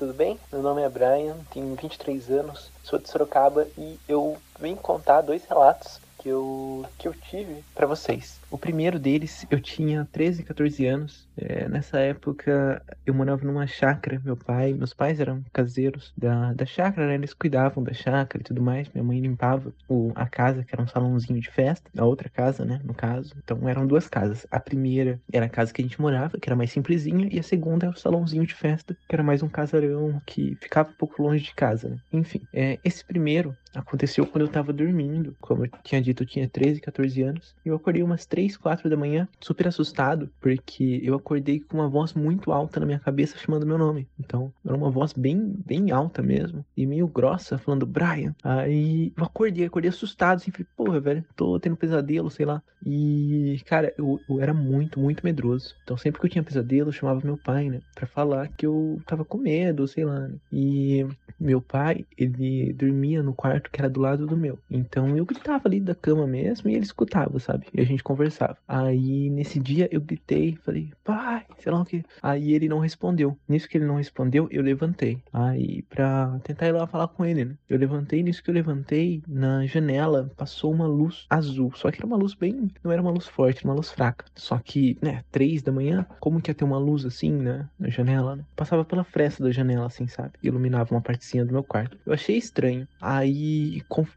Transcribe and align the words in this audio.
Tudo 0.00 0.14
bem? 0.14 0.40
Meu 0.50 0.62
nome 0.62 0.80
é 0.80 0.88
Brian, 0.88 1.36
tenho 1.52 1.74
23 1.74 2.30
anos, 2.30 2.72
sou 2.82 2.98
de 2.98 3.06
Sorocaba 3.06 3.66
e 3.76 4.00
eu 4.08 4.34
vim 4.58 4.74
contar 4.74 5.20
dois 5.20 5.44
relatos 5.44 6.00
que 6.20 6.28
eu, 6.28 6.84
que 6.98 7.08
eu 7.08 7.14
tive 7.14 7.64
para 7.74 7.86
vocês. 7.86 8.38
O 8.50 8.58
primeiro 8.58 8.98
deles, 8.98 9.46
eu 9.50 9.58
tinha 9.58 10.06
13, 10.12 10.42
14 10.42 10.86
anos. 10.86 11.28
É, 11.36 11.66
nessa 11.68 11.98
época, 11.98 12.82
eu 13.06 13.14
morava 13.14 13.44
numa 13.44 13.66
chácara. 13.66 14.20
Meu 14.22 14.36
pai, 14.36 14.74
meus 14.74 14.92
pais 14.92 15.18
eram 15.18 15.42
caseiros 15.52 16.12
da, 16.16 16.52
da 16.52 16.66
chácara, 16.66 17.06
né? 17.06 17.14
Eles 17.14 17.32
cuidavam 17.32 17.82
da 17.82 17.94
chácara 17.94 18.42
e 18.42 18.44
tudo 18.44 18.60
mais. 18.60 18.88
Minha 18.92 19.02
mãe 19.04 19.18
limpava 19.18 19.72
o, 19.88 20.12
a 20.14 20.26
casa, 20.26 20.62
que 20.62 20.74
era 20.74 20.82
um 20.82 20.86
salãozinho 20.86 21.40
de 21.40 21.50
festa. 21.50 21.90
A 21.96 22.04
outra 22.04 22.28
casa, 22.28 22.64
né? 22.66 22.80
No 22.84 22.92
caso. 22.92 23.34
Então, 23.42 23.66
eram 23.66 23.86
duas 23.86 24.06
casas. 24.06 24.46
A 24.50 24.60
primeira 24.60 25.18
era 25.32 25.46
a 25.46 25.50
casa 25.50 25.72
que 25.72 25.80
a 25.80 25.84
gente 25.84 26.00
morava, 26.00 26.38
que 26.38 26.48
era 26.48 26.56
mais 26.56 26.70
simplesinha. 26.70 27.28
E 27.32 27.38
a 27.38 27.42
segunda 27.42 27.86
era 27.86 27.94
o 27.94 27.98
salãozinho 27.98 28.46
de 28.46 28.54
festa, 28.54 28.94
que 29.08 29.14
era 29.14 29.22
mais 29.22 29.42
um 29.42 29.48
casarão 29.48 30.20
que 30.26 30.54
ficava 30.60 30.90
um 30.90 30.94
pouco 30.94 31.22
longe 31.22 31.44
de 31.44 31.54
casa, 31.54 31.88
né? 31.88 31.96
Enfim, 32.12 32.42
é, 32.52 32.78
esse 32.84 33.02
primeiro 33.04 33.56
aconteceu 33.74 34.26
quando 34.26 34.42
eu 34.42 34.48
tava 34.48 34.72
dormindo. 34.72 35.36
Como 35.40 35.64
eu 35.64 35.70
tinha 35.82 36.00
dito, 36.00 36.22
eu 36.22 36.26
tinha 36.26 36.48
13, 36.48 36.80
14 36.80 37.22
anos. 37.22 37.54
Eu 37.64 37.74
acordei 37.74 38.02
umas 38.02 38.26
3, 38.26 38.56
4 38.56 38.88
da 38.88 38.96
manhã, 38.96 39.28
super 39.40 39.68
assustado, 39.68 40.30
porque 40.40 41.00
eu 41.02 41.14
acordei 41.14 41.60
com 41.60 41.78
uma 41.78 41.88
voz 41.88 42.14
muito 42.14 42.52
alta 42.52 42.80
na 42.80 42.86
minha 42.86 42.98
cabeça 42.98 43.38
chamando 43.38 43.66
meu 43.66 43.78
nome. 43.78 44.08
Então, 44.18 44.52
era 44.64 44.76
uma 44.76 44.90
voz 44.90 45.12
bem, 45.12 45.54
bem 45.64 45.90
alta 45.90 46.22
mesmo, 46.22 46.64
e 46.76 46.86
meio 46.86 47.06
grossa, 47.06 47.58
falando 47.58 47.86
Brian. 47.86 48.34
Aí 48.42 49.12
eu 49.16 49.24
acordei, 49.24 49.64
acordei 49.64 49.88
assustado, 49.88 50.38
assim, 50.38 50.50
falei, 50.50 50.66
porra, 50.76 51.00
velho, 51.00 51.24
tô 51.36 51.58
tendo 51.58 51.76
pesadelo, 51.76 52.30
sei 52.30 52.46
lá. 52.46 52.62
E, 52.84 53.60
cara, 53.66 53.92
eu, 53.98 54.20
eu 54.28 54.40
era 54.40 54.54
muito, 54.54 54.98
muito 54.98 55.24
medroso. 55.24 55.74
Então, 55.82 55.96
sempre 55.96 56.20
que 56.20 56.26
eu 56.26 56.30
tinha 56.30 56.42
pesadelo, 56.42 56.88
eu 56.88 56.92
chamava 56.92 57.20
meu 57.24 57.36
pai, 57.36 57.68
né, 57.68 57.80
pra 57.94 58.06
falar 58.06 58.48
que 58.48 58.66
eu 58.66 59.00
tava 59.06 59.24
com 59.24 59.38
medo, 59.38 59.86
sei 59.86 60.04
lá. 60.04 60.20
Né? 60.20 60.34
E 60.52 61.06
meu 61.38 61.60
pai, 61.60 62.06
ele 62.16 62.72
dormia 62.72 63.22
no 63.22 63.34
quarto 63.34 63.59
que 63.68 63.80
era 63.80 63.90
do 63.90 64.00
lado 64.00 64.26
do 64.26 64.36
meu. 64.36 64.58
Então, 64.70 65.16
eu 65.16 65.24
gritava 65.24 65.62
ali 65.66 65.80
da 65.80 65.94
cama 65.94 66.26
mesmo 66.26 66.70
e 66.70 66.74
ele 66.74 66.84
escutava, 66.84 67.38
sabe? 67.38 67.66
E 67.74 67.80
a 67.80 67.84
gente 67.84 68.02
conversava. 68.02 68.56
Aí 68.66 69.28
nesse 69.30 69.58
dia 69.58 69.88
eu 69.90 70.00
gritei, 70.00 70.56
falei, 70.64 70.92
pai, 71.04 71.44
sei 71.58 71.72
lá 71.72 71.80
o 71.80 71.84
que. 71.84 72.04
Aí 72.22 72.52
ele 72.52 72.68
não 72.68 72.78
respondeu. 72.78 73.36
Nisso 73.48 73.68
que 73.68 73.78
ele 73.78 73.86
não 73.86 73.96
respondeu, 73.96 74.48
eu 74.50 74.62
levantei. 74.62 75.18
Aí 75.32 75.82
pra 75.82 76.38
tentar 76.44 76.68
ir 76.68 76.72
lá 76.72 76.86
falar 76.86 77.08
com 77.08 77.24
ele, 77.24 77.44
né? 77.44 77.54
Eu 77.68 77.78
levantei, 77.78 78.22
nisso 78.22 78.42
que 78.42 78.50
eu 78.50 78.54
levantei, 78.54 79.22
na 79.26 79.66
janela 79.66 80.30
passou 80.36 80.72
uma 80.72 80.86
luz 80.86 81.26
azul. 81.28 81.72
Só 81.74 81.90
que 81.90 81.98
era 81.98 82.06
uma 82.06 82.16
luz 82.16 82.34
bem. 82.34 82.70
Não 82.82 82.92
era 82.92 83.02
uma 83.02 83.10
luz 83.10 83.26
forte, 83.26 83.58
era 83.58 83.68
uma 83.68 83.74
luz 83.74 83.90
fraca. 83.90 84.24
Só 84.34 84.58
que, 84.58 84.96
né, 85.02 85.24
três 85.30 85.62
da 85.62 85.72
manhã, 85.72 86.06
como 86.20 86.40
que 86.40 86.50
ia 86.50 86.54
ter 86.54 86.64
uma 86.64 86.78
luz 86.78 87.04
assim, 87.04 87.32
né? 87.32 87.68
Na 87.78 87.88
janela, 87.88 88.36
né? 88.36 88.44
Passava 88.54 88.84
pela 88.84 89.04
fresta 89.04 89.42
da 89.42 89.50
janela, 89.50 89.86
assim, 89.86 90.06
sabe? 90.06 90.32
Iluminava 90.42 90.94
uma 90.94 91.00
partezinha 91.00 91.44
do 91.44 91.52
meu 91.52 91.62
quarto. 91.62 91.98
Eu 92.04 92.12
achei 92.12 92.36
estranho. 92.36 92.86
Aí 93.00 93.49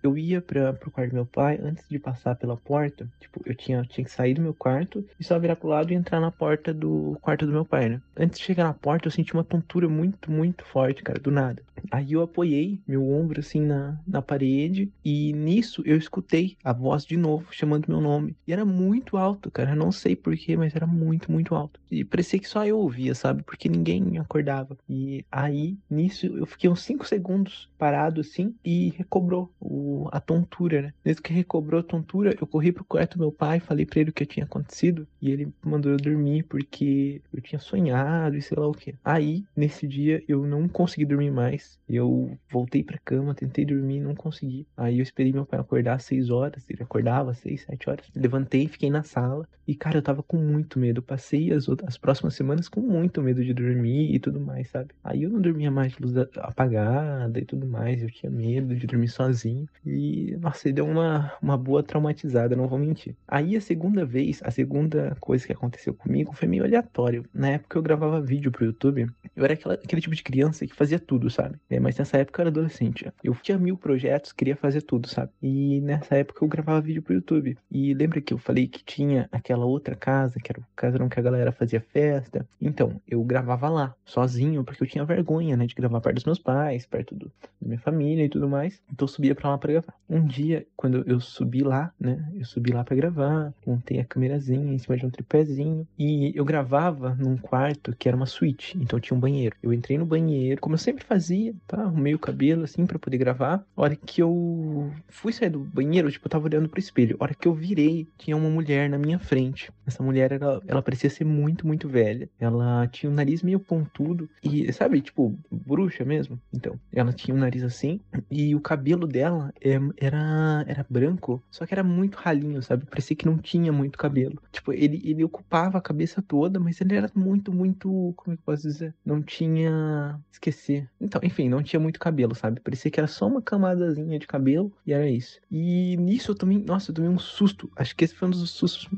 eu 0.01 0.17
ia 0.17 0.41
pra, 0.41 0.73
pro 0.73 0.91
quarto 0.91 1.11
do 1.11 1.16
meu 1.16 1.25
pai, 1.25 1.59
antes 1.61 1.88
de 1.89 1.99
passar 1.99 2.35
pela 2.35 2.57
porta, 2.57 3.07
tipo, 3.19 3.41
eu 3.45 3.55
tinha, 3.55 3.83
tinha 3.83 4.03
que 4.05 4.11
sair 4.11 4.33
do 4.33 4.41
meu 4.41 4.53
quarto 4.53 5.05
e 5.19 5.23
só 5.23 5.38
virar 5.39 5.55
pro 5.55 5.69
lado 5.69 5.91
e 5.91 5.95
entrar 5.95 6.19
na 6.19 6.31
porta 6.31 6.73
do 6.73 7.17
quarto 7.21 7.45
do 7.45 7.51
meu 7.51 7.66
pai, 7.66 7.89
né? 7.89 8.01
Antes 8.17 8.39
de 8.39 8.45
chegar 8.45 8.63
na 8.63 8.73
porta, 8.73 9.07
eu 9.07 9.11
senti 9.11 9.33
uma 9.33 9.44
tontura 9.44 9.88
muito, 9.88 10.31
muito 10.31 10.66
forte, 10.66 11.03
cara, 11.03 11.19
do 11.19 11.31
nada. 11.31 11.61
Aí 11.91 12.13
eu 12.13 12.21
apoiei 12.21 12.79
meu 12.88 13.07
ombro 13.09 13.39
assim 13.39 13.61
na, 13.61 13.99
na 14.07 14.21
parede 14.21 14.91
e 15.03 15.33
nisso 15.33 15.81
eu 15.85 15.97
escutei 15.97 16.57
a 16.63 16.71
voz 16.71 17.05
de 17.05 17.17
novo 17.17 17.47
chamando 17.51 17.88
meu 17.88 18.01
nome. 18.01 18.35
E 18.47 18.53
era 18.53 18.65
muito 18.65 19.17
alto, 19.17 19.51
cara. 19.51 19.71
Eu 19.71 19.75
não 19.75 19.91
sei 19.91 20.15
porquê, 20.15 20.55
mas 20.55 20.75
era 20.75 20.88
muito, 20.88 21.31
muito 21.31 21.55
alto. 21.55 21.79
E 21.91 22.03
parecia 22.03 22.39
que 22.39 22.47
só 22.47 22.65
eu 22.65 22.77
ouvia, 22.77 23.13
sabe? 23.13 23.44
Porque 23.44 23.69
ninguém 23.69 24.17
acordava. 24.17 24.77
E 24.89 25.25
aí, 25.31 25.77
nisso, 25.89 26.25
eu 26.25 26.45
fiquei 26.45 26.69
uns 26.69 26.81
5 26.81 27.05
segundos 27.05 27.69
parado 27.77 28.21
assim 28.21 28.55
e 28.63 28.94
recobrou 29.23 29.51
o, 29.59 30.07
a 30.11 30.19
tontura, 30.19 30.81
né? 30.81 30.94
Desde 31.03 31.22
que 31.22 31.34
recobrou 31.34 31.79
a 31.79 31.84
tontura, 31.84 32.35
eu 32.39 32.45
corri 32.45 32.72
pro 32.72 32.84
quarto 32.84 33.17
do 33.17 33.22
meu 33.22 33.31
pai, 33.31 33.59
falei 33.59 33.85
para 33.85 34.00
ele 34.00 34.09
o 34.09 34.13
que 34.13 34.25
tinha 34.25 34.45
acontecido 34.45 35.07
e 35.22 35.31
ele 35.31 35.53
mandou 35.63 35.91
eu 35.91 35.97
dormir 35.97 36.44
porque 36.44 37.22
eu 37.33 37.41
tinha 37.41 37.59
sonhado 37.59 38.35
e 38.35 38.41
sei 38.41 38.57
lá 38.57 38.67
o 38.67 38.73
que. 38.73 38.95
Aí, 39.03 39.45
nesse 39.56 39.88
dia, 39.88 40.23
eu 40.28 40.45
não 40.45 40.67
consegui 40.67 41.06
dormir 41.06 41.31
mais. 41.31 41.79
Eu 41.88 42.38
voltei 42.50 42.83
pra 42.83 42.97
cama, 42.97 43.33
tentei 43.33 43.66
dormir, 43.66 44.00
não 44.00 44.16
consegui. 44.16 44.67
Aí 44.75 45.00
eu 45.00 45.03
esperei 45.03 45.31
meu 45.31 45.45
pai 45.45 45.59
acordar 45.59 45.95
às 45.95 46.03
6 46.03 46.29
horas, 46.29 46.69
ele 46.69 46.83
acordava 46.83 47.31
às 47.31 47.38
6, 47.39 47.62
7 47.62 47.89
horas. 47.89 48.06
Levantei, 48.16 48.67
fiquei 48.67 48.89
na 48.89 49.03
sala 49.03 49.47
e, 49.66 49.75
cara, 49.75 49.97
eu 49.97 50.01
tava 50.01 50.22
com 50.22 50.38
muito 50.38 50.78
medo. 50.78 51.00
Eu 51.00 51.03
passei 51.03 51.51
as, 51.51 51.67
outras, 51.67 51.89
as 51.89 51.97
próximas 51.97 52.35
semanas 52.35 52.67
com 52.67 52.81
muito 52.81 53.22
medo 53.22 53.44
de 53.44 53.53
dormir 53.53 54.13
e 54.13 54.19
tudo 54.19 54.39
mais, 54.39 54.69
sabe? 54.69 54.94
Aí 55.03 55.23
eu 55.23 55.29
não 55.29 55.39
dormia 55.39 55.72
mais 55.72 55.94
de 55.94 56.01
luz 56.01 56.17
apagada 56.38 57.39
e 57.39 57.45
tudo 57.45 57.66
mais. 57.66 58.01
Eu 58.01 58.12
tinha 58.12 58.29
medo 58.29 58.75
de 58.75 58.85
dormir 58.85 59.07
sozinho. 59.13 59.68
E, 59.85 60.35
nossa, 60.40 60.72
deu 60.72 60.85
uma, 60.85 61.34
uma 61.41 61.57
boa 61.57 61.84
traumatizada, 61.84 62.56
não 62.56 62.68
vou 62.68 62.79
mentir. 62.79 63.16
Aí 63.28 63.56
a 63.56 63.62
segunda 63.62 64.06
vez, 64.06 64.41
a 64.44 64.51
segunda 64.51 65.16
coisa 65.19 65.46
que 65.46 65.53
aconteceu 65.53 65.94
comigo 65.94 66.34
foi 66.34 66.47
meio 66.47 66.63
aleatório. 66.63 67.25
Na 67.34 67.50
época 67.50 67.78
eu 67.78 67.81
gravava 67.81 68.22
vídeo 68.22 68.51
pro 68.51 68.66
YouTube, 68.66 69.07
eu 69.35 69.44
era 69.44 69.53
aquela, 69.53 69.75
aquele 69.75 70.01
tipo 70.01 70.16
de 70.16 70.24
criança 70.24 70.66
que 70.66 70.75
fazia 70.75 71.00
tudo, 71.00 71.29
sabe? 71.29 71.57
É, 71.69 71.79
mas 71.79 71.97
nessa 71.97 72.18
época 72.18 72.41
eu 72.41 72.44
era 72.44 72.50
adolescente. 72.50 73.12
Eu 73.24 73.35
tinha 73.35 73.57
mil 73.57 73.78
projetos, 73.78 74.31
queria 74.31 74.56
fazer 74.56 74.81
tudo, 74.81 75.07
sabe? 75.07 75.31
E 75.41 75.81
nessa 75.81 76.16
época 76.16 76.44
eu 76.44 76.47
gravava 76.47 76.81
vídeo 76.81 77.01
pro 77.01 77.13
YouTube. 77.13 77.57
E 77.72 77.94
lembra 77.94 78.22
que 78.22 78.34
eu 78.34 78.38
falei 78.38 78.68
que 78.68 78.84
tinha 78.84 79.28
aquela 79.31 79.66
outra 79.66 79.95
casa, 79.95 80.40
que 80.40 80.51
era 80.51 80.59
o 80.59 80.66
casarão 80.75 81.09
que 81.09 81.19
a 81.19 81.24
galera 81.24 81.51
fazia 81.51 81.81
festa? 81.81 82.47
Então, 82.62 83.01
eu 83.07 83.24
gravava 83.24 83.69
lá, 83.69 83.95
sozinho, 84.06 84.63
porque 84.63 84.84
eu 84.84 84.88
tinha 84.88 85.06
vergonha, 85.06 85.57
né, 85.57 85.66
de 85.66 85.75
gravar 85.75 86.01
perto 86.01 86.16
dos 86.16 86.25
meus 86.25 86.40
pais, 86.40 86.85
perto 86.85 87.16
do, 87.16 87.31
da 87.62 87.68
minha 87.68 87.80
família 87.80 88.25
e 88.25 88.30
tudo 88.30 88.47
mais. 88.47 88.81
Então 88.91 89.03
eu 89.03 89.08
subia 89.08 89.36
pra 89.36 89.50
lá 89.50 89.58
pra 89.58 89.72
gravar. 89.72 89.94
Um 90.09 90.25
dia, 90.25 90.66
quando 90.75 91.03
eu 91.08 91.19
subi 91.19 91.62
lá, 91.64 91.91
né, 92.00 92.24
eu 92.36 92.46
subi 92.46 92.72
lá 92.72 92.84
pra 92.84 92.96
gravar, 92.96 93.53
montei 93.66 94.00
a 94.00 94.06
câmerazinha 94.06 94.74
em 94.74 94.78
cima 94.78 94.97
de 94.97 95.06
um 95.06 95.09
tripézinho, 95.09 95.88
e 95.97 96.31
eu 96.36 96.46
gravava 96.46 97.16
num 97.16 97.38
quarto 97.38 97.96
que 97.97 98.08
era 98.08 98.16
uma 98.16 98.25
suíte, 98.25 98.78
então 98.80 99.00
tinha 99.00 99.18
um 99.18 99.19
banheiro. 99.19 99.56
Eu 99.62 99.74
entrei 99.74 99.97
no 99.97 100.06
banheiro, 100.06 100.62
como 100.62 100.75
eu 100.75 100.80
sempre 100.80 101.03
fazia, 101.03 101.53
tá? 101.68 101.81
Arrumei 101.81 102.13
o 102.13 102.19
cabelo 102.19 102.63
assim 102.63 102.86
para 102.86 103.00
poder 103.00 103.18
gravar. 103.18 103.66
A 103.75 103.81
hora 103.81 103.96
que 103.96 104.22
eu 104.22 104.92
fui 105.08 105.34
sair 105.34 105.50
do 105.50 105.59
banheiro, 105.59 106.12
tipo, 106.12 106.28
eu 106.28 106.30
tava 106.30 106.46
olhando 106.46 106.69
pro 106.69 106.80
espelho. 106.80 107.18
A 107.19 107.24
hora 107.24 107.34
que 107.34 107.47
eu 107.47 107.53
virei, 107.53 108.08
tinha 108.18 108.38
uma 108.38 108.50
mulher 108.50 108.90
na 108.90 108.97
minha 108.97 109.19
frente. 109.19 109.72
Essa 109.86 110.03
mulher, 110.03 110.31
ela, 110.31 110.62
ela 110.68 110.81
parecia 110.81 111.09
ser 111.09 111.25
muito, 111.25 111.66
muito 111.66 111.90
velha. 111.90 112.30
Ela 112.40 112.88
tinha 112.88 113.10
um 113.10 113.16
nariz 113.16 113.42
meio 113.42 113.60
pontudo 113.60 114.30
e, 114.44 114.72
sabe, 114.72 115.01
tipo, 115.01 115.38
bruxa 115.51 116.06
mesmo. 116.06 116.39
Então, 116.54 116.80
ela 116.92 117.12
tinha 117.12 117.36
um 117.36 117.39
nariz 117.39 117.63
assim 117.63 118.00
e 118.30 118.56
o 118.56 118.62
cabelo 118.62 118.93
dela 119.00 119.54
é, 119.62 119.80
era, 119.98 120.63
era 120.68 120.86
branco, 120.90 121.44
só 121.50 121.66
que 121.66 121.74
era 121.74 121.84
muito 121.84 122.16
ralinho, 122.16 122.62
sabe? 122.62 122.86
Parecia 122.86 123.16
que 123.16 123.25
não 123.25 123.38
tinha 123.38 123.72
muito 123.72 123.98
cabelo. 123.98 124.42
Tipo, 124.51 124.74
ele, 124.74 125.01
ele 125.04 125.24
ocupava 125.24 125.78
a 125.78 125.81
cabeça 125.81 126.22
toda, 126.22 126.60
mas 126.60 126.80
ele 126.81 126.95
era 126.95 127.10
muito, 127.16 127.54
muito, 127.54 128.13
como 128.16 128.34
é 128.34 128.38
que 128.38 128.44
posso 128.44 128.63
dizer? 128.63 128.94
Não 129.06 129.22
tinha. 129.22 130.19
Esqueci. 130.31 130.88
Então, 131.00 131.22
enfim, 131.24 131.50
não 131.50 131.63
tinha 131.63 131.80
muito 131.80 132.00
cabelo, 132.00 132.36
sabe? 132.36 132.60
Parecia 132.60 132.92
que 132.92 133.00
era 133.00 133.07
só 133.07 133.28
uma 133.28 133.42
camadazinha 133.42 134.19
de 134.19 134.28
cabelo 134.28 134.72
e 134.86 134.94
era 134.94 135.10
isso. 135.10 135.39
E 135.51 135.98
nisso 135.98 136.31
eu 136.31 136.36
tomei. 136.36 136.57
Nossa, 136.57 136.92
eu 136.92 136.96
tomei 136.96 137.10
um 137.10 137.19
susto. 137.19 137.72
Acho 137.75 137.96
que 137.96 138.06
esse 138.06 138.16
foi 138.16 138.28
um 138.28 138.31
dos 138.31 138.50
sustos 138.51 138.89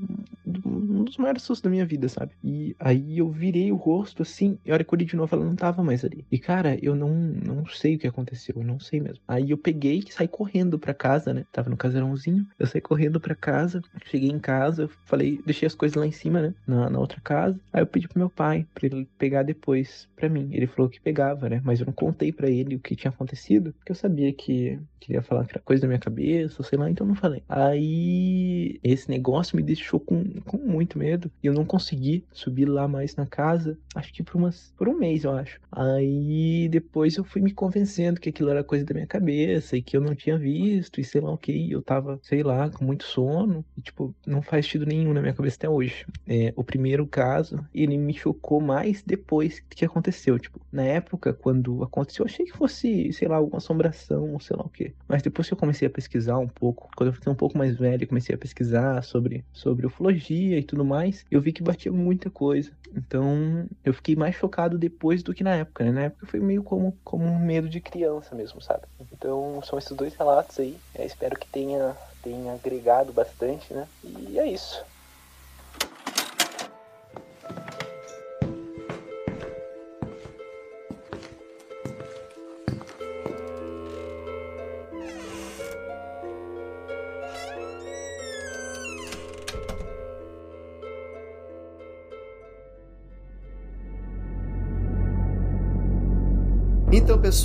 um 0.65 1.03
dos 1.03 1.17
maiores 1.17 1.43
sustos 1.43 1.61
da 1.61 1.69
minha 1.69 1.85
vida, 1.85 2.07
sabe? 2.07 2.31
E 2.43 2.75
aí 2.79 3.17
eu 3.17 3.29
virei 3.29 3.71
o 3.71 3.75
rosto 3.75 4.21
assim, 4.21 4.57
e 4.65 4.71
a 4.71 4.73
hora 4.73 4.83
que 4.83 4.93
eu 4.93 4.97
olhei 4.97 5.07
de 5.07 5.15
novo, 5.15 5.35
ela 5.35 5.45
não 5.45 5.55
tava 5.55 5.83
mais 5.83 6.03
ali. 6.05 6.25
E 6.31 6.39
cara, 6.39 6.77
eu 6.81 6.95
não, 6.95 7.09
não 7.09 7.65
sei 7.67 7.95
o 7.95 7.99
que 7.99 8.07
aconteceu, 8.07 8.55
eu 8.57 8.63
não 8.63 8.79
sei 8.79 8.99
mesmo. 8.99 9.21
Aí 9.27 9.51
eu 9.51 9.57
peguei 9.57 9.74
e 9.83 10.11
saí 10.11 10.27
correndo 10.27 10.79
pra 10.79 10.93
casa, 10.93 11.33
né? 11.33 11.45
Tava 11.51 11.69
no 11.69 11.77
casarãozinho, 11.77 12.45
eu 12.57 12.67
saí 12.67 12.81
correndo 12.81 13.19
pra 13.19 13.35
casa, 13.35 13.81
cheguei 14.05 14.29
em 14.29 14.39
casa, 14.39 14.83
eu 14.83 14.89
falei, 15.05 15.39
deixei 15.45 15.65
as 15.67 15.75
coisas 15.75 15.95
lá 15.95 16.05
em 16.05 16.11
cima, 16.11 16.41
né? 16.41 16.53
Na, 16.67 16.89
na 16.89 16.99
outra 16.99 17.19
casa. 17.21 17.59
Aí 17.73 17.81
eu 17.81 17.87
pedi 17.87 18.07
pro 18.07 18.19
meu 18.19 18.29
pai 18.29 18.65
pra 18.73 18.85
ele 18.85 19.07
pegar 19.17 19.43
depois 19.43 20.07
pra 20.15 20.29
mim. 20.29 20.49
Ele 20.51 20.67
falou 20.67 20.89
que 20.89 20.99
pegava, 20.99 21.49
né? 21.49 21.61
Mas 21.63 21.79
eu 21.79 21.85
não 21.85 21.93
contei 21.93 22.31
pra 22.31 22.49
ele 22.49 22.75
o 22.75 22.79
que 22.79 22.95
tinha 22.95 23.11
acontecido, 23.11 23.73
porque 23.73 23.91
eu 23.91 23.95
sabia 23.95 24.31
que 24.33 24.79
queria 25.05 25.21
falar 25.21 25.45
que 25.45 25.51
era 25.51 25.61
coisa 25.61 25.81
da 25.81 25.87
minha 25.87 25.99
cabeça, 25.99 26.63
sei 26.63 26.79
lá, 26.79 26.89
então 26.89 27.05
não 27.05 27.15
falei. 27.15 27.43
Aí 27.47 28.79
esse 28.83 29.09
negócio 29.09 29.55
me 29.55 29.61
deixou 29.61 29.99
com, 29.99 30.23
com 30.45 30.57
muito 30.57 30.97
medo 30.97 31.31
e 31.43 31.47
eu 31.47 31.53
não 31.53 31.63
consegui 31.63 32.23
subir 32.31 32.65
lá 32.65 32.87
mais 32.87 33.15
na 33.15 33.25
casa, 33.25 33.77
acho 33.93 34.11
que 34.11 34.23
por, 34.23 34.37
umas, 34.37 34.73
por 34.77 34.89
um 34.89 34.97
mês, 34.97 35.23
eu 35.23 35.31
acho. 35.31 35.59
Aí 35.71 36.67
depois 36.69 37.15
eu 37.17 37.23
fui 37.23 37.41
me 37.41 37.51
convencendo 37.51 38.19
que 38.19 38.29
aquilo 38.29 38.49
era 38.49 38.63
coisa 38.63 38.83
da 38.83 38.93
minha 38.93 39.05
cabeça 39.07 39.64
e 39.73 39.81
que 39.81 39.95
eu 39.95 40.01
não 40.01 40.15
tinha 40.15 40.37
visto 40.37 40.99
e 40.99 41.03
sei 41.03 41.21
lá 41.21 41.31
o 41.31 41.37
que. 41.37 41.71
Eu 41.71 41.81
tava, 41.81 42.19
sei 42.21 42.43
lá, 42.43 42.69
com 42.69 42.83
muito 42.83 43.03
sono 43.03 43.63
e 43.77 43.81
tipo, 43.81 44.13
não 44.25 44.41
faz 44.41 44.65
sentido 44.65 44.85
nenhum 44.85 45.13
na 45.13 45.21
minha 45.21 45.33
cabeça 45.33 45.57
até 45.57 45.69
hoje. 45.69 46.05
É, 46.27 46.53
o 46.55 46.63
primeiro 46.63 47.05
caso, 47.07 47.65
ele 47.73 47.97
me 47.97 48.13
chocou 48.13 48.59
mais 48.59 49.03
depois 49.03 49.59
que 49.59 49.85
aconteceu. 49.85 50.37
Tipo, 50.37 50.59
na 50.71 50.83
época, 50.83 51.33
quando 51.33 51.83
aconteceu, 51.83 52.23
eu 52.23 52.29
achei 52.29 52.45
que 52.45 52.57
fosse, 52.57 53.11
sei 53.13 53.27
lá, 53.27 53.37
alguma 53.37 53.57
assombração 53.57 54.33
ou 54.33 54.39
sei 54.39 54.55
lá 54.55 54.63
o 54.63 54.69
que. 54.69 54.93
Mas 55.07 55.21
depois 55.21 55.47
que 55.47 55.53
eu 55.53 55.57
comecei 55.57 55.87
a 55.87 55.91
pesquisar 55.91 56.37
um 56.37 56.47
pouco, 56.47 56.89
quando 56.95 57.09
eu 57.09 57.13
fiquei 57.13 57.31
um 57.31 57.35
pouco 57.35 57.57
mais 57.57 57.75
velho, 57.75 58.07
comecei 58.07 58.35
a 58.35 58.37
pesquisar 58.37 59.01
sobre, 59.03 59.43
sobre 59.53 59.85
ufologia 59.85 60.57
e 60.57 60.63
tudo 60.63 60.83
mais, 60.83 61.25
eu 61.29 61.41
vi 61.41 61.51
que 61.51 61.63
batia 61.63 61.91
muita 61.91 62.29
coisa. 62.29 62.71
Então, 62.95 63.67
eu 63.83 63.93
fiquei 63.93 64.15
mais 64.15 64.35
chocado 64.35 64.77
depois 64.77 65.21
do 65.21 65.33
que 65.33 65.43
na 65.43 65.55
época, 65.55 65.83
né? 65.83 65.91
Na 65.91 66.01
época 66.03 66.25
foi 66.25 66.39
meio 66.39 66.63
como, 66.63 66.97
como 67.03 67.25
um 67.25 67.39
medo 67.39 67.67
de 67.67 67.81
criança 67.81 68.33
mesmo, 68.33 68.61
sabe? 68.61 68.83
Então, 69.11 69.54
são 69.63 69.77
esses 69.79 69.95
dois 69.95 70.15
relatos 70.15 70.59
aí. 70.59 70.77
Eu 70.93 71.05
espero 71.05 71.37
que 71.39 71.47
tenha, 71.47 71.95
tenha 72.23 72.53
agregado 72.53 73.11
bastante, 73.13 73.73
né? 73.73 73.87
E 74.03 74.39
é 74.39 74.47
isso. 74.47 74.83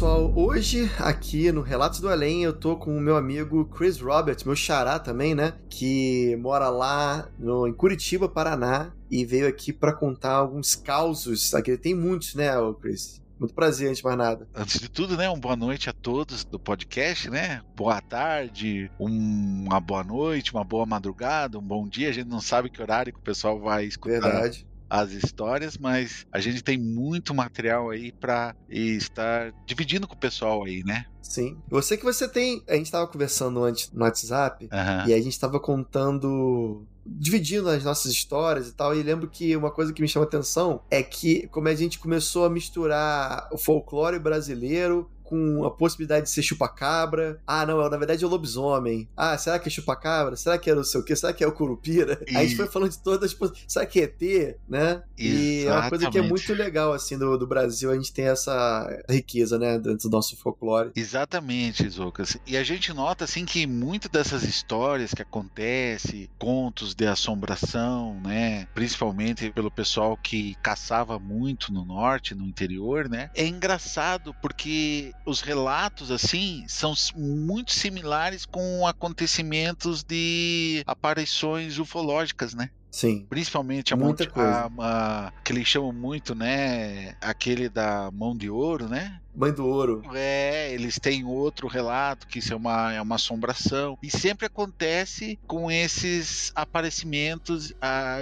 Pessoal, 0.00 0.32
hoje 0.34 0.90
aqui 0.98 1.52
no 1.52 1.60
Relatos 1.60 2.00
do 2.00 2.08
Além 2.08 2.42
eu 2.42 2.54
tô 2.54 2.74
com 2.74 2.96
o 2.96 3.00
meu 3.02 3.18
amigo 3.18 3.66
Chris 3.66 4.00
Roberts, 4.00 4.44
meu 4.44 4.56
xará 4.56 4.98
também, 4.98 5.34
né? 5.34 5.52
Que 5.68 6.34
mora 6.36 6.70
lá 6.70 7.28
no, 7.38 7.68
em 7.68 7.72
Curitiba, 7.74 8.26
Paraná, 8.26 8.94
e 9.10 9.26
veio 9.26 9.46
aqui 9.46 9.74
para 9.74 9.92
contar 9.92 10.32
alguns 10.32 10.74
causos. 10.74 11.52
Aqui 11.52 11.76
tem 11.76 11.94
muitos, 11.94 12.34
né, 12.34 12.48
Chris? 12.80 13.20
Muito 13.38 13.52
prazer, 13.52 13.88
antes 13.88 13.98
de 13.98 14.04
mais 14.04 14.16
nada. 14.16 14.48
Antes 14.54 14.80
de 14.80 14.88
tudo, 14.88 15.18
né, 15.18 15.28
uma 15.28 15.38
boa 15.38 15.54
noite 15.54 15.90
a 15.90 15.92
todos 15.92 16.44
do 16.44 16.58
podcast, 16.58 17.28
né? 17.28 17.60
Boa 17.76 18.00
tarde, 18.00 18.90
um, 18.98 19.66
uma 19.66 19.80
boa 19.80 20.02
noite, 20.02 20.54
uma 20.54 20.64
boa 20.64 20.86
madrugada, 20.86 21.58
um 21.58 21.62
bom 21.62 21.86
dia. 21.86 22.08
A 22.08 22.12
gente 22.12 22.28
não 22.28 22.40
sabe 22.40 22.70
que 22.70 22.80
horário 22.80 23.12
que 23.12 23.18
o 23.18 23.22
pessoal 23.22 23.60
vai 23.60 23.84
escutar 23.84 24.18
Verdade 24.18 24.69
as 24.90 25.12
histórias, 25.12 25.78
mas 25.78 26.26
a 26.32 26.40
gente 26.40 26.64
tem 26.64 26.76
muito 26.76 27.32
material 27.32 27.90
aí 27.90 28.10
para 28.10 28.56
estar 28.68 29.52
dividindo 29.64 30.08
com 30.08 30.14
o 30.14 30.18
pessoal 30.18 30.64
aí, 30.64 30.82
né? 30.84 31.06
Sim. 31.22 31.56
Você 31.68 31.96
que 31.96 32.02
você 32.02 32.28
tem. 32.28 32.60
A 32.68 32.74
gente 32.74 32.86
estava 32.86 33.06
conversando 33.06 33.62
antes 33.62 33.92
no 33.92 34.02
WhatsApp 34.02 34.64
uhum. 34.64 35.08
e 35.08 35.14
a 35.14 35.16
gente 35.18 35.28
estava 35.28 35.60
contando 35.60 36.84
dividindo 37.06 37.68
as 37.68 37.84
nossas 37.84 38.10
histórias 38.10 38.68
e 38.68 38.72
tal. 38.72 38.94
E 38.94 39.02
lembro 39.02 39.28
que 39.28 39.56
uma 39.56 39.70
coisa 39.70 39.92
que 39.92 40.02
me 40.02 40.08
chama 40.08 40.26
atenção 40.26 40.82
é 40.90 41.02
que, 41.02 41.46
como 41.48 41.68
a 41.68 41.74
gente 41.74 41.98
começou 41.98 42.44
a 42.44 42.50
misturar 42.50 43.48
o 43.52 43.58
folclore 43.58 44.18
brasileiro 44.18 45.08
com 45.30 45.64
a 45.64 45.70
possibilidade 45.70 46.24
de 46.24 46.30
ser 46.30 46.42
chupacabra. 46.42 47.40
Ah, 47.46 47.64
não, 47.64 47.88
na 47.88 47.96
verdade 47.96 48.24
é 48.24 48.26
o 48.26 48.30
lobisomem. 48.30 49.08
Ah, 49.16 49.38
será 49.38 49.60
que 49.60 49.68
é 49.68 49.70
chupacabra? 49.70 50.34
Será 50.34 50.58
que 50.58 50.68
é 50.68 50.74
não 50.74 50.82
sei 50.82 51.00
o 51.00 51.04
quê? 51.04 51.14
Será 51.14 51.32
que 51.32 51.44
é 51.44 51.46
o 51.46 51.52
curupira? 51.52 52.20
E... 52.26 52.36
Aí 52.36 52.44
a 52.44 52.48
gente 52.48 52.56
foi 52.56 52.66
falando 52.66 52.90
de 52.90 52.98
todas 52.98 53.32
as 53.32 53.50
Será 53.66 53.86
que 53.86 54.00
é 54.00 54.04
ET, 54.04 54.56
né? 54.68 55.02
Exatamente. 55.16 55.62
E 55.62 55.66
é 55.66 55.72
uma 55.72 55.88
coisa 55.88 56.10
que 56.10 56.18
é 56.18 56.22
muito 56.22 56.52
legal, 56.52 56.92
assim, 56.92 57.16
do, 57.16 57.36
do 57.38 57.46
Brasil, 57.46 57.90
a 57.90 57.94
gente 57.94 58.12
tem 58.12 58.26
essa 58.26 59.04
riqueza, 59.08 59.58
né, 59.58 59.78
dentro 59.78 60.08
do 60.08 60.12
nosso 60.12 60.36
folclore. 60.36 60.90
Exatamente, 60.96 61.88
Zocas. 61.88 62.36
E 62.46 62.56
a 62.56 62.62
gente 62.62 62.92
nota, 62.92 63.24
assim, 63.24 63.44
que 63.44 63.66
muitas 63.66 64.10
dessas 64.10 64.42
histórias 64.42 65.12
que 65.14 65.22
acontecem, 65.22 66.28
contos 66.38 66.94
de 66.94 67.06
assombração, 67.06 68.20
né, 68.24 68.66
principalmente 68.74 69.50
pelo 69.50 69.70
pessoal 69.70 70.16
que 70.16 70.56
caçava 70.62 71.18
muito 71.18 71.72
no 71.72 71.84
norte, 71.84 72.34
no 72.34 72.44
interior, 72.44 73.08
né, 73.08 73.30
é 73.34 73.46
engraçado 73.46 74.34
porque 74.40 75.12
os 75.24 75.40
relatos 75.40 76.10
assim 76.10 76.64
são 76.68 76.94
muito 77.14 77.72
similares 77.72 78.46
com 78.46 78.86
acontecimentos 78.86 80.02
de 80.02 80.82
aparições 80.86 81.78
ufológicas, 81.78 82.54
né? 82.54 82.70
Sim. 82.90 83.24
Principalmente 83.30 83.94
a, 83.94 83.96
Muita 83.96 84.24
monte, 84.24 84.32
a, 84.36 84.68
a, 84.80 85.32
que 85.44 85.52
eles 85.52 85.66
chamam 85.66 85.92
muito, 85.92 86.34
né? 86.34 87.14
Aquele 87.20 87.68
da 87.68 88.10
mão 88.10 88.36
de 88.36 88.50
ouro, 88.50 88.88
né? 88.88 89.20
Mãe 89.34 89.52
do 89.52 89.64
ouro. 89.64 90.02
É, 90.12 90.72
eles 90.72 90.98
têm 90.98 91.24
outro 91.24 91.68
relato 91.68 92.26
que 92.26 92.40
isso 92.40 92.52
é 92.52 92.56
uma, 92.56 92.92
é 92.92 93.00
uma 93.00 93.14
assombração. 93.14 93.96
E 94.02 94.10
sempre 94.10 94.46
acontece 94.46 95.38
com 95.46 95.70
esses 95.70 96.50
aparecimentos 96.54 97.72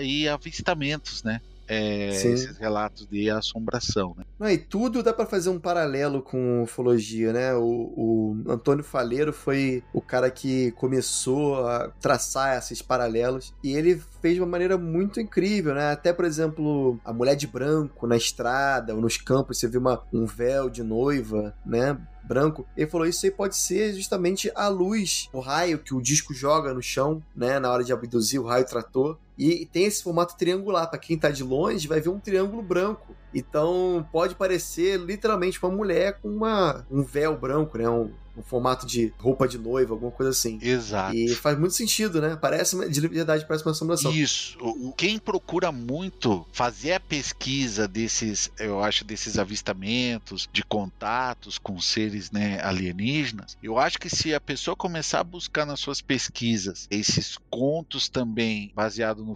e 0.03 0.29
avistamentos, 0.29 1.23
né? 1.23 1.41
É, 1.69 2.09
esses 2.09 2.57
relatos 2.57 3.07
de 3.07 3.31
assombração. 3.31 4.15
Né? 4.17 4.25
Não, 4.39 4.51
e 4.51 4.57
tudo 4.57 5.03
dá 5.03 5.13
para 5.13 5.27
fazer 5.27 5.51
um 5.51 5.59
paralelo 5.59 6.23
com 6.23 6.63
ufologia, 6.63 7.33
né? 7.33 7.55
O, 7.55 7.63
o, 7.65 8.37
Antônio 8.49 8.83
Faleiro 8.83 9.33
foi 9.33 9.83
o 9.93 10.01
cara 10.01 10.31
que 10.31 10.73
começou 10.73 11.67
a 11.67 11.89
traçar 12.01 12.57
esses 12.57 12.81
paralelos 12.81 13.55
e 13.63 13.75
ele 13.75 14.01
fez 14.23 14.35
de 14.35 14.41
uma 14.41 14.47
maneira 14.47 14.79
muito 14.79 15.21
incrível, 15.21 15.75
né? 15.75 15.93
Até, 15.93 16.13
por 16.13 16.25
exemplo, 16.25 16.99
a 17.05 17.13
mulher 17.13 17.37
de 17.37 17.47
branco 17.47 18.07
na 18.07 18.17
estrada 18.17 18.95
ou 18.95 19.01
nos 19.01 19.17
campos, 19.17 19.59
você 19.59 19.69
vê 19.69 19.79
uma, 19.79 20.03
um 20.13 20.25
véu 20.25 20.71
de 20.71 20.83
noiva, 20.83 21.55
né? 21.65 21.99
branco. 22.29 22.67
Ele 22.77 22.87
falou: 22.87 23.07
Isso 23.07 23.25
aí 23.25 23.33
pode 23.33 23.57
ser 23.57 23.95
justamente 23.95 24.53
a 24.55 24.69
luz, 24.69 25.29
o 25.33 25.41
raio 25.41 25.79
que 25.79 25.95
o 25.95 26.03
disco 26.03 26.35
joga 26.35 26.75
no 26.75 26.83
chão, 26.83 27.23
né? 27.35 27.59
Na 27.59 27.73
hora 27.73 27.83
de 27.83 27.93
abduzir 27.93 28.39
o 28.39 28.45
raio 28.47 28.67
trator. 28.67 29.19
E 29.39 29.65
tem 29.67 29.85
esse 29.85 30.03
formato 30.03 30.37
triangular. 30.37 30.91
Para 30.91 30.99
quem 30.99 31.17
tá 31.17 31.31
de 31.31 31.45
longe, 31.45 31.87
vai 31.87 32.01
ver 32.01 32.09
um 32.09 32.19
triângulo 32.19 32.61
branco. 32.61 33.15
Então 33.33 34.07
pode 34.11 34.35
parecer 34.35 34.99
literalmente 34.99 35.63
uma 35.63 35.71
mulher 35.71 36.19
com 36.21 36.29
uma, 36.29 36.85
um 36.91 37.03
véu 37.03 37.39
branco, 37.39 37.79
né? 37.79 37.89
Um, 37.89 38.11
um 38.39 38.43
formato 38.43 38.87
de 38.87 39.13
roupa 39.19 39.49
de 39.49 39.59
noiva, 39.59 39.95
alguma 39.95 40.13
coisa 40.13 40.31
assim. 40.31 40.59
Exato. 40.63 41.15
E 41.15 41.35
faz 41.35 41.59
muito 41.59 41.75
sentido, 41.75 42.21
né? 42.21 42.37
Parece, 42.37 42.89
de 42.89 43.01
verdade, 43.01 43.45
parece 43.47 43.65
uma 43.65 43.73
assombração. 43.73 44.13
Isso. 44.13 44.59
Quem 44.97 45.19
procura 45.19 45.73
muito 45.73 46.47
fazer 46.53 46.93
a 46.93 47.01
pesquisa 47.01 47.89
desses, 47.89 48.51
eu 48.59 48.83
acho, 48.83 49.05
desses 49.05 49.39
avistamentos, 49.39 50.49
de 50.53 50.63
contatos 50.63 51.59
com 51.59 51.81
seres 51.81 52.31
né, 52.31 52.61
alienígenas, 52.63 53.57
eu 53.63 53.79
acho 53.79 53.99
que 53.99 54.09
se 54.09 54.35
a 54.35 54.41
pessoa 54.41 54.77
começar 54.77 55.21
a 55.21 55.25
buscar 55.25 55.67
nas 55.67 55.81
suas 55.81 56.01
pesquisas 56.01 56.87
esses 56.91 57.39
contos 57.51 58.09
também 58.09 58.73
baseados 58.75 59.27
no 59.27 59.35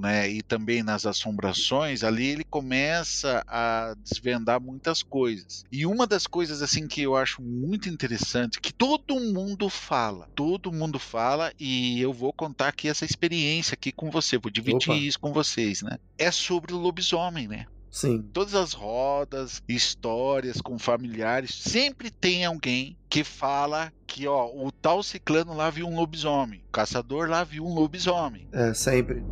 né, 0.00 0.28
e 0.28 0.42
também 0.42 0.82
nas 0.82 1.06
assombrações, 1.06 2.04
ali 2.04 2.26
ele 2.26 2.44
começa 2.44 3.42
a 3.46 3.94
desvendar 4.02 4.60
muitas 4.60 5.02
coisas. 5.02 5.64
E 5.70 5.86
uma 5.86 6.06
das 6.06 6.26
coisas 6.26 6.62
assim 6.62 6.86
que 6.86 7.02
eu 7.02 7.16
acho 7.16 7.42
muito 7.42 7.88
interessante 7.88 8.60
que 8.60 8.72
todo 8.72 9.18
mundo 9.20 9.68
fala, 9.68 10.28
todo 10.34 10.72
mundo 10.72 10.98
fala 10.98 11.52
e 11.58 12.00
eu 12.00 12.12
vou 12.12 12.32
contar 12.32 12.68
aqui 12.68 12.88
essa 12.88 13.04
experiência 13.04 13.74
aqui 13.74 13.92
com 13.92 14.10
você, 14.10 14.38
vou 14.38 14.50
dividir 14.50 14.90
Opa. 14.90 14.96
isso 14.96 15.20
com 15.20 15.32
vocês, 15.32 15.82
né? 15.82 15.98
É 16.18 16.30
sobre 16.30 16.72
o 16.72 16.78
lobisomem, 16.78 17.48
né? 17.48 17.66
Sim. 17.92 18.22
Todas 18.32 18.54
as 18.54 18.72
rodas, 18.72 19.62
histórias 19.68 20.62
com 20.62 20.78
familiares, 20.78 21.54
sempre 21.54 22.10
tem 22.10 22.42
alguém 22.42 22.96
que 23.06 23.22
fala 23.22 23.92
que, 24.06 24.26
ó, 24.26 24.46
o 24.46 24.72
tal 24.72 25.02
ciclano 25.02 25.54
lá 25.54 25.68
viu 25.68 25.86
um 25.86 25.94
lobisomem, 25.94 26.64
o 26.66 26.72
caçador 26.72 27.28
lá 27.28 27.44
viu 27.44 27.66
um 27.66 27.74
lobisomem. 27.74 28.48
É, 28.50 28.72
sempre. 28.72 29.22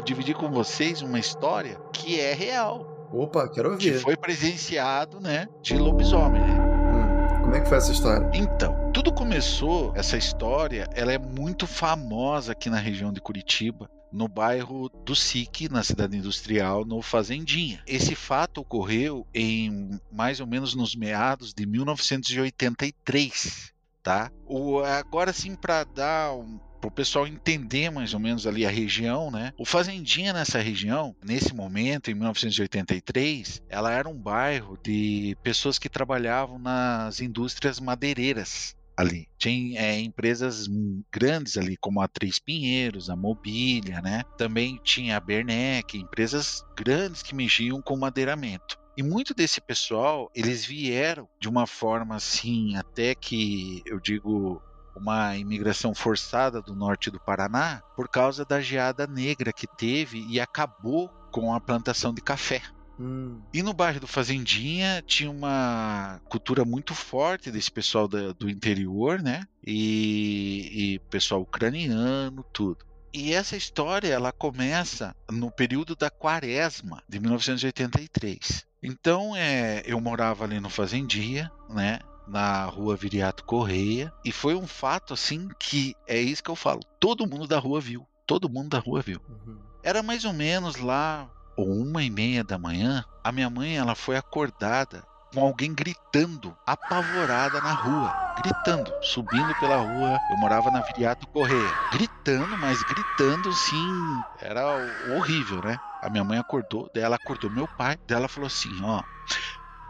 Dividir 0.00 0.34
com 0.34 0.50
vocês 0.50 1.02
uma 1.02 1.18
história 1.18 1.78
que 1.92 2.20
é 2.20 2.32
real. 2.32 3.08
Opa, 3.12 3.48
quero 3.48 3.72
ouvir. 3.72 3.92
Que 3.92 3.98
foi 3.98 4.16
presenciado, 4.16 5.20
né? 5.20 5.46
De 5.62 5.76
lobisomem, 5.76 6.40
né? 6.40 6.52
Hum, 6.52 7.42
como 7.42 7.54
é 7.54 7.60
que 7.60 7.68
foi 7.68 7.78
essa 7.78 7.92
história? 7.92 8.28
Então, 8.34 8.90
tudo 8.92 9.12
começou, 9.12 9.92
essa 9.94 10.16
história, 10.16 10.88
ela 10.94 11.12
é 11.12 11.18
muito 11.18 11.66
famosa 11.66 12.52
aqui 12.52 12.68
na 12.68 12.78
região 12.78 13.12
de 13.12 13.20
Curitiba 13.20 13.88
no 14.14 14.28
bairro 14.28 14.88
do 15.04 15.14
SIC, 15.16 15.68
na 15.68 15.82
cidade 15.82 16.16
industrial, 16.16 16.84
no 16.84 17.02
Fazendinha. 17.02 17.82
Esse 17.84 18.14
fato 18.14 18.60
ocorreu 18.60 19.26
em 19.34 19.98
mais 20.12 20.38
ou 20.38 20.46
menos 20.46 20.76
nos 20.76 20.94
meados 20.94 21.52
de 21.52 21.66
1983, 21.66 23.72
tá? 24.04 24.30
O, 24.46 24.78
agora 24.78 25.32
sim 25.32 25.56
para 25.56 25.82
dar 25.82 26.32
um 26.32 26.60
para 26.84 26.88
o 26.88 26.90
pessoal 26.90 27.26
entender 27.26 27.90
mais 27.90 28.12
ou 28.12 28.20
menos 28.20 28.46
ali 28.46 28.66
a 28.66 28.70
região, 28.70 29.30
né? 29.30 29.52
O 29.56 29.64
Fazendinha 29.64 30.32
nessa 30.34 30.58
região, 30.58 31.16
nesse 31.24 31.54
momento, 31.54 32.10
em 32.10 32.14
1983, 32.14 33.62
ela 33.70 33.90
era 33.90 34.08
um 34.08 34.14
bairro 34.14 34.78
de 34.82 35.34
pessoas 35.42 35.78
que 35.78 35.88
trabalhavam 35.88 36.58
nas 36.58 37.20
indústrias 37.20 37.80
madeireiras 37.80 38.76
ali. 38.96 39.26
Tinha 39.38 39.80
é, 39.80 39.98
empresas 39.98 40.68
grandes 41.10 41.56
ali, 41.56 41.76
como 41.76 42.02
a 42.02 42.08
Três 42.08 42.38
Pinheiros, 42.38 43.08
a 43.08 43.16
Mobília, 43.16 44.02
né? 44.02 44.22
Também 44.36 44.78
tinha 44.84 45.16
a 45.16 45.20
Bernec, 45.20 45.96
empresas 45.96 46.62
grandes 46.76 47.22
que 47.22 47.34
mexiam 47.34 47.80
com 47.80 47.96
madeiramento. 47.96 48.78
E 48.96 49.02
muito 49.02 49.34
desse 49.34 49.60
pessoal, 49.60 50.30
eles 50.34 50.64
vieram 50.64 51.28
de 51.40 51.48
uma 51.48 51.66
forma 51.66 52.14
assim, 52.14 52.76
até 52.76 53.14
que 53.14 53.82
eu 53.86 53.98
digo 53.98 54.62
uma 54.96 55.36
imigração 55.36 55.94
forçada 55.94 56.62
do 56.62 56.74
norte 56.74 57.10
do 57.10 57.20
Paraná 57.20 57.82
por 57.96 58.08
causa 58.08 58.44
da 58.44 58.60
geada 58.60 59.06
negra 59.06 59.52
que 59.52 59.66
teve 59.66 60.24
e 60.28 60.40
acabou 60.40 61.08
com 61.30 61.52
a 61.52 61.60
plantação 61.60 62.14
de 62.14 62.20
café. 62.20 62.62
Hum. 62.98 63.40
E 63.52 63.62
no 63.62 63.72
bairro 63.72 64.00
do 64.00 64.06
Fazendinha 64.06 65.02
tinha 65.04 65.30
uma 65.30 66.20
cultura 66.28 66.64
muito 66.64 66.94
forte 66.94 67.50
desse 67.50 67.70
pessoal 67.70 68.06
do, 68.06 68.32
do 68.34 68.48
interior, 68.48 69.20
né? 69.20 69.42
E, 69.66 70.94
e 70.94 70.98
pessoal 71.10 71.40
ucraniano, 71.40 72.44
tudo. 72.52 72.84
E 73.12 73.32
essa 73.32 73.56
história 73.56 74.08
ela 74.08 74.32
começa 74.32 75.14
no 75.30 75.50
período 75.50 75.94
da 75.94 76.10
Quaresma 76.10 77.02
de 77.08 77.20
1983. 77.20 78.66
Então 78.82 79.34
é, 79.36 79.82
eu 79.86 80.00
morava 80.00 80.44
ali 80.44 80.60
no 80.60 80.68
Fazendinha, 80.68 81.50
né? 81.70 81.98
Na 82.26 82.64
rua 82.64 82.96
Viriato 82.96 83.44
Correia. 83.44 84.12
E 84.24 84.32
foi 84.32 84.54
um 84.54 84.66
fato 84.66 85.14
assim 85.14 85.48
que 85.58 85.94
é 86.06 86.20
isso 86.20 86.42
que 86.42 86.50
eu 86.50 86.56
falo. 86.56 86.80
Todo 86.98 87.26
mundo 87.26 87.46
da 87.46 87.58
rua 87.58 87.80
viu. 87.80 88.06
Todo 88.26 88.48
mundo 88.48 88.70
da 88.70 88.78
rua 88.78 89.02
viu. 89.02 89.20
Uhum. 89.28 89.58
Era 89.82 90.02
mais 90.02 90.24
ou 90.24 90.32
menos 90.32 90.76
lá 90.76 91.28
ou 91.56 91.68
uma 91.68 92.02
e 92.02 92.10
meia 92.10 92.42
da 92.42 92.58
manhã. 92.58 93.04
A 93.22 93.30
minha 93.30 93.50
mãe 93.50 93.76
ela 93.76 93.94
foi 93.94 94.16
acordada 94.16 95.04
com 95.34 95.40
alguém 95.40 95.74
gritando, 95.74 96.56
apavorada 96.64 97.60
na 97.60 97.72
rua, 97.72 98.14
gritando, 98.36 98.94
subindo 99.02 99.52
pela 99.56 99.76
rua. 99.76 100.20
Eu 100.28 100.36
morava 100.36 100.70
na 100.70 100.80
Viriato 100.80 101.26
Correia, 101.28 101.72
gritando, 101.92 102.56
mas 102.56 102.82
gritando 102.82 103.52
sim, 103.52 104.22
era 104.40 104.72
horrível, 104.74 105.60
né? 105.62 105.78
A 106.00 106.08
minha 106.08 106.22
mãe 106.22 106.38
acordou, 106.38 106.88
dela 106.94 107.16
acordou 107.16 107.50
meu 107.50 107.66
pai, 107.66 107.96
dela 108.06 108.28
falou 108.28 108.46
assim, 108.46 108.70
ó, 108.82 109.02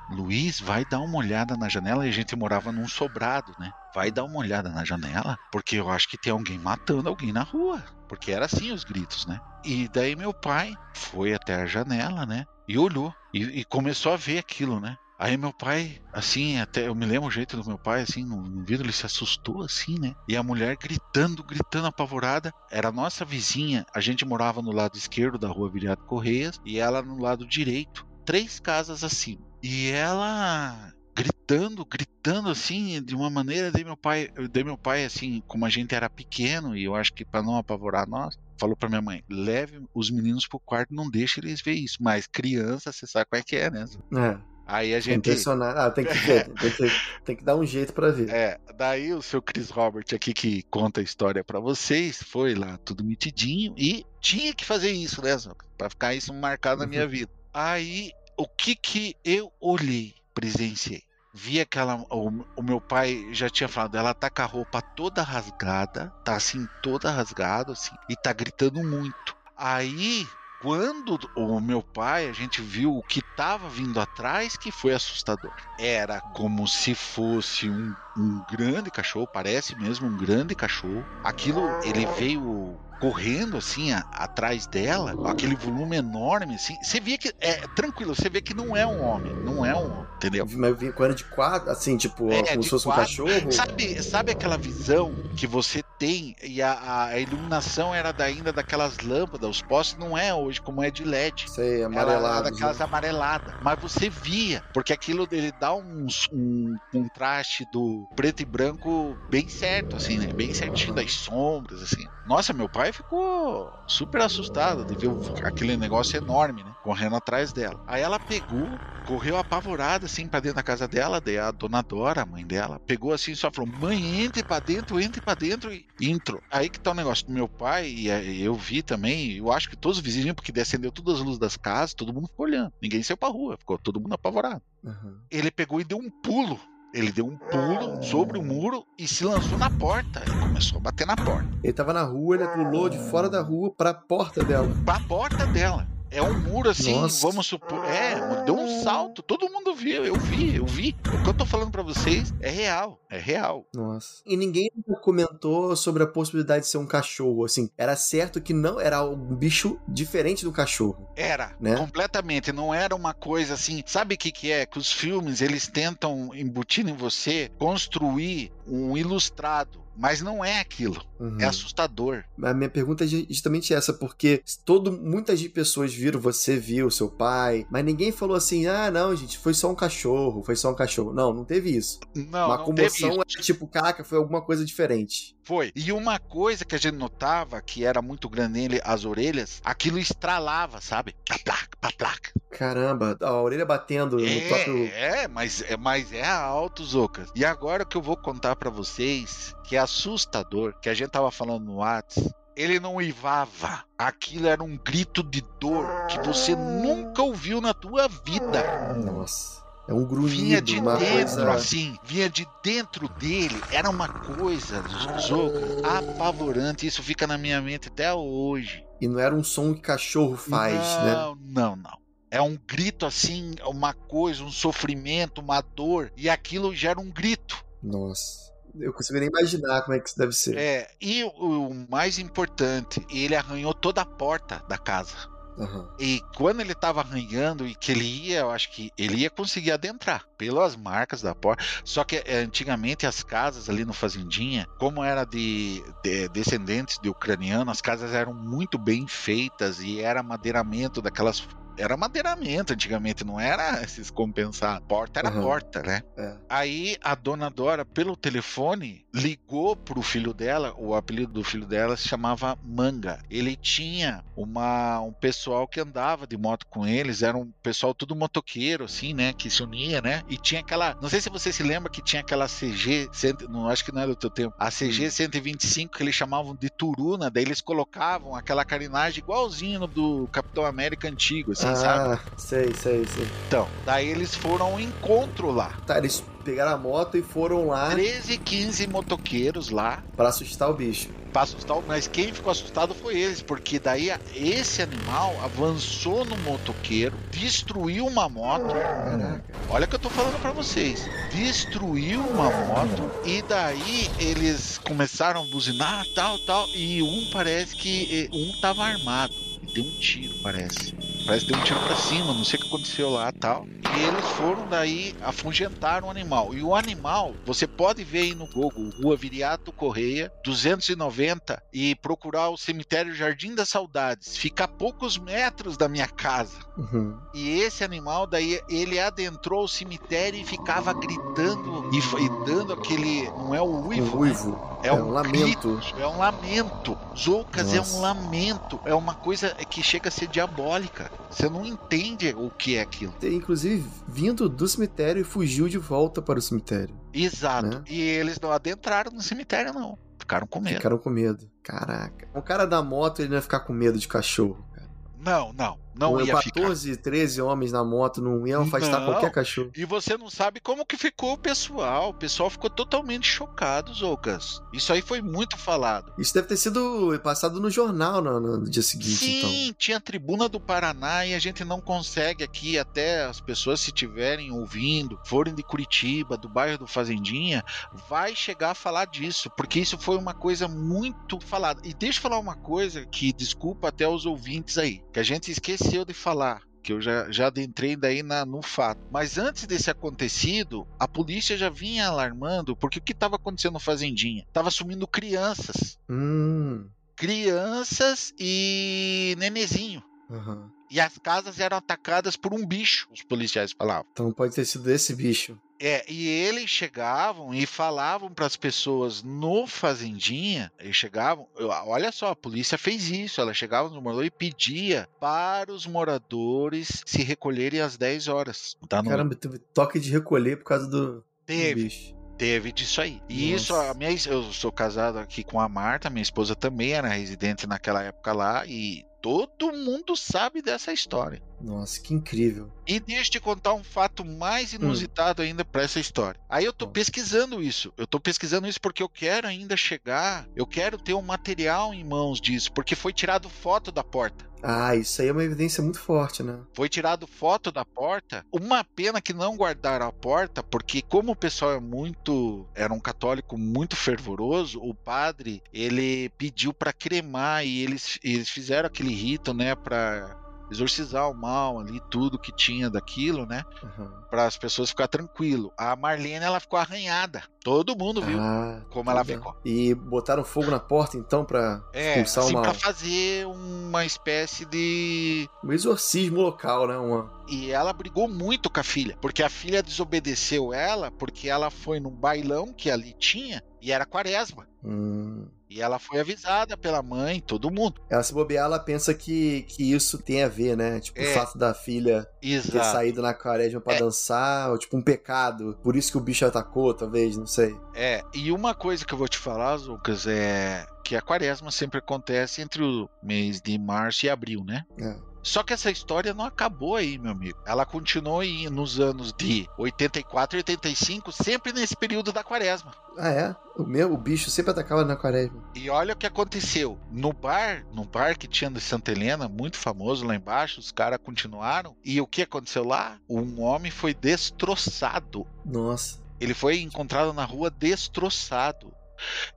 Luiz, 0.09 0.61
vai 0.61 0.85
dar 0.85 1.01
uma 1.01 1.19
olhada 1.19 1.57
na 1.57 1.69
janela. 1.69 2.07
E 2.07 2.11
a 2.11 2.13
gente 2.13 2.37
morava 2.37 2.73
num 2.73 2.89
sobrado, 2.89 3.53
né? 3.59 3.71
Vai 3.95 4.11
dar 4.11 4.25
uma 4.25 4.39
olhada 4.39 4.69
na 4.71 4.85
janela, 4.85 5.39
porque 5.51 5.77
eu 5.77 5.89
acho 5.89 6.09
que 6.09 6.19
tem 6.19 6.33
alguém 6.33 6.59
matando 6.59 7.09
alguém 7.09 7.33
na 7.33 7.43
rua. 7.43 7.83
Porque 8.09 8.33
era 8.33 8.45
assim 8.45 8.73
os 8.73 8.85
gritos, 8.85 9.27
né? 9.27 9.39
E 9.65 9.89
daí 9.89 10.15
meu 10.15 10.35
pai 10.35 10.75
foi 10.95 11.33
até 11.33 11.55
a 11.55 11.67
janela, 11.67 12.27
né? 12.27 12.45
E 12.69 12.79
olhou. 12.79 13.15
E, 13.33 13.61
e 13.61 13.65
começou 13.65 14.13
a 14.13 14.17
ver 14.17 14.39
aquilo, 14.39 14.81
né? 14.81 14.97
Aí 15.17 15.37
meu 15.37 15.53
pai, 15.53 16.01
assim, 16.13 16.59
até 16.59 16.89
eu 16.89 16.95
me 16.95 17.07
lembro 17.07 17.29
o 17.29 17.31
jeito 17.31 17.57
do 17.57 17.67
meu 17.67 17.79
pai, 17.79 18.03
assim, 18.03 18.25
no, 18.25 18.43
no, 18.43 18.65
vidro, 18.65 18.85
ele 18.85 18.93
se 18.93 19.07
assustou, 19.07 19.63
assim, 19.63 19.97
né? 19.99 20.13
E 20.29 20.37
a 20.37 20.43
mulher 20.43 20.77
gritando, 20.77 21.43
gritando 21.45 21.87
apavorada. 21.87 22.53
Era 22.71 22.91
nossa 22.91 23.25
vizinha, 23.25 23.87
a 23.95 24.01
gente 24.01 24.25
morava 24.25 24.61
no 24.61 24.73
lado 24.73 24.99
esquerdo 24.99 25.39
da 25.39 25.49
rua 25.49 25.71
Viriato 25.71 26.05
Correias 26.05 26.59
e 26.65 26.79
ela 26.79 27.01
no 27.01 27.21
lado 27.21 27.47
direito, 27.47 28.05
três 28.25 28.59
casas 28.59 29.05
acima. 29.05 29.45
E 29.67 29.91
ela 29.91 30.93
gritando, 31.17 31.87
gritando 31.87 32.51
assim, 32.51 33.03
de 33.03 33.15
uma 33.15 33.31
maneira, 33.31 33.71
de 33.71 33.83
meu 33.83 33.97
pai, 33.97 34.29
de 34.51 34.63
meu 34.63 34.77
pai 34.77 35.07
assim, 35.07 35.43
como 35.47 35.65
a 35.65 35.71
gente 35.71 35.95
era 35.95 36.11
pequeno 36.11 36.77
e 36.77 36.85
eu 36.85 36.95
acho 36.95 37.15
que 37.15 37.25
para 37.25 37.43
não 37.43 37.57
apavorar 37.57 38.07
nós, 38.07 38.37
falou 38.61 38.77
para 38.77 38.91
minha 38.91 39.01
mãe: 39.01 39.25
"Leve 39.27 39.81
os 39.95 40.11
meninos 40.11 40.47
pro 40.47 40.61
quarto, 40.61 40.93
não 40.95 41.09
deixe 41.09 41.41
eles 41.41 41.63
ver 41.63 41.73
isso". 41.73 41.97
Mas 41.99 42.27
criança, 42.27 42.93
você 42.93 43.07
sabe 43.07 43.25
como 43.31 43.41
é 43.41 43.43
que 43.43 43.57
é, 43.57 43.71
né? 43.71 43.87
É. 44.15 44.39
Aí 44.67 44.95
a 44.95 45.01
gente. 45.01 45.31
Impressionar. 45.31 45.75
Ah, 45.79 45.91
tem 45.91 46.05
que 46.05 46.13
ver, 46.13 46.45
tem 46.61 46.71
que, 46.71 46.91
tem 47.25 47.37
que 47.37 47.45
dar 47.45 47.57
um 47.57 47.65
jeito 47.65 47.95
para 47.95 48.11
ver. 48.11 48.29
É, 48.29 48.61
daí 48.77 49.15
o 49.15 49.23
seu 49.23 49.41
Chris 49.41 49.71
Robert 49.71 50.05
aqui 50.15 50.35
que 50.35 50.63
conta 50.65 51.01
a 51.01 51.05
história 51.05 51.43
para 51.43 51.59
vocês, 51.59 52.23
foi 52.23 52.55
lá 52.55 52.77
tudo 52.85 53.03
mitidinho 53.03 53.75
e 53.79 54.05
tinha 54.21 54.53
que 54.53 54.65
fazer 54.65 54.91
isso, 54.91 55.23
né, 55.23 55.31
para 55.79 55.89
ficar 55.89 56.15
isso 56.15 56.35
marcado 56.35 56.81
na 56.81 56.87
minha 56.87 57.05
uhum. 57.05 57.09
vida. 57.09 57.33
Aí 57.51 58.11
o 58.37 58.47
que 58.47 58.75
que 58.75 59.17
eu 59.25 59.53
olhei, 59.61 60.15
presenciei? 60.35 61.03
Vi 61.33 61.61
aquela. 61.61 61.97
O, 62.11 62.45
o, 62.57 62.63
meu 62.63 62.81
pai 62.81 63.29
já 63.33 63.51
tinha 63.51 63.69
falado, 63.69 63.97
ela 63.97 64.15
tá 64.15 64.31
com 64.31 64.43
a 64.43 64.47
roupa 64.47 64.81
toda 64.81 65.23
rasgada, 65.23 66.13
tá 66.25 66.37
assim, 66.37 66.67
toda 66.81 67.11
rasgada, 67.11 67.73
assim, 67.73 67.95
e 68.09 68.15
tá 68.17 68.33
gritando 68.33 68.83
muito. 68.85 69.37
Aí, 69.57 70.27
quando 70.65 71.21
o 71.37 71.61
meu 71.61 71.83
pai, 71.83 72.27
a 72.27 72.33
gente 72.33 72.63
viu 72.63 72.97
o 72.97 73.03
que 73.03 73.21
tava 73.37 73.69
vindo 73.69 74.01
atrás, 74.01 74.57
que 74.57 74.73
foi 74.73 74.95
assustador. 74.95 75.53
Era 75.79 76.23
como 76.23 76.67
se 76.67 76.95
fosse 76.95 77.69
um, 77.69 77.95
um 78.17 78.43
grande 78.51 78.91
cachorro, 78.91 79.29
parece 79.31 79.77
mesmo 79.77 80.09
um 80.09 80.17
grande 80.17 80.55
cachorro. 80.55 81.05
Aquilo, 81.23 81.69
ele 81.83 82.07
veio 82.19 82.79
correndo 82.99 83.59
assim 83.59 83.93
a, 83.93 83.99
atrás 84.13 84.67
dela, 84.67 85.31
aquele 85.31 85.55
volume 85.55 85.97
enorme 85.97 86.55
assim. 86.55 86.75
Você 86.83 86.99
via 86.99 87.19
que 87.19 87.35
é 87.39 87.67
tranquilo, 87.77 88.15
você 88.15 88.31
vê 88.31 88.41
que 88.41 88.55
não 88.55 88.75
é 88.75 88.87
um 88.87 89.05
homem, 89.05 89.35
não 89.45 89.67
é 89.67 89.75
um 89.75 89.85
homem, 89.85 90.07
entendeu? 90.17 90.47
Mas 90.51 90.79
vinha 90.79 90.93
com 90.93 91.09
de 91.11 91.25
quatro, 91.25 91.71
assim, 91.71 91.99
tipo, 91.99 92.33
é, 92.33 92.43
como 92.43 92.63
se 92.63 92.71
fosse 92.71 92.89
um 92.89 92.93
cachorro. 92.93 93.53
Sabe, 93.53 94.03
sabe 94.03 94.33
aquela 94.33 94.57
visão 94.57 95.15
que 95.37 95.47
você 95.47 95.84
tem 96.05 96.37
e 96.43 96.61
a, 96.61 97.07
a, 97.07 97.19
iluminação 97.19 97.95
era 97.95 98.13
da, 98.13 98.25
ainda 98.25 98.53
daquelas 98.53 98.99
lâmpadas, 98.99 99.49
os 99.49 99.63
postes 99.63 99.99
não 99.99 100.17
é 100.17 100.35
hoje 100.35 100.61
como 100.61 100.83
é 100.83 100.91
de 100.91 101.03
LED. 101.03 101.47
Sei, 101.49 101.83
amarelado. 101.83 102.51
daquelas 102.51 102.79
né? 102.79 102.85
amareladas. 102.85 103.55
Mas 103.59 103.79
você 103.81 104.11
via, 104.11 104.63
porque 104.73 104.93
aquilo 104.93 105.27
dele 105.27 105.51
dá 105.59 105.75
um, 105.75 106.07
um 106.33 106.77
contraste 106.93 107.67
do 107.73 108.07
preto 108.15 108.43
e 108.43 108.45
branco 108.45 109.17
bem 109.31 109.49
certo, 109.49 109.97
assim, 109.97 110.19
né? 110.19 110.29
Bem 110.35 110.53
certinho 110.53 110.95
das 110.95 111.13
sombras, 111.13 111.83
assim. 111.83 112.07
Nossa, 112.27 112.53
meu 112.53 112.69
pai 112.69 112.93
ficou 112.93 113.73
super 113.87 114.21
assustado 114.21 114.85
de 114.85 114.95
ver 114.95 115.11
aquele 115.45 115.77
negócio 115.77 116.19
enorme, 116.19 116.63
né? 116.63 116.73
Correndo 116.83 117.17
atrás 117.17 117.53
dela. 117.53 117.81
Aí 117.87 118.03
ela 118.03 118.19
pegou, 118.19 118.79
correu 119.05 119.39
apavorada 119.39 120.07
assim 120.07 120.27
para 120.27 120.41
dentro 120.41 120.57
da 120.57 120.63
casa 120.63 120.89
dela, 120.89 121.21
daí 121.21 121.39
a 121.39 121.51
dona 121.51 121.83
Dora, 121.83 122.23
a 122.23 122.27
mãe 122.27 122.45
dela, 122.45 122.81
pegou 122.87 123.13
assim 123.13 123.35
só 123.35 123.51
falou: 123.51 123.71
"Mãe, 123.71 124.25
entre 124.25 124.43
para 124.43 124.61
dentro, 124.61 124.99
entre 125.01 125.21
para 125.21 125.35
dentro" 125.35 125.73
e 125.73 125.85
entrou. 126.01 126.41
Aí 126.51 126.69
que 126.69 126.81
tá 126.81 126.91
o 126.91 126.95
negócio 126.95 127.27
do 127.27 127.33
meu 127.33 127.49
pai 127.49 127.89
e 127.89 128.43
eu 128.43 128.55
vi 128.55 128.83
também, 128.83 129.37
eu 129.37 129.53
acho 129.53 129.69
que 129.71 129.77
todos 129.77 129.99
os 129.99 130.05
vizinhos 130.05 130.35
porque 130.35 130.53
descendeu 130.53 130.91
todas 130.91 131.17
as 131.17 131.21
luzes 131.21 131.39
das 131.39 131.57
casas, 131.57 131.95
todo 131.95 132.13
mundo 132.13 132.29
ficou 132.29 132.47
olhando. 132.47 132.73
Ninguém 132.81 133.03
saiu 133.03 133.17
pra 133.17 133.29
rua, 133.29 133.57
ficou 133.57 133.79
todo 133.79 134.01
mundo 134.01 134.15
apavorado. 134.15 134.63
Uhum. 134.83 135.19
Ele 135.31 135.51
pegou 135.51 135.81
e 135.81 135.85
deu 135.85 135.99
um 135.99 136.11
pulo 136.11 136.59
ele 136.95 137.11
deu 137.11 137.27
um 137.27 137.37
pulo 137.37 138.01
sobre 138.05 138.39
o 138.39 138.43
muro 138.43 138.87
e 138.97 139.09
se 139.09 139.25
lançou 139.25 139.59
na 139.59 139.69
porta. 139.69 140.23
E 140.25 140.31
começou 140.31 140.79
a 140.79 140.81
bater 140.81 141.05
na 141.05 141.17
porta. 141.17 141.49
Ele 141.61 141.73
tava 141.73 141.93
na 141.93 142.05
rua, 142.05 142.37
ele 142.37 142.47
pulou 142.47 142.89
de 142.89 142.97
fora 143.11 143.29
da 143.29 143.43
rua 143.43 143.69
pra 143.69 143.93
porta 143.93 144.45
dela. 144.45 144.73
Pra 144.85 145.01
porta 145.01 145.45
dela. 145.45 145.89
É 146.15 146.23
um 146.23 146.39
muro 146.39 146.71
assim, 146.71 146.95
Nossa. 146.95 147.27
vamos 147.27 147.45
supor. 147.45 147.85
É, 147.85 148.45
deu 148.45 148.57
um 148.57 148.83
salto. 148.85 149.21
Todo 149.21 149.51
mundo 149.51 149.75
viu, 149.75 150.05
eu 150.05 150.15
vi, 150.15 150.55
eu 150.55 150.65
vi. 150.65 150.95
O 151.09 151.23
que 151.25 151.29
eu 151.29 151.35
tô 151.35 151.45
falando 151.45 151.73
para 151.73 151.83
vocês 151.83 152.33
é 152.41 152.49
real. 152.49 153.01
É 153.11 153.19
real. 153.19 153.67
Nossa. 153.75 154.23
E 154.25 154.37
ninguém 154.37 154.71
comentou 155.03 155.75
sobre 155.75 156.05
a 156.05 156.07
possibilidade 156.07 156.67
de 156.67 156.71
ser 156.71 156.79
um 156.79 156.87
cachorro, 156.87 157.45
assim. 157.45 157.69
Era 157.77 157.97
certo 157.97 158.41
que 158.41 158.53
não 158.53 158.81
era 158.81 159.05
um 159.05 159.35
bicho 159.35 159.77
diferente 159.89 160.45
do 160.45 160.53
cachorro. 160.53 161.11
Era, 161.17 161.57
né? 161.59 161.77
completamente. 161.77 162.53
Não 162.53 162.73
era 162.73 162.95
uma 162.95 163.13
coisa 163.13 163.55
assim. 163.55 163.83
Sabe 163.85 164.15
o 164.15 164.19
que, 164.19 164.31
que 164.31 164.53
é? 164.53 164.67
Que 164.67 164.79
os 164.79 164.93
filmes 164.93 165.41
eles 165.41 165.67
tentam 165.67 166.31
embutir 166.33 166.89
em 166.89 166.95
você 166.95 167.51
construir 167.59 168.53
um 168.69 168.97
ilustrado 168.97 169.85
mas 169.97 170.21
não 170.21 170.45
é 170.45 170.61
aquilo. 170.61 171.05
Uhum. 171.25 171.41
É 171.41 171.45
assustador. 171.45 172.25
A 172.43 172.55
minha 172.55 172.71
pergunta 172.71 173.05
é 173.05 173.07
justamente 173.07 173.73
essa, 173.73 173.93
porque 173.93 174.43
todo, 174.65 174.93
muitas 174.93 175.43
pessoas 175.49 175.93
viram, 175.93 176.21
você 176.21 176.57
viu, 176.57 176.91
seu 176.91 177.09
pai, 177.09 177.67
mas 177.71 177.85
ninguém 177.85 178.13
falou 178.13 178.37
assim, 178.37 178.67
ah, 178.67 178.91
não, 178.91 179.15
gente, 179.17 179.39
foi 179.39 179.55
só 179.55 179.71
um 179.71 179.75
cachorro, 179.75 180.43
foi 180.43 180.57
só 180.57 180.71
um 180.71 180.75
cachorro. 180.75 181.13
Não, 181.13 181.33
não 181.33 181.45
teve 181.45 181.75
isso. 181.75 182.01
Não, 182.15 182.47
Uma 182.47 182.59
não 182.59 182.65
comoção 182.65 183.23
é 183.23 183.43
tipo, 183.43 183.67
caraca, 183.67 184.05
foi 184.05 184.19
alguma 184.19 184.43
coisa 184.43 184.65
diferente. 184.65 185.35
Foi. 185.43 185.73
E 185.77 185.93
uma 185.93 186.19
coisa 186.19 186.65
que 186.65 186.75
a 186.75 186.79
gente 186.79 186.97
notava 186.97 187.61
que 187.61 187.85
era 187.85 188.01
muito 188.01 188.29
grande 188.29 188.55
nele, 188.55 188.81
as 188.85 189.05
orelhas, 189.05 189.61
aquilo 189.65 189.99
estralava, 189.99 190.81
sabe? 190.81 191.15
Paplac, 191.29 191.77
paplac. 191.81 192.33
Caramba, 192.51 193.17
a 193.21 193.33
orelha 193.43 193.67
batendo 193.67 194.17
no 194.17 194.41
próprio. 194.49 194.85
É, 194.87 195.25
é, 195.25 195.29
mas, 195.29 195.63
é, 195.63 195.77
mas 195.77 196.13
é 196.13 196.25
alto, 196.25 196.85
Zocas. 196.85 197.29
E 197.35 197.45
agora 197.45 197.83
o 197.83 197.87
que 197.87 197.97
eu 197.97 198.03
vou 198.03 198.17
contar 198.17 198.55
pra 198.55 198.71
vocês, 198.71 199.55
que 199.65 199.75
é 199.75 199.81
assustador, 199.81 200.75
que 200.81 200.89
a 200.89 200.95
gente 200.95 201.14
tava 201.15 201.31
falando 201.31 201.65
no 201.65 201.77
Whats, 201.77 202.29
ele 202.57 202.81
não 202.81 202.97
uivava. 202.97 203.85
Aquilo 203.97 204.49
era 204.49 204.63
um 204.65 204.77
grito 204.77 205.23
de 205.23 205.41
dor 205.61 206.07
que 206.09 206.19
você 206.21 206.57
nunca 206.57 207.23
ouviu 207.23 207.61
na 207.61 207.73
tua 207.73 208.09
vida. 208.09 208.95
Nossa. 208.95 209.63
É 209.89 209.93
um 209.93 209.99
Vinha 209.99 210.61
grunhido, 210.61 210.63
de 210.63 210.79
uma 210.81 210.97
dentro, 210.97 211.35
coisa. 211.37 211.53
assim, 211.53 211.97
vinha 212.03 212.29
de 212.29 212.45
dentro 212.65 213.09
dele. 213.11 213.55
Era 213.71 213.89
uma 213.89 214.09
coisa, 214.09 214.83
Zocas, 215.21 215.85
apavorante. 215.85 216.85
Isso 216.87 217.01
fica 217.03 217.27
na 217.29 217.39
minha 217.39 217.61
mente 217.61 217.87
até 217.89 218.13
hoje. 218.13 218.85
E 219.01 219.07
não 219.07 219.21
era 219.21 219.35
um 219.35 219.45
som 219.45 219.73
que 219.73 219.83
cachorro 219.83 220.37
faz, 220.37 220.75
né? 221.05 221.13
não, 221.15 221.37
Não, 221.37 221.77
não. 221.77 221.99
É 222.31 222.41
um 222.43 222.59
grito 222.67 223.07
assim, 223.07 223.55
uma 223.65 223.93
coisa, 223.95 224.43
um 224.43 224.51
sofrimento, 224.51 225.41
uma 225.41 225.61
dor, 225.61 226.11
e 226.17 226.29
aquilo 226.29 226.75
gera 226.75 226.99
um 226.99 227.09
grito. 227.11 227.65
Nossa. 227.81 228.53
Eu 228.79 228.93
consigo 228.93 229.19
nem 229.19 229.29
imaginar 229.29 229.83
como 229.83 229.95
é 229.95 230.01
que 230.01 230.09
isso 230.09 230.19
deve 230.19 230.33
ser. 230.33 230.57
É, 230.57 230.91
e 231.01 231.23
o, 231.25 231.69
o 231.69 231.87
mais 231.89 232.19
importante, 232.19 233.05
ele 233.11 233.37
arranhou 233.37 233.73
toda 233.73 234.03
a 234.03 234.07
porta 234.07 234.63
da 234.69 234.77
casa. 234.77 235.35
Aham. 235.59 235.89
E 235.99 236.21
quando 236.37 236.61
ele 236.61 236.75
tava 236.75 237.01
arranhando 237.01 237.67
e 237.67 237.75
que 237.75 237.93
ele 237.93 238.05
ia, 238.05 238.41
eu 238.41 238.51
acho 238.51 238.71
que 238.73 238.91
ele 238.99 239.19
ia 239.19 239.31
conseguir 239.31 239.71
adentrar 239.71 240.27
pelas 240.37 240.75
marcas 240.75 241.23
da 241.23 241.35
porta. 241.35 241.65
Só 241.85 242.03
que 242.03 242.17
eh, 242.17 242.39
antigamente 242.39 243.07
as 243.07 243.23
casas 243.23 243.69
ali 243.69 243.85
no 243.85 243.93
Fazendinha, 243.93 244.67
como 244.79 245.05
era 245.05 245.25
de, 245.25 245.83
de 246.03 246.29
descendentes 246.29 246.99
de 246.99 247.09
ucraniano, 247.09 247.71
as 247.71 247.81
casas 247.81 248.13
eram 248.13 248.35
muito 248.35 248.77
bem 248.77 249.07
feitas 249.07 249.81
e 249.81 250.01
era 250.01 250.23
madeiramento 250.23 251.01
daquelas. 251.01 251.47
Era 251.77 251.97
madeiramento 251.97 252.73
antigamente, 252.73 253.25
não 253.25 253.39
era 253.41 253.83
esses 253.83 254.11
compensar. 254.11 254.81
Porta 254.83 255.21
era 255.21 255.29
Aham. 255.29 255.43
porta, 255.43 255.83
né? 255.83 256.03
É. 256.17 256.37
Aí 256.49 256.97
a 257.03 257.15
dona 257.15 257.51
Dora, 257.51 257.85
pelo 257.85 258.17
telefone, 258.17 259.05
ligou 259.15 259.77
pro 259.77 260.03
filho 260.03 260.33
dela. 260.33 260.75
O 260.77 260.95
apelido 260.95 261.33
do 261.33 261.45
filho 261.45 261.67
dela 261.67 261.97
se 261.97 262.09
chamava 262.09 262.57
Manga. 262.63 263.19
Ele 263.31 263.57
tinha 263.57 264.25
uma, 264.37 265.01
um 265.01 265.13
pessoal 265.13 265.67
que 265.67 265.81
andava 265.81 266.27
de 266.27 266.37
moto 266.37 266.67
com 266.69 266.87
eles. 266.87 267.23
Era 267.23 267.37
um 267.37 267.51
pessoal 267.63 267.95
tudo 267.95 268.15
motoqueiro, 268.17 268.85
assim, 268.85 269.13
né? 269.15 269.33
Que 269.33 269.51
se 269.51 269.63
unia, 269.63 270.01
né? 270.01 270.23
E 270.29 270.37
tinha 270.37 270.61
aquela. 270.61 270.97
Não 271.01 271.09
sei 271.09 271.21
se 271.21 271.31
você 271.31 271.53
se 271.53 271.63
lembra 271.63 271.91
que 271.91 272.03
tinha 272.03 272.21
aquela 272.21 272.47
CG. 272.49 273.09
cento- 273.13 273.49
Não 273.49 273.69
acho 273.69 273.85
que 273.85 273.93
não 273.93 274.03
é 274.03 274.07
do 274.07 274.17
teu 274.17 274.31
tempo. 274.31 274.55
A 274.59 274.71
CG 274.71 275.11
125 275.11 275.97
que 275.97 276.03
eles 276.03 276.15
chamavam 276.15 276.55
de 276.55 276.69
Turuna. 276.71 277.31
Daí 277.31 277.43
eles 277.45 277.61
colocavam 277.61 278.35
aquela 278.35 278.65
carinagem 278.65 279.21
igualzinho 279.23 279.87
do 279.87 280.29
Capitão 280.33 280.65
América 280.65 281.09
antigo, 281.09 281.53
assim, 281.53 281.64
sabe? 281.77 282.15
Ah, 282.15 282.19
sei, 282.37 282.75
sei, 282.75 283.05
sei. 283.07 283.29
Então, 283.47 283.69
daí 283.85 284.09
eles 284.09 284.35
foram 284.35 284.67
ao 284.67 284.81
encontro 284.81 285.51
lá. 285.51 285.73
Tá, 285.87 285.99
eles 285.99 286.23
pegaram 286.45 286.73
a 286.73 286.77
moto 286.77 287.17
e 287.17 287.23
foram 287.23 287.69
lá 287.69 287.91
13, 287.91 288.37
15 288.37 288.87
motoqueiros 288.87 289.71
lá 289.71 290.03
pra 290.15 290.29
assustar 290.29 290.69
o 290.69 290.75
bicho. 290.75 291.09
pra 291.33 291.43
assustar, 291.43 291.79
mas 291.89 292.07
quem 292.07 292.33
ficou 292.33 292.53
assustado 292.53 292.95
foi 292.95 293.17
eles, 293.19 293.43
porque 293.43 293.79
daí 293.79 294.11
esse 294.35 294.83
animal 294.83 295.35
avançou 295.43 296.25
no 296.25 296.37
motoqueiro, 296.39 297.17
destruiu 297.31 298.07
uma 298.07 298.29
moto. 298.29 298.73
Caraca. 298.75 299.45
Olha 299.69 299.85
o 299.87 299.89
que 299.89 299.95
eu 299.97 299.99
tô 300.01 300.11
falando 300.11 300.39
pra 300.41 300.53
vocês. 300.53 301.09
Destruiu 301.33 302.21
uma 302.21 302.51
moto 302.51 303.11
e 303.25 303.43
daí 303.43 304.11
eles 304.19 304.79
começaram 304.79 305.43
a 305.43 305.47
buzinar, 305.47 306.05
tal, 306.15 306.39
tal, 306.41 306.69
e 306.69 307.03
um 307.03 307.31
parece 307.33 307.75
que 307.75 308.29
um 308.33 308.61
tava 308.61 308.85
armado. 308.85 309.35
E 309.63 309.73
deu 309.73 309.83
um 309.85 309.99
tiro, 309.99 310.35
parece. 310.43 310.95
Parece 311.27 311.47
que 311.47 311.53
deu 311.53 311.61
um 311.61 311.65
tiro 311.65 311.81
pra 311.81 311.97
cima, 311.97 312.33
não 312.35 312.45
sei 312.45 312.59
o 312.59 312.63
que 312.63 312.69
aconteceu 312.69 313.11
lá 313.11 313.33
tal. 313.33 313.67
E 313.67 314.03
eles 314.03 314.25
foram 314.37 314.67
daí, 314.69 315.15
afugentaram 315.23 316.09
o 316.09 316.11
animal. 316.11 316.53
E 316.53 316.63
o 316.63 316.75
animal, 316.75 317.35
você 317.47 317.67
pode 317.67 318.05
ver 318.05 318.19
aí 318.21 318.35
no 318.35 318.47
Google, 318.47 318.91
Rua 319.03 319.17
Viriato 319.17 319.73
Correia, 319.73 320.31
290, 320.45 321.63
e 321.73 321.95
procurar 321.95 322.51
o 322.51 322.57
cemitério 322.57 323.15
Jardim 323.15 323.55
das 323.55 323.69
Saudades. 323.69 324.37
Fica 324.37 324.65
a 324.65 324.69
poucos 324.69 325.17
metros 325.17 325.77
da 325.77 325.89
minha 325.89 326.07
casa. 326.09 326.59
Uhum. 326.77 327.17
E 327.33 327.61
esse 327.61 327.83
animal, 327.85 328.27
daí, 328.27 328.61
ele 328.69 328.99
adentrou 328.99 329.65
o 329.65 329.69
cemitério 329.69 330.39
e 330.39 330.45
ficava 330.45 330.93
gritando 330.93 331.91
e, 331.93 331.99
e 331.99 332.45
dando 332.47 332.73
aquele. 332.73 333.29
Não 333.31 333.55
é 333.55 333.63
o 333.63 333.87
uivo, 333.87 334.17
Um 334.17 334.21
uivo. 334.21 334.79
é, 334.83 334.89
é 334.89 334.93
um 334.93 335.07
um 335.07 335.11
lamento. 335.11 335.39
grito, 335.45 335.81
é 335.99 336.07
um 336.07 336.19
lamento. 336.19 336.99
Zoucas 337.17 337.73
é 337.73 337.77
Nossa. 337.77 337.97
um 337.97 338.01
lamento. 338.01 338.81
É 338.85 338.95
uma 338.95 339.15
coisa 339.15 339.51
que 339.71 339.83
chega 339.83 340.09
a 340.09 340.13
ser 340.13 340.27
diabólica. 340.27 341.11
Você 341.31 341.49
não 341.49 341.65
entende 341.65 342.35
o 342.37 342.51
que 342.51 342.77
é 342.77 342.83
aquilo. 342.83 343.15
Inclusive, 343.23 343.89
vindo 344.07 344.49
do 344.49 344.69
cemitério 344.69 345.21
e 345.21 345.25
fugiu 345.25 345.69
de 345.69 345.79
volta 345.79 346.23
para 346.23 346.39
o 346.39 346.43
cemitério. 346.43 346.95
Exato. 347.13 347.67
Né? 347.67 347.83
E 347.89 348.01
eles 348.01 348.39
não 348.41 348.53
adentraram 348.53 349.11
no 349.11 349.21
cemitério, 349.21 349.73
não. 349.73 349.99
Ficaram 350.19 350.47
com 350.47 350.61
medo. 350.61 350.77
Ficaram 350.77 350.99
com 350.99 351.11
medo. 351.11 351.51
Caraca. 351.63 352.29
O 352.35 352.41
cara 352.41 352.67
da 352.67 352.83
moto, 352.83 353.21
ele 353.21 353.29
não 353.29 353.37
ia 353.37 353.43
ficar 353.43 353.61
com 353.61 353.73
medo 353.73 353.99
de 353.99 354.09
cachorro, 354.09 354.65
cara. 354.73 354.89
Não, 355.19 355.53
não. 355.53 355.84
Não 355.95 356.13
Com 356.13 356.21
ia 356.21 356.37
ficar. 356.39 356.61
14, 356.61 356.97
13 356.97 357.43
homens 357.43 357.73
na 357.73 357.85
moto 357.85 358.21
não 358.21 358.47
iam 358.47 358.63
afastar 358.63 359.01
Não. 359.01 359.07
qualquer 359.07 359.31
cachorro. 359.31 359.71
E 359.77 359.85
você 359.85 360.17
não 360.17 360.31
sabe 360.31 360.61
como 360.61 360.85
que 360.85 360.97
ficou 360.97 361.35
o 361.35 361.39
pessoal. 361.39 362.11
O 362.11 362.15
pessoal 362.15 362.51
ficou 362.51 362.69
totalmente 362.71 363.27
chocado, 363.27 363.93
Zoucas. 363.93 364.63
Isso 364.73 364.93
aí 364.93 365.03
foi 365.03 365.23
muito 365.23 365.57
falado. 365.57 366.13
Isso 366.19 366.35
deve 366.35 366.49
ter 366.49 366.57
sido 366.57 367.19
passado 367.23 367.61
no 367.61 367.71
jornal 367.71 368.21
no, 368.23 368.41
no 368.41 368.71
dia 368.71 368.83
seguinte, 368.83 369.25
então. 369.39 369.51
Sim, 369.51 369.75
tinha 369.79 369.97
a 369.97 370.01
tribuna 370.01 370.49
do 370.49 370.61
Paraná 370.61 371.27
e 371.27 371.35
a 371.35 371.39
gente 371.39 371.65
não 371.65 371.81
consegue 371.81 372.43
aqui, 372.43 372.79
até 372.79 373.25
as 373.25 373.41
pessoas 373.41 373.81
se 373.81 373.89
estiverem 373.89 374.51
ouvindo, 374.51 375.19
forem 375.25 375.55
de 375.55 375.63
Curitiba, 375.63 376.37
do 376.37 376.49
bairro 376.49 376.79
do 376.79 376.87
Fazendinha, 376.87 377.65
vai 378.09 378.35
chegar 378.35 378.71
a 378.71 378.75
falar 378.75 379.07
disso, 379.07 379.51
porque 379.57 379.81
isso 379.81 379.99
foi 379.99 380.17
uma 380.17 380.35
coisa 380.35 380.67
muito 380.69 381.41
falada. 381.41 381.81
E 381.85 381.95
deixa 381.95 382.19
eu 382.19 382.23
falar 382.23 382.39
uma 382.39 382.57
coisa 382.57 383.05
que 383.07 383.33
desculpa 383.33 383.89
até 383.89 384.09
os 384.09 384.27
ouvintes 384.27 384.79
aí, 384.79 385.03
que 385.13 385.21
a 385.21 385.23
gente 385.23 385.51
esqueceu 385.85 386.05
de 386.05 386.15
falar. 386.15 386.63
Que 386.83 386.93
eu 386.93 387.01
já, 387.01 387.31
já 387.31 387.47
adentrei 387.47 387.97
daí 387.97 388.23
na, 388.23 388.45
no 388.45 388.61
fato. 388.61 389.01
Mas 389.11 389.39
antes 389.39 389.67
desse 389.67 389.91
acontecido, 389.91 390.87
a 390.99 391.09
polícia 391.09 391.57
já 391.57 391.71
vinha 391.71 392.07
alarmando, 392.09 392.77
porque 392.77 392.99
o 392.99 393.03
que 393.03 393.13
estava 393.13 393.37
acontecendo 393.37 393.75
no 393.75 393.81
Fazendinha? 393.81 394.45
Tava 394.53 394.71
sumindo 394.71 395.07
crianças. 395.09 395.99
Hum. 396.11 396.87
Crianças 397.17 398.35
e 398.39 399.35
nenezinho. 399.39 400.03
aham. 400.31 400.71
E 400.91 401.01
as 401.01 401.19
casas 401.19 401.59
eram 401.59 401.79
atacadas 401.79 402.37
por 402.37 402.53
um 402.55 402.65
bicho, 402.65 403.09
os 403.11 403.21
policiais 403.23 403.73
falavam. 403.73 404.07
Então 404.13 404.31
pode 404.31 404.55
ter 404.55 404.65
sido 404.65 404.89
esse 404.93 405.13
bicho. 405.17 405.59
É, 405.81 406.05
e 406.11 406.29
eles 406.29 406.71
chegavam 406.71 407.53
e 407.53 407.67
falavam 407.67 408.33
para 408.33 408.47
as 408.47 408.57
pessoas 408.57 409.23
no 409.23 409.67
Fazendinha, 409.67 410.71
eles 410.79 410.97
chegavam, 410.97 411.49
olha 411.87 412.13
só, 412.13 412.31
a 412.31 412.37
polícia 412.37 412.79
fez 412.79 413.11
isso, 413.11 413.41
ela 413.41 413.53
chegava 413.53 413.89
no 413.89 414.01
morador 414.01 414.25
e 414.25 414.31
pedia 414.31 415.09
para 415.19 415.73
os 415.73 415.87
moradores 415.87 417.03
se 417.05 417.23
recolherem 417.23 417.81
às 417.81 417.97
10 417.97 418.29
horas. 418.29 418.77
Tá 418.89 419.03
no, 419.03 419.11
Caramba, 419.11 419.35
teve 419.35 419.59
toque 419.59 419.99
de 419.99 420.11
recolher 420.11 420.59
por 420.59 420.65
causa 420.65 420.87
do, 420.87 421.07
do 421.17 421.25
teve, 421.45 421.85
bicho. 421.85 422.15
teve 422.39 422.73
disso 422.73 423.01
aí. 423.01 423.21
E 423.29 423.53
Nossa. 423.53 423.63
isso, 423.63 423.75
a 423.75 423.95
minha, 423.95 424.11
eu 424.27 424.43
sou 424.53 424.71
casado 424.71 425.19
aqui 425.19 425.43
com 425.43 425.61
a 425.61 425.69
Marta, 425.69 426.09
minha 426.09 426.23
esposa 426.23 426.55
também 426.55 426.93
era 426.93 427.09
residente 427.09 427.67
naquela 427.67 428.03
época 428.03 428.33
lá, 428.33 428.65
e 428.67 429.05
todo 429.21 429.73
mundo 429.73 430.15
sabe 430.15 430.61
dessa 430.61 430.93
história. 430.93 431.43
Nossa, 431.65 432.01
que 432.01 432.13
incrível. 432.13 432.71
E 432.87 433.01
deixa 433.01 433.29
eu 433.29 433.33
te 433.33 433.41
contar 433.41 433.73
um 433.75 433.83
fato 433.83 434.25
mais 434.25 434.73
inusitado 434.75 435.41
ainda 435.43 435.65
pra 435.65 435.83
essa 435.83 435.99
história. 435.99 436.39
Aí 436.49 436.65
eu 436.65 436.73
tô 436.73 436.85
Hum. 436.87 436.91
pesquisando 436.91 437.63
isso. 437.63 437.93
Eu 437.97 438.07
tô 438.07 438.21
pesquisando 438.21 438.69
isso 438.69 438.81
porque 438.81 439.03
eu 439.03 439.09
quero 439.09 439.47
ainda 439.49 439.77
chegar. 439.77 440.47
Eu 440.55 440.67
quero 440.67 440.99
ter 440.99 441.15
um 441.15 441.23
material 441.23 441.95
em 441.95 442.05
mãos 442.05 442.41
disso. 442.41 442.71
Porque 442.73 442.95
foi 442.95 443.13
tirado 443.13 443.49
foto 443.49 443.91
da 443.91 444.05
porta. 444.05 444.45
Ah, 444.67 444.97
isso 444.97 445.21
aí 445.21 445.29
é 445.29 445.33
uma 445.33 445.45
evidência 445.45 445.83
muito 445.83 445.99
forte, 446.01 446.43
né? 446.43 446.59
Foi 446.73 446.89
tirado 446.89 447.27
foto 447.27 447.71
da 447.71 447.85
porta. 447.85 448.45
Uma 448.51 448.83
pena 448.83 449.21
que 449.21 449.35
não 449.35 449.57
guardaram 449.57 450.07
a 450.07 450.13
porta, 450.13 450.63
porque 450.63 451.03
como 451.03 451.33
o 451.33 451.37
pessoal 451.37 451.73
é 451.73 451.81
muito, 451.81 452.67
era 452.75 452.93
um 452.93 453.01
católico 453.01 453.59
muito 453.59 453.95
fervoroso, 453.95 454.81
o 454.81 454.95
padre 454.95 455.63
ele 455.71 456.31
pediu 456.39 456.73
pra 456.73 456.95
cremar 456.95 457.67
e 457.67 457.83
eles, 457.83 458.19
eles 458.25 458.49
fizeram 458.49 458.87
aquele 458.87 459.13
rito, 459.15 459.53
né, 459.53 459.75
Pra 459.75 460.41
exorcizar 460.75 461.31
o 461.31 461.35
mal 461.35 461.79
ali, 461.79 462.01
tudo 462.11 462.39
que 462.39 462.53
tinha 462.53 462.91
daquilo, 462.91 463.47
né? 463.47 463.65
Uhum. 463.83 464.09
Para 464.31 464.45
as 464.47 464.57
pessoas 464.57 464.91
ficar 464.91 465.09
tranquilo. 465.09 465.73
A 465.79 465.95
Marlene 465.97 466.45
ela 466.45 466.61
ficou 466.61 466.79
arranhada. 466.79 467.43
Todo 467.63 467.97
mundo 467.97 468.21
viu 468.21 468.39
Ah, 468.41 468.83
como 468.91 469.11
ela 469.11 469.25
tudo. 469.25 469.35
ficou. 469.37 469.57
E 469.65 469.95
botaram 469.95 470.45
fogo 470.45 470.71
na 470.71 470.79
porta, 470.81 471.17
então, 471.17 471.45
pra 471.45 471.83
É, 471.93 472.21
expulsar 472.21 472.45
assim, 472.45 472.53
o 472.53 472.55
mal. 472.57 472.63
pra 472.63 472.75
fazer 472.75 473.47
uma 473.47 474.05
espécie 474.05 474.65
de 474.67 475.49
Um 475.65 475.73
exorcismo 475.73 476.41
local, 476.43 476.87
né? 476.89 476.97
Uma... 476.99 477.33
E 477.49 477.71
ela 477.71 477.93
brigou 477.93 478.29
muito 478.29 478.69
com 478.71 478.81
a 478.81 478.85
filha, 478.85 479.17
porque 479.21 479.43
a 479.43 479.49
filha 479.49 479.83
desobedeceu 479.83 480.73
ela, 480.75 481.11
porque 481.11 481.49
ela 481.49 481.71
foi 481.71 482.01
num 482.01 482.11
bailão 482.11 482.73
que 482.73 482.91
ali 482.91 483.15
tinha 483.19 483.63
e 483.81 483.93
era 483.93 484.05
quaresma. 484.05 484.67
Hum. 484.83 485.47
E 485.75 485.83
ela 485.83 485.99
foi 485.99 486.21
avisada 486.21 486.77
pela 486.77 487.03
mãe, 487.03 487.41
todo 487.41 487.69
mundo. 487.69 488.01
Ela 488.09 488.23
se 488.23 488.33
bobear, 488.33 488.67
ela 488.67 488.79
pensa 488.79 489.13
que, 489.13 489.63
que 489.63 489.93
isso 489.93 490.19
tem 490.19 490.45
a 490.45 490.49
ver, 490.49 490.77
né? 490.77 491.01
Tipo, 491.01 491.21
É. 491.21 491.31
o 491.31 491.35
fato 491.35 491.59
da 491.59 491.75
filha 491.75 492.29
ter 492.41 492.49
Exato. 492.49 492.93
saído 492.93 493.21
na 493.21 493.35
quaresma 493.35 493.81
pra 493.81 493.95
É. 493.95 493.99
dançar, 493.99 494.71
ou 494.71 494.79
tipo 494.79 494.97
um 494.97 495.03
pecado. 495.03 495.77
Por 495.83 495.97
isso 495.97 496.13
que 496.13 496.17
o 496.19 496.21
bicho 496.21 496.47
atacou, 496.47 496.95
talvez, 496.95 497.37
não 497.37 497.47
sei. 497.47 497.77
É, 497.93 498.23
e 498.33 498.53
uma 498.53 498.73
coisa 498.73 499.05
que 499.05 499.13
eu 499.13 499.19
vou 499.19 499.27
te 499.27 499.37
falar, 499.37 499.75
Lucas, 499.75 500.29
é 500.29 500.87
que 501.03 501.17
a 501.17 501.21
quaresma 501.21 501.73
sempre 501.73 501.99
acontece 501.99 502.63
entre 502.63 502.81
o 502.83 503.09
mês 503.21 503.61
de 503.61 503.77
março 503.77 504.25
e 504.27 504.31
abril, 504.31 504.63
né? 504.65 504.85
É. 505.01 505.34
Só 505.45 505.63
que 505.63 505.75
essa 505.75 505.91
história 505.91 506.33
não 506.33 506.47
acabou 506.47 506.97
aí, 506.97 507.19
meu 507.19 507.31
amigo. 507.31 507.59
Ela 507.67 507.85
continuou 507.85 508.41
aí 508.41 508.69
nos 508.71 508.99
anos 508.99 509.33
de 509.33 509.69
84 509.77 510.57
e 510.57 510.61
85, 510.61 511.31
sempre 511.31 511.73
nesse 511.73 511.95
período 511.95 512.33
da 512.33 512.43
quaresma. 512.43 512.93
Ah, 513.19 513.29
é? 513.29 513.57
O 513.77 513.85
meu, 513.85 514.13
o 514.13 514.17
bicho 514.17 514.51
sempre 514.51 514.71
atacava 514.71 515.05
na 515.05 515.17
quaresma. 515.17 515.63
E 515.75 515.91
olha 515.91 516.15
o 516.15 516.17
que 516.17 516.27
aconteceu. 516.27 516.99
No 517.13 517.33
bar, 517.33 517.85
no 517.93 518.05
bar 518.07 518.39
que 518.39 518.49
tinha 518.49 518.71
de 518.71 518.81
Santa 518.81 519.13
Helena, 519.13 519.47
muito 519.47 519.77
famoso 519.77 520.27
lá 520.27 520.35
embaixo, 520.35 520.81
os 520.81 520.91
caras 520.91 521.21
continuaram. 521.23 521.95
E 522.03 522.21
o 522.21 522.27
que 522.27 522.43
aconteceu 522.43 522.83
lá? 522.83 523.19
Um 523.29 523.61
homem 523.61 523.91
foi 523.93 524.15
destroçado. 524.15 525.47
Nossa. 525.65 526.25
Ele 526.41 526.55
foi 526.55 526.81
encontrado 526.81 527.33
na 527.33 527.45
rua 527.45 527.71
destroçado. 527.71 528.93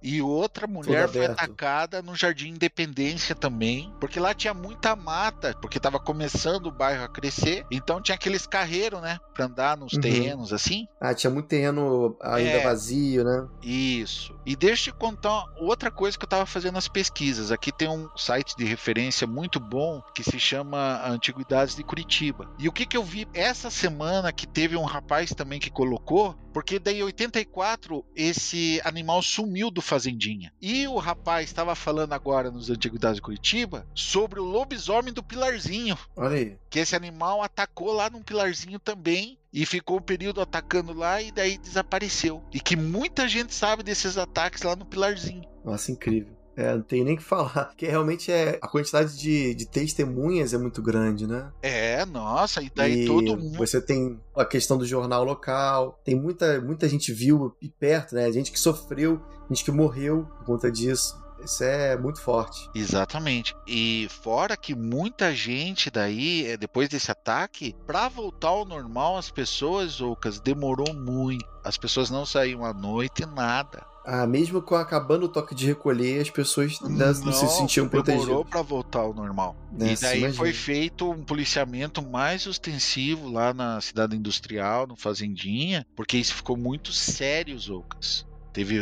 E 0.02 0.22
outra 0.22 0.68
mulher 0.68 1.08
foi 1.10 1.26
atacada 1.26 2.02
no 2.02 2.16
Jardim 2.16 2.50
Independência 2.50 3.36
também, 3.36 3.92
porque 4.00 4.20
lá 4.20 4.34
tinha 4.34 4.54
muita 4.54 4.96
mata, 4.96 5.56
porque 5.62 5.80
tava 5.80 6.00
começando 6.00 6.68
o 6.68 6.72
bairro 6.72 7.04
a 7.04 7.08
crescer, 7.08 7.66
então 7.72 8.02
tinha 8.02 8.16
aqueles 8.16 8.46
carreiros, 8.46 9.02
né, 9.02 9.18
pra 9.34 9.46
andar 9.46 9.78
nos 9.78 9.94
Uhum. 9.94 10.02
terrenos 10.02 10.54
assim. 10.54 10.88
Ah, 11.00 11.14
tinha 11.14 11.30
muito 11.32 11.48
terreno 11.48 12.18
ainda 12.22 12.58
É. 12.58 12.64
vazio, 12.64 13.24
né? 13.24 13.48
Isso. 13.64 14.36
E 14.46 14.56
deixa 14.56 14.90
eu 14.90 14.94
te 14.94 15.00
contar 15.00 15.44
outra 15.58 15.90
coisa 15.92 16.18
que 16.18 16.24
eu 16.26 16.30
tava 16.30 16.46
fazendo 16.46 16.78
as 16.78 16.88
pesquisas. 16.88 17.52
Aqui 17.52 17.72
tem 17.72 17.88
um 17.90 18.08
site 18.16 18.56
de 18.56 18.64
referência 18.66 19.28
muito 19.28 19.60
bom 19.60 20.02
que 20.16 20.24
se 20.24 20.40
chama 20.40 21.02
Antiguidades 21.08 21.76
de 21.76 21.84
Curitiba. 21.84 22.50
E 22.58 22.68
o 22.68 22.72
que 22.72 22.86
que 22.86 22.96
eu 22.98 23.04
vi 23.04 23.28
essa 23.34 23.70
semana 23.70 24.32
que 24.32 24.48
teve 24.48 24.76
um 24.78 24.84
rapaz 24.86 25.32
também 25.34 25.60
que 25.60 25.70
colocou, 25.70 26.34
porque 26.54 26.80
daí 26.80 27.00
em 27.00 27.04
84 27.04 28.04
esse 28.16 28.82
animal 28.84 29.22
sumiu 29.22 29.47
do 29.72 29.82
fazendinha. 29.82 30.52
E 30.62 30.88
o 30.88 30.98
rapaz 30.98 31.46
estava 31.48 31.76
falando 31.76 32.14
agora 32.14 32.52
nos 32.52 32.70
Antiguidades 32.70 33.16
de 33.18 33.22
Curitiba 33.22 33.88
sobre 33.94 34.40
o 34.40 34.44
lobisomem 34.44 35.14
do 35.14 35.24
Pilarzinho 35.24 35.98
Olha 36.16 36.36
aí. 36.38 36.58
que 36.70 36.80
esse 36.80 36.96
animal 36.96 37.42
atacou 37.42 37.92
lá 37.94 38.10
num 38.10 38.22
pilarzinho 38.22 38.80
também 38.80 39.38
e 39.52 39.66
ficou 39.66 39.98
um 39.98 40.02
período 40.02 40.42
atacando 40.42 40.94
lá 40.94 41.22
e 41.22 41.32
daí 41.32 41.58
desapareceu. 41.58 42.44
E 42.54 42.60
que 42.60 42.76
muita 42.76 43.28
gente 43.28 43.54
sabe 43.54 43.84
desses 43.84 44.18
ataques 44.18 44.62
lá 44.64 44.76
no 44.76 44.86
pilarzinho. 44.86 45.44
Nossa, 45.64 45.92
incrível. 45.92 46.36
É, 46.58 46.74
não 46.74 46.82
tem 46.82 47.04
nem 47.04 47.14
o 47.14 47.18
que 47.18 47.24
falar. 47.24 47.66
Porque 47.70 47.86
realmente 47.86 48.32
é, 48.32 48.58
a 48.60 48.68
quantidade 48.68 49.16
de, 49.16 49.54
de 49.54 49.68
testemunhas 49.68 50.54
é 50.54 50.58
muito 50.58 50.82
grande, 50.82 51.28
né? 51.28 51.52
É, 51.62 52.04
nossa, 52.06 52.64
e 52.64 52.72
daí 52.74 53.04
e 53.04 53.06
todo 53.06 53.38
mundo. 53.38 53.58
Você 53.58 53.80
tem 53.80 54.20
a 54.36 54.44
questão 54.44 54.78
do 54.78 54.86
jornal 54.86 55.24
local. 55.24 56.02
Tem 56.04 56.16
muita, 56.16 56.60
muita 56.60 56.90
gente 56.90 57.14
viu 57.14 57.56
e 57.62 57.70
perto, 57.70 58.16
né? 58.16 58.32
Gente 58.32 58.52
que 58.52 58.60
sofreu, 58.60 59.22
gente 59.50 59.64
que 59.64 59.72
morreu 59.72 60.28
por 60.40 60.46
conta 60.46 60.72
disso. 60.72 61.16
Isso 61.44 61.64
é 61.64 61.96
muito 61.96 62.20
forte. 62.20 62.70
Exatamente. 62.74 63.56
E 63.68 64.08
fora 64.10 64.58
que 64.58 64.74
muita 64.74 65.34
gente 65.36 65.92
daí, 65.92 66.48
eh, 66.48 66.58
depois 66.58 66.90
desse 66.90 67.12
ataque, 67.12 67.76
pra 67.86 68.10
voltar 68.10 68.50
ao 68.50 68.66
normal, 68.66 69.18
as 69.18 69.30
pessoas, 69.30 70.02
Ocas, 70.02 70.40
demorou 70.40 70.94
muito. 70.96 71.46
As 71.64 71.78
pessoas 71.78 72.10
não 72.10 72.26
saíam 72.26 72.66
à 72.66 72.74
noite, 72.74 73.26
nada. 73.26 73.86
Ah, 74.10 74.26
mesmo 74.26 74.62
com 74.62 74.74
acabando 74.76 75.26
o 75.26 75.28
toque 75.30 75.54
de 75.54 75.66
recolher, 75.66 76.22
as 76.22 76.30
pessoas 76.30 76.80
ainda 76.82 77.14
não, 77.14 77.34
se 77.34 77.46
sentiam 77.50 77.88
demorou 77.88 78.04
protegidas. 78.06 78.50
pra 78.50 78.62
voltar 78.62 79.00
ao 79.00 79.14
normal. 79.14 79.54
Né? 79.70 79.92
E 79.94 79.98
daí 79.98 80.34
foi 80.34 80.54
feito 80.54 81.12
um 81.12 81.22
policiamento 81.26 82.02
mais 82.02 82.48
ostensivo 82.48 83.30
lá 83.30 83.54
na 83.54 83.82
cidade 83.82 84.16
industrial, 84.16 84.88
no 84.88 84.96
Fazendinha, 84.96 85.86
porque 85.94 86.16
isso 86.18 86.34
ficou 86.34 86.56
muito 86.56 86.94
sério, 86.94 87.60
Zoucas. 87.60 88.26
Teve 88.54 88.82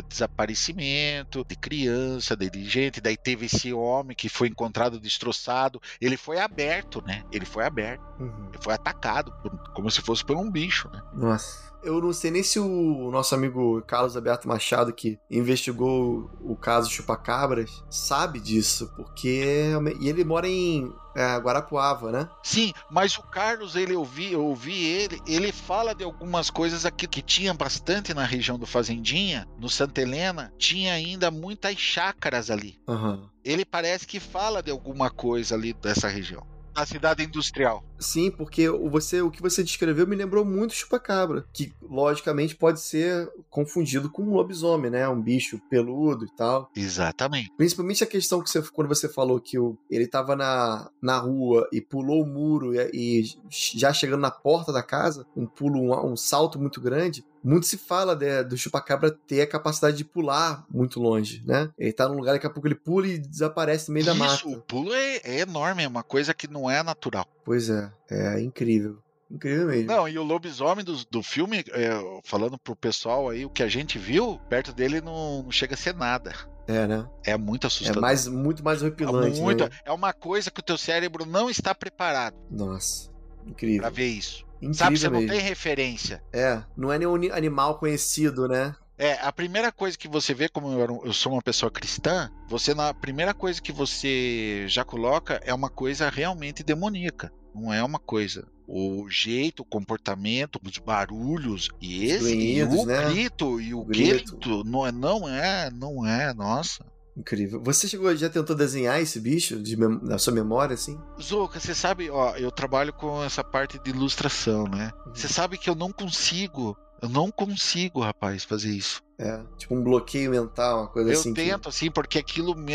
desaparecimento 0.55 1.43
de 1.43 1.55
criança, 1.55 2.35
de 2.38 2.63
gente, 2.63 3.01
daí 3.01 3.17
teve 3.17 3.47
esse 3.47 3.73
homem 3.73 4.15
que 4.15 4.29
foi 4.29 4.47
encontrado 4.47 4.99
destroçado. 4.99 5.81
Ele 5.99 6.15
foi 6.15 6.39
aberto, 6.39 7.03
né? 7.05 7.23
Ele 7.31 7.45
foi 7.45 7.65
aberto. 7.65 8.01
Uhum. 8.19 8.49
Ele 8.53 8.61
foi 8.61 8.73
atacado, 8.73 9.33
por- 9.41 9.73
como 9.73 9.89
se 9.91 10.01
fosse 10.01 10.23
por 10.23 10.38
um 10.38 10.49
bicho, 10.49 10.89
né? 10.93 11.01
Nossa. 11.13 11.73
Eu 11.86 12.02
não 12.02 12.12
sei 12.12 12.32
nem 12.32 12.43
se 12.43 12.60
o 12.60 13.10
nosso 13.12 13.36
amigo 13.36 13.82
Carlos 13.84 14.15
Alberto 14.15 14.48
Machado, 14.48 14.91
que 14.91 15.19
investigou 15.30 16.30
o 16.41 16.56
caso 16.56 16.89
Chupacabras, 16.89 17.84
sabe 17.89 18.39
disso, 18.39 18.91
porque. 18.95 19.71
E 20.02 20.10
ele 20.10 20.24
mora 20.24 20.48
em 20.48 20.91
é, 21.15 21.38
Guarapuava, 21.38 22.12
né? 22.12 22.30
Sim, 22.43 22.74
mas 22.91 23.17
o 23.17 23.24
Carlos, 23.24 23.76
ele 23.76 23.95
ouvi, 23.95 24.34
eu 24.34 24.43
ouvi 24.43 24.84
ele, 24.84 25.21
ele 25.26 25.52
fala 25.52 25.95
de 25.95 26.04
algumas 26.04 26.50
coisas 26.50 26.86
aqui 26.86 27.08
que 27.08 27.21
tinha 27.21 27.54
bastante 27.54 28.13
na 28.13 28.26
região 28.26 28.60
do 28.60 28.65
Fazendinha, 28.65 29.48
no 29.58 29.69
Santa 29.69 30.02
Helena, 30.02 30.54
tinha 30.58 30.93
ainda 30.93 31.32
muitas 31.32 31.78
chácaras 31.78 32.52
ali. 32.52 32.82
Aham. 32.88 33.30
Ele 33.43 33.63
parece 33.63 34.06
que 34.06 34.19
fala 34.19 34.62
de 34.62 34.71
alguma 34.71 35.10
coisa 35.10 35.56
ali 35.56 35.71
dessa 35.74 36.08
região. 36.08 36.45
Da 36.74 36.86
cidade 36.86 37.24
industrial. 37.24 37.84
Sim, 37.99 38.29
porque 38.31 38.67
o, 38.69 38.89
você, 38.89 39.21
o 39.21 39.31
que 39.31 39.41
você 39.41 39.63
descreveu 39.63 40.05
me 40.08 40.15
lembrou 40.15 40.43
muito 40.45 40.73
chupacabra, 40.73 41.45
que 41.53 41.73
logicamente 41.81 42.55
pode 42.55 42.81
ser 42.81 43.29
confundido 43.49 44.10
com 44.10 44.23
um 44.23 44.34
lobisomem, 44.34 44.91
né? 44.91 45.08
Um 45.08 45.21
bicho 45.21 45.60
peludo 45.69 46.25
e 46.25 46.36
tal. 46.36 46.69
Exatamente. 46.75 47.51
Principalmente 47.58 48.03
a 48.03 48.08
questão 48.08 48.41
que 48.41 48.49
você, 48.49 48.62
quando 48.62 48.88
você 48.88 49.08
falou 49.08 49.39
que 49.39 49.58
o, 49.58 49.77
ele 49.89 50.08
tava 50.08 50.36
na, 50.36 50.89
na 51.01 51.17
rua 51.17 51.67
e 51.71 51.79
pulou 51.81 52.23
o 52.23 52.27
muro 52.27 52.73
e, 52.75 53.21
e 53.21 53.23
já 53.49 53.93
chegando 53.93 54.21
na 54.21 54.31
porta 54.31 54.71
da 54.73 54.84
casa, 54.84 55.25
um 55.36 55.45
pulo, 55.45 55.79
um, 55.79 56.12
um 56.12 56.15
salto 56.17 56.60
muito 56.60 56.81
grande. 56.81 57.23
Muito 57.43 57.67
se 57.67 57.77
fala 57.77 58.15
de- 58.15 58.43
do 58.43 58.58
chupacabra 58.58 59.12
ter 59.12 59.41
a 59.41 59.47
capacidade 59.47 59.95
de 59.97 60.03
pular 60.03 60.65
muito 60.67 60.99
longe, 60.99 61.43
né? 61.45 61.69
Ele 61.77 61.93
tá 61.93 62.10
num 62.10 62.15
lugar, 62.15 62.34
daqui 62.34 62.47
a 62.47 62.49
pouco 62.49 62.67
ele 62.67 62.73
pula 62.73 63.08
e 63.08 63.19
desaparece 63.19 63.88
no 63.89 63.93
meio 63.93 64.05
da 64.08 64.13
Isso, 64.13 64.47
o 64.47 64.51
mata. 64.51 64.63
pulo 64.67 64.91
é, 64.91 65.17
é 65.23 65.39
enorme, 65.41 65.84
é 65.84 65.88
uma 65.88 66.01
coisa 66.01 66.34
que 66.34 66.47
não 66.47 66.67
é 66.69 66.81
natural. 66.81 67.27
Pois 67.45 67.69
é, 67.69 67.85
é 68.10 68.39
incrível. 68.41 68.98
Incrível 69.30 69.67
mesmo. 69.67 69.88
Não, 69.88 70.08
e 70.08 70.17
o 70.19 70.24
lobisomem 70.24 70.86
do, 70.86 70.95
do 71.10 71.24
filme, 71.24 71.63
é, 71.71 72.21
falando 72.24 72.58
pro 72.60 72.76
pessoal 72.76 73.30
aí, 73.30 73.43
o 73.45 73.50
que 73.50 73.63
a 73.63 73.67
gente 73.67 73.98
viu, 73.98 74.39
perto 74.50 74.71
dele 74.71 75.02
não, 75.02 75.43
não 75.43 75.52
chega 75.52 75.74
a 75.74 75.78
ser 75.78 75.95
nada. 75.95 76.34
É, 76.67 76.88
né? 76.88 77.08
É 77.26 77.36
muito 77.38 77.65
É 77.65 77.67
assustador. 77.67 78.02
mais, 78.02 78.28
muito 78.28 78.63
mais 78.63 78.82
horripilante, 78.82 79.39
muito, 79.41 79.63
né? 79.63 79.69
É 79.84 79.91
uma 79.91 80.13
coisa 80.13 80.50
que 80.52 80.60
o 80.60 80.63
teu 80.63 80.78
cérebro 80.78 81.26
não 81.26 81.50
está 81.50 81.74
preparado 81.76 82.36
Nossa, 82.52 83.10
pra 83.12 83.50
incrível. 83.52 83.91
ver 83.91 84.08
isso. 84.08 84.45
Incrível 84.58 84.74
Sabe, 84.76 84.98
você 84.98 85.10
não 85.10 85.19
mesmo. 85.21 85.34
tem 85.34 85.41
referência. 85.41 86.24
É, 86.32 86.63
não 86.78 86.91
é 86.91 86.98
nenhum 86.98 87.17
ni- 87.17 87.32
animal 87.32 87.78
conhecido, 87.80 88.48
né? 88.48 88.76
É, 88.98 89.13
a 89.21 89.32
primeira 89.32 89.71
coisa 89.71 89.98
que 89.98 90.08
você 90.08 90.34
vê, 90.34 90.48
como 90.48 90.69
eu 91.04 91.12
sou 91.13 91.34
uma 91.34 91.41
pessoa 91.41 91.69
cristã, 91.69 92.32
você 92.48 92.74
na 92.74 92.93
primeira 92.93 93.34
coisa 93.34 93.62
que 93.62 93.71
você 93.71 94.65
já 94.67 94.86
coloca 94.86 95.39
é 95.43 95.54
uma 95.54 95.69
coisa 95.69 96.10
realmente 96.10 96.63
demoníaca. 96.63 97.32
Não 97.56 97.74
é 97.74 97.82
uma 97.84 98.00
coisa. 98.00 98.46
O 98.68 99.08
jeito, 99.10 99.62
o 99.62 99.65
comportamento, 99.65 100.60
os 100.62 100.78
barulhos 100.78 101.70
e 101.80 102.06
esse, 102.06 102.34
e 102.34 102.56
grunhidos, 102.56 102.80
o 102.80 102.86
né? 102.86 103.10
grito 103.10 103.62
e 103.62 103.74
o, 103.74 103.80
O 103.80 103.86
grito. 103.86 104.38
grito, 104.38 104.63
não 104.65 104.86
é, 104.86 104.91
não 104.91 105.30
é, 105.30 105.72
não 105.72 106.06
é, 106.06 106.34
nossa. 106.34 106.86
Incrível. 107.15 107.62
Você 107.63 107.88
chegou, 107.88 108.13
já 108.13 108.30
tentou 108.30 108.56
desenhar 108.56 109.00
esse 109.00 109.22
bicho 109.22 109.58
de 109.62 109.78
na 109.78 110.18
sua 110.18 110.34
memória, 110.34 110.74
assim? 110.74 111.00
Zuka, 111.22 111.62
você 111.62 111.74
sabe, 111.74 112.10
ó, 112.10 112.36
eu 112.36 112.52
trabalho 112.52 112.91
com 112.91 113.24
essa 113.24 113.41
parte 113.41 113.80
de 113.80 113.89
ilustração, 113.89 114.65
né? 114.65 114.91
Uhum. 115.06 115.15
Você 115.15 115.30
sabe 115.30 115.58
que 115.58 115.70
eu 115.70 115.76
não 115.76 115.94
consigo, 115.94 116.76
eu 117.01 117.10
não 117.10 117.29
consigo, 117.31 117.99
rapaz, 118.01 118.43
fazer 118.43 118.69
isso. 118.71 119.03
É, 119.17 119.41
tipo 119.58 119.73
um 119.73 119.81
bloqueio 119.81 120.29
mental, 120.31 120.79
uma 120.81 120.88
coisa 120.89 121.10
Eu 121.13 121.17
assim. 121.17 121.34
que- 121.34 121.41
tento, 121.41 121.69
assim, 121.69 121.89
porque 121.89 122.19
aquilo 122.19 122.53
me, 122.53 122.73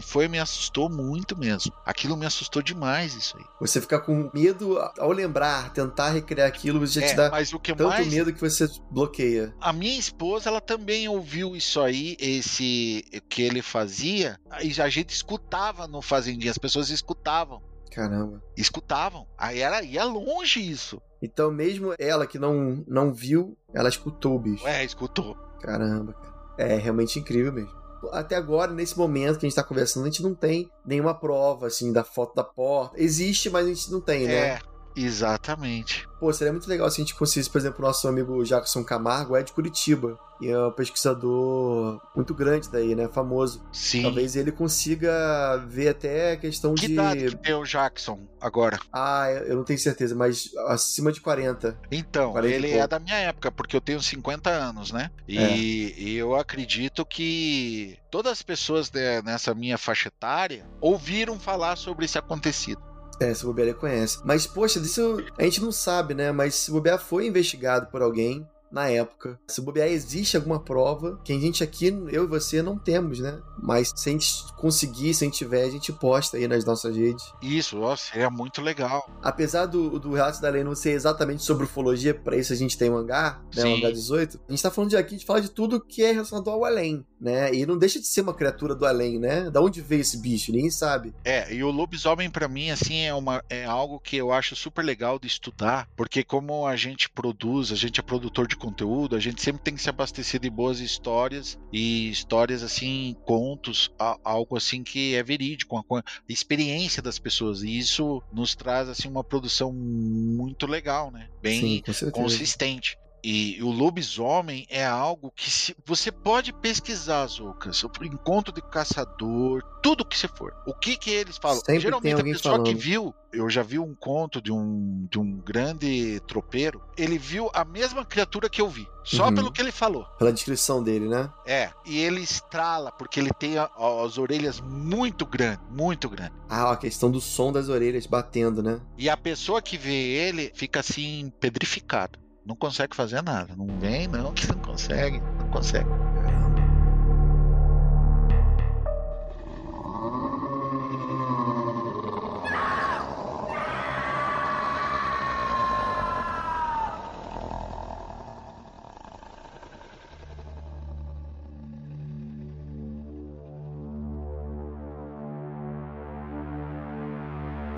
foi, 0.00 0.26
me 0.26 0.38
assustou 0.38 0.88
muito 0.88 1.36
mesmo. 1.36 1.70
Aquilo 1.84 2.16
me 2.16 2.24
assustou 2.24 2.62
demais, 2.62 3.14
isso 3.14 3.36
aí. 3.36 3.44
Você 3.60 3.78
fica 3.78 4.00
com 4.00 4.30
medo 4.32 4.78
ao 4.98 5.12
lembrar, 5.12 5.70
tentar 5.74 6.08
recriar 6.12 6.48
aquilo, 6.48 6.80
você 6.80 7.00
já 7.00 7.06
te 7.08 7.12
É, 7.12 7.16
dá 7.16 7.30
mas 7.30 7.52
o 7.52 7.60
que 7.60 7.74
tanto 7.74 7.90
mais. 7.90 8.06
medo 8.08 8.32
que 8.32 8.40
você 8.40 8.66
bloqueia. 8.90 9.54
A 9.60 9.70
minha 9.70 9.98
esposa, 9.98 10.48
ela 10.48 10.62
também 10.62 11.06
ouviu 11.10 11.54
isso 11.54 11.78
aí, 11.78 12.16
esse 12.18 13.04
que 13.28 13.42
ele 13.42 13.60
fazia, 13.60 14.38
e 14.62 14.80
a 14.80 14.88
gente 14.88 15.10
escutava 15.10 15.86
no 15.86 16.00
Fazendinha, 16.00 16.50
as 16.52 16.58
pessoas 16.58 16.88
escutavam. 16.88 17.60
Caramba. 17.94 18.42
Escutavam. 18.56 19.26
Aí 19.36 19.60
era, 19.60 19.82
ia 19.82 20.04
longe 20.04 20.60
isso. 20.60 21.00
Então, 21.20 21.52
mesmo 21.52 21.94
ela 21.98 22.26
que 22.26 22.38
não, 22.38 22.82
não 22.88 23.12
viu, 23.12 23.56
ela 23.72 23.88
escutou 23.88 24.36
o 24.36 24.38
bicho. 24.38 24.66
É, 24.66 24.84
escutou. 24.84 25.36
Caramba, 25.60 26.14
cara. 26.14 26.32
É 26.58 26.76
realmente 26.76 27.18
incrível 27.18 27.52
mesmo. 27.52 27.82
Até 28.10 28.34
agora, 28.34 28.72
nesse 28.72 28.98
momento 28.98 29.38
que 29.38 29.46
a 29.46 29.48
gente 29.48 29.54
tá 29.56 29.62
conversando, 29.62 30.04
a 30.04 30.10
gente 30.10 30.22
não 30.22 30.34
tem 30.34 30.68
nenhuma 30.84 31.14
prova, 31.14 31.68
assim, 31.68 31.92
da 31.92 32.02
foto 32.02 32.34
da 32.34 32.42
porta. 32.42 33.00
Existe, 33.00 33.48
mas 33.48 33.66
a 33.66 33.68
gente 33.68 33.92
não 33.92 34.00
tem, 34.00 34.26
né? 34.26 34.34
É, 34.34 34.58
exatamente. 34.96 36.08
Pô, 36.20 36.32
seria 36.32 36.52
muito 36.52 36.68
legal 36.68 36.88
se 36.90 37.00
a 37.00 37.04
gente 37.04 37.14
conseguisse, 37.16 37.50
por 37.50 37.58
exemplo, 37.58 37.78
o 37.84 37.86
nosso 37.88 38.06
amigo 38.06 38.44
Jackson 38.44 38.84
Camargo 38.84 39.34
é 39.36 39.42
de 39.42 39.52
Curitiba. 39.52 40.18
E 40.40 40.48
é 40.48 40.58
um 40.58 40.72
pesquisador 40.72 42.00
muito 42.16 42.34
grande 42.34 42.68
daí, 42.68 42.96
né? 42.96 43.08
Famoso. 43.08 43.64
Sim. 43.72 44.02
Talvez 44.02 44.34
ele 44.34 44.50
consiga 44.50 45.56
ver 45.68 45.88
até 45.90 46.32
a 46.32 46.36
questão 46.36 46.74
Que 46.74 46.86
de. 46.88 46.92
idade 46.94 47.26
que 47.26 47.36
tem 47.36 47.54
o 47.54 47.62
Jackson 47.64 48.18
agora? 48.40 48.78
Ah, 48.92 49.26
eu 49.46 49.54
não 49.56 49.62
tenho 49.64 49.78
certeza, 49.78 50.14
mas 50.16 50.50
acima 50.68 51.12
de 51.12 51.20
40. 51.20 51.78
Então, 51.92 52.32
40 52.32 52.52
e 52.52 52.56
ele 52.56 52.72
é 52.72 52.86
da 52.88 52.98
minha 52.98 53.16
época, 53.16 53.52
porque 53.52 53.76
eu 53.76 53.80
tenho 53.80 54.02
50 54.02 54.50
anos, 54.50 54.90
né? 54.90 55.10
E, 55.28 55.38
É. 55.38 55.56
e 55.56 56.16
eu 56.16 56.34
acredito 56.34 57.04
que 57.06 57.96
todas 58.10 58.32
as 58.32 58.42
pessoas 58.42 58.90
de- 58.90 59.22
nessa 59.22 59.54
minha 59.54 59.78
faixa 59.78 60.08
etária 60.08 60.66
ouviram 60.80 61.38
falar 61.38 61.76
sobre 61.76 62.04
esse 62.04 62.18
acontecido. 62.18 62.82
É, 63.22 63.32
se 63.32 63.44
bobear 63.44 63.68
ele 63.68 63.76
conhece. 63.76 64.18
Mas, 64.24 64.46
poxa, 64.46 64.80
isso 64.80 65.24
a 65.38 65.44
gente 65.44 65.60
não 65.60 65.70
sabe, 65.70 66.12
né? 66.12 66.32
Mas 66.32 66.56
se 66.56 66.70
bobear 66.70 66.98
foi 66.98 67.26
investigado 67.26 67.86
por 67.86 68.02
alguém 68.02 68.46
na 68.72 68.88
época. 68.88 69.38
Se 69.46 69.60
bobear 69.60 69.88
existe 69.88 70.36
alguma 70.36 70.58
prova 70.58 71.20
que 71.22 71.32
a 71.32 71.38
gente 71.38 71.62
aqui, 71.62 71.88
eu 72.08 72.24
e 72.24 72.26
você, 72.26 72.62
não 72.62 72.78
temos, 72.78 73.20
né? 73.20 73.38
Mas 73.62 73.92
se 73.94 74.08
a 74.08 74.12
gente 74.12 74.52
conseguir, 74.54 75.12
se 75.12 75.24
a 75.24 75.26
gente 75.26 75.36
tiver, 75.36 75.64
a 75.64 75.70
gente 75.70 75.92
posta 75.92 76.38
aí 76.38 76.48
nas 76.48 76.64
nossas 76.64 76.96
redes. 76.96 77.22
Isso, 77.42 77.78
ó, 77.80 77.94
seria 77.94 78.30
muito 78.30 78.62
legal. 78.62 79.08
Apesar 79.22 79.66
do, 79.66 79.98
do 80.00 80.12
relato 80.14 80.40
da 80.40 80.48
lei 80.48 80.64
não 80.64 80.74
ser 80.74 80.92
exatamente 80.92 81.42
sobre 81.42 81.64
ufologia, 81.64 82.14
pra 82.14 82.36
isso 82.36 82.52
a 82.52 82.56
gente 82.56 82.78
tem 82.78 82.90
um 82.90 82.96
hangar, 82.96 83.44
né? 83.54 83.62
Um 83.62 83.66
Sim. 83.66 83.78
hangar 83.78 83.92
18. 83.92 84.40
A 84.48 84.50
gente 84.50 84.62
tá 84.62 84.70
falando 84.70 84.90
de 84.90 84.96
aqui, 84.96 85.14
a 85.14 85.18
gente 85.18 85.26
fala 85.26 85.40
de 85.42 85.50
tudo 85.50 85.80
que 85.80 86.02
é 86.02 86.12
relacionado 86.12 86.48
ao 86.48 86.64
além, 86.64 87.06
né? 87.22 87.54
E 87.54 87.64
não 87.64 87.78
deixa 87.78 88.00
de 88.00 88.06
ser 88.06 88.20
uma 88.22 88.34
criatura 88.34 88.74
do 88.74 88.84
além, 88.84 89.18
né? 89.18 89.48
Da 89.50 89.60
onde 89.60 89.80
veio 89.80 90.00
esse 90.00 90.18
bicho? 90.18 90.50
Ninguém 90.52 90.70
sabe. 90.70 91.14
É, 91.24 91.54
e 91.54 91.62
o 91.62 91.70
lobisomem 91.70 92.28
pra 92.28 92.48
mim 92.48 92.70
assim 92.70 93.00
é 93.02 93.14
uma 93.14 93.42
é 93.48 93.64
algo 93.64 94.00
que 94.00 94.16
eu 94.16 94.32
acho 94.32 94.56
super 94.56 94.84
legal 94.84 95.18
de 95.18 95.26
estudar, 95.28 95.88
porque 95.96 96.24
como 96.24 96.66
a 96.66 96.74
gente 96.76 97.08
produz, 97.08 97.70
a 97.70 97.76
gente 97.76 98.00
é 98.00 98.02
produtor 98.02 98.46
de 98.48 98.56
conteúdo, 98.56 99.14
a 99.14 99.20
gente 99.20 99.40
sempre 99.40 99.62
tem 99.62 99.74
que 99.74 99.82
se 99.82 99.88
abastecer 99.88 100.40
de 100.40 100.50
boas 100.50 100.80
histórias 100.80 101.58
e 101.72 102.10
histórias 102.10 102.62
assim, 102.62 103.14
contos, 103.24 103.90
a- 103.98 104.18
algo 104.24 104.56
assim 104.56 104.82
que 104.82 105.14
é 105.14 105.22
verídico, 105.22 105.82
co- 105.84 106.02
experiência 106.28 107.00
das 107.02 107.18
pessoas. 107.18 107.62
E 107.62 107.78
isso 107.78 108.22
nos 108.32 108.54
traz 108.54 108.88
assim 108.88 109.08
uma 109.08 109.22
produção 109.22 109.72
muito 109.72 110.66
legal, 110.66 111.10
né? 111.10 111.28
Bem 111.40 111.82
Sim, 111.84 112.10
consistente. 112.10 112.98
E 113.24 113.62
o 113.62 113.70
lobisomem 113.70 114.66
é 114.68 114.84
algo 114.84 115.32
que 115.36 115.48
se, 115.50 115.76
você 115.86 116.10
pode 116.10 116.52
pesquisar, 116.52 117.26
Zoucas. 117.28 117.82
O 117.84 117.90
encontro 118.04 118.52
de 118.52 118.60
caçador, 118.60 119.62
tudo 119.82 120.04
que 120.04 120.18
você 120.18 120.26
for. 120.28 120.52
O 120.66 120.74
que 120.74 120.96
que 120.96 121.10
eles 121.10 121.38
falam? 121.38 121.58
Sempre 121.60 121.80
Geralmente 121.80 122.20
a 122.20 122.24
pessoa 122.24 122.58
que 122.58 122.64
falando. 122.70 122.78
viu, 122.80 123.14
eu 123.32 123.48
já 123.48 123.62
vi 123.62 123.78
um 123.78 123.94
conto 123.94 124.42
de 124.42 124.50
um, 124.52 125.06
de 125.10 125.18
um 125.20 125.36
grande 125.38 126.20
tropeiro, 126.26 126.82
ele 126.96 127.16
viu 127.16 127.48
a 127.54 127.64
mesma 127.64 128.04
criatura 128.04 128.48
que 128.48 128.60
eu 128.60 128.68
vi. 128.68 128.88
Só 129.04 129.26
Uhum. 129.28 129.34
pelo 129.34 129.52
que 129.52 129.60
ele 129.60 129.72
falou. 129.72 130.04
Pela 130.18 130.32
descrição 130.32 130.82
dele, 130.82 131.08
né? 131.08 131.30
É, 131.46 131.70
e 131.86 131.98
ele 131.98 132.20
estrala, 132.20 132.90
porque 132.92 133.18
ele 133.20 133.30
tem 133.38 133.56
a- 133.58 133.70
as 134.04 134.18
orelhas 134.18 134.60
muito 134.60 135.24
grandes, 135.26 135.64
muito 135.70 136.08
grandes. 136.08 136.36
Ah, 136.48 136.72
a 136.72 136.76
questão 136.76 137.10
do 137.10 137.20
som 137.20 137.52
das 137.52 137.68
orelhas 137.68 138.06
batendo, 138.06 138.62
né? 138.62 138.80
E 138.98 139.08
a 139.08 139.16
pessoa 139.16 139.60
que 139.62 139.76
vê 139.76 139.92
ele 139.92 140.52
fica 140.54 140.80
assim, 140.80 141.32
pedrificada. 141.40 142.20
Não 142.44 142.56
consegue 142.56 142.96
fazer 142.96 143.22
nada. 143.22 143.54
Não 143.56 143.66
vem, 143.78 144.08
não, 144.08 144.32
que 144.32 144.46
não 144.48 144.58
consegue. 144.58 145.20
Não 145.20 145.48
consegue. 145.50 145.88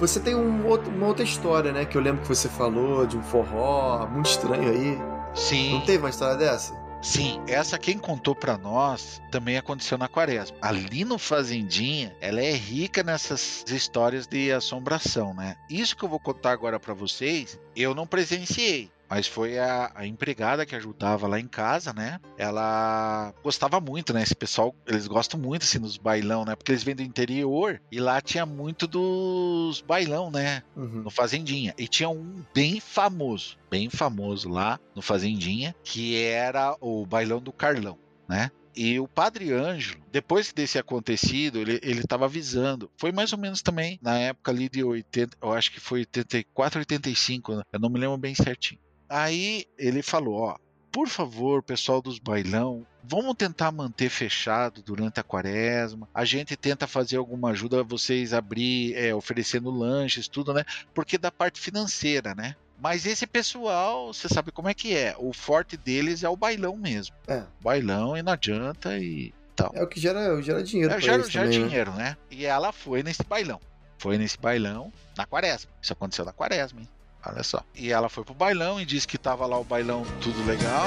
Você 0.06 0.20
tem 0.20 0.34
um 0.34 0.66
outro- 0.66 0.90
uma 0.90 1.06
outra 1.06 1.24
história, 1.24 1.72
né? 1.72 1.86
Que 1.86 1.96
eu 1.96 2.02
lembro 2.02 2.20
que 2.20 2.28
você 2.28 2.46
falou 2.46 3.06
de 3.06 3.16
um 3.16 3.22
forró 3.22 4.06
muito 4.06 4.28
estranho 4.28 4.70
aí. 4.70 4.98
Sim. 5.34 5.72
Não 5.72 5.80
teve 5.80 5.98
uma 6.04 6.10
história 6.10 6.36
dessa? 6.36 6.74
Sim, 7.00 7.40
essa 7.46 7.78
quem 7.78 7.98
contou 7.98 8.34
pra 8.34 8.56
nós 8.58 9.20
também 9.30 9.56
aconteceu 9.56 9.96
na 9.98 10.06
quaresma. 10.08 10.56
Ali 10.60 11.04
no 11.04 11.18
Fazendinha, 11.18 12.14
ela 12.20 12.40
é 12.40 12.52
rica 12.52 13.02
nessas 13.02 13.64
histórias 13.68 14.26
de 14.26 14.52
assombração, 14.52 15.32
né? 15.34 15.56
Isso 15.68 15.96
que 15.96 16.02
eu 16.04 16.08
vou 16.08 16.20
contar 16.20 16.52
agora 16.52 16.78
pra 16.80 16.94
vocês, 16.94 17.58
eu 17.74 17.94
não 17.94 18.06
presenciei. 18.06 18.90
Mas 19.14 19.28
foi 19.28 19.60
a, 19.60 19.92
a 19.94 20.04
empregada 20.04 20.66
que 20.66 20.74
ajudava 20.74 21.28
lá 21.28 21.38
em 21.38 21.46
casa, 21.46 21.92
né? 21.92 22.18
Ela 22.36 23.32
gostava 23.44 23.78
muito, 23.78 24.12
né? 24.12 24.20
Esse 24.20 24.34
pessoal, 24.34 24.74
eles 24.84 25.06
gostam 25.06 25.38
muito, 25.38 25.62
assim, 25.62 25.78
dos 25.78 25.96
bailão, 25.96 26.44
né? 26.44 26.56
Porque 26.56 26.72
eles 26.72 26.82
vêm 26.82 26.96
do 26.96 27.02
interior 27.02 27.80
e 27.92 28.00
lá 28.00 28.20
tinha 28.20 28.44
muito 28.44 28.88
dos 28.88 29.80
bailão, 29.82 30.32
né? 30.32 30.64
Uhum. 30.74 31.02
no 31.02 31.10
Fazendinha. 31.10 31.72
E 31.78 31.86
tinha 31.86 32.08
um 32.08 32.44
bem 32.52 32.80
famoso, 32.80 33.56
bem 33.70 33.88
famoso 33.88 34.48
lá 34.48 34.80
no 34.96 35.00
Fazendinha, 35.00 35.76
que 35.84 36.20
era 36.20 36.76
o 36.80 37.06
bailão 37.06 37.40
do 37.40 37.52
Carlão, 37.52 37.96
né? 38.28 38.50
E 38.74 38.98
o 38.98 39.06
Padre 39.06 39.52
Ângelo, 39.52 40.02
depois 40.10 40.52
desse 40.52 40.76
acontecido, 40.76 41.60
ele, 41.60 41.78
ele 41.84 42.02
tava 42.02 42.24
avisando. 42.24 42.90
Foi 42.96 43.12
mais 43.12 43.32
ou 43.32 43.38
menos 43.38 43.62
também 43.62 43.96
na 44.02 44.18
época 44.18 44.50
ali 44.50 44.68
de 44.68 44.82
80, 44.82 45.36
eu 45.40 45.52
acho 45.52 45.70
que 45.70 45.78
foi 45.78 46.00
84, 46.00 46.80
85, 46.80 47.54
né? 47.54 47.62
eu 47.72 47.78
não 47.78 47.88
me 47.88 48.00
lembro 48.00 48.18
bem 48.18 48.34
certinho. 48.34 48.80
Aí 49.14 49.64
ele 49.78 50.02
falou, 50.02 50.40
ó, 50.40 50.56
por 50.90 51.06
favor, 51.06 51.62
pessoal 51.62 52.02
dos 52.02 52.18
bailão, 52.18 52.84
vamos 53.00 53.36
tentar 53.36 53.70
manter 53.70 54.08
fechado 54.08 54.82
durante 54.82 55.20
a 55.20 55.22
quaresma. 55.22 56.08
A 56.12 56.24
gente 56.24 56.56
tenta 56.56 56.88
fazer 56.88 57.18
alguma 57.18 57.50
ajuda 57.50 57.78
a 57.78 57.84
vocês 57.84 58.32
abrir, 58.32 58.92
é, 58.96 59.14
oferecendo 59.14 59.70
lanches, 59.70 60.26
tudo, 60.26 60.52
né? 60.52 60.64
Porque 60.92 61.16
da 61.16 61.30
parte 61.30 61.60
financeira, 61.60 62.34
né? 62.34 62.56
Mas 62.76 63.06
esse 63.06 63.24
pessoal, 63.24 64.12
você 64.12 64.28
sabe 64.28 64.50
como 64.50 64.68
é 64.68 64.74
que 64.74 64.96
é. 64.96 65.14
O 65.16 65.32
forte 65.32 65.76
deles 65.76 66.24
é 66.24 66.28
o 66.28 66.36
bailão 66.36 66.76
mesmo. 66.76 67.14
É. 67.28 67.44
Bailão 67.62 68.16
e 68.16 68.22
não 68.22 68.32
adianta 68.32 68.98
e 68.98 69.32
tal. 69.54 69.70
É 69.76 69.82
o 69.84 69.86
que 69.86 70.00
gera, 70.00 70.42
gera 70.42 70.60
dinheiro. 70.60 70.92
É, 70.92 71.00
gera, 71.00 71.22
gera 71.22 71.44
também, 71.44 71.60
né? 71.60 71.66
dinheiro, 71.68 71.92
né? 71.92 72.16
E 72.32 72.44
ela 72.44 72.72
foi 72.72 73.04
nesse 73.04 73.22
bailão. 73.22 73.60
Foi 73.96 74.18
nesse 74.18 74.36
bailão 74.36 74.92
na 75.16 75.24
quaresma. 75.24 75.70
Isso 75.80 75.92
aconteceu 75.92 76.24
na 76.24 76.32
quaresma, 76.32 76.80
hein? 76.80 76.88
Olha 77.26 77.42
só. 77.42 77.62
E 77.74 77.90
ela 77.92 78.08
foi 78.08 78.24
pro 78.24 78.34
bailão 78.34 78.80
e 78.80 78.84
disse 78.84 79.06
que 79.06 79.18
tava 79.18 79.46
lá 79.46 79.58
o 79.58 79.64
bailão 79.64 80.04
tudo 80.20 80.44
legal. 80.44 80.86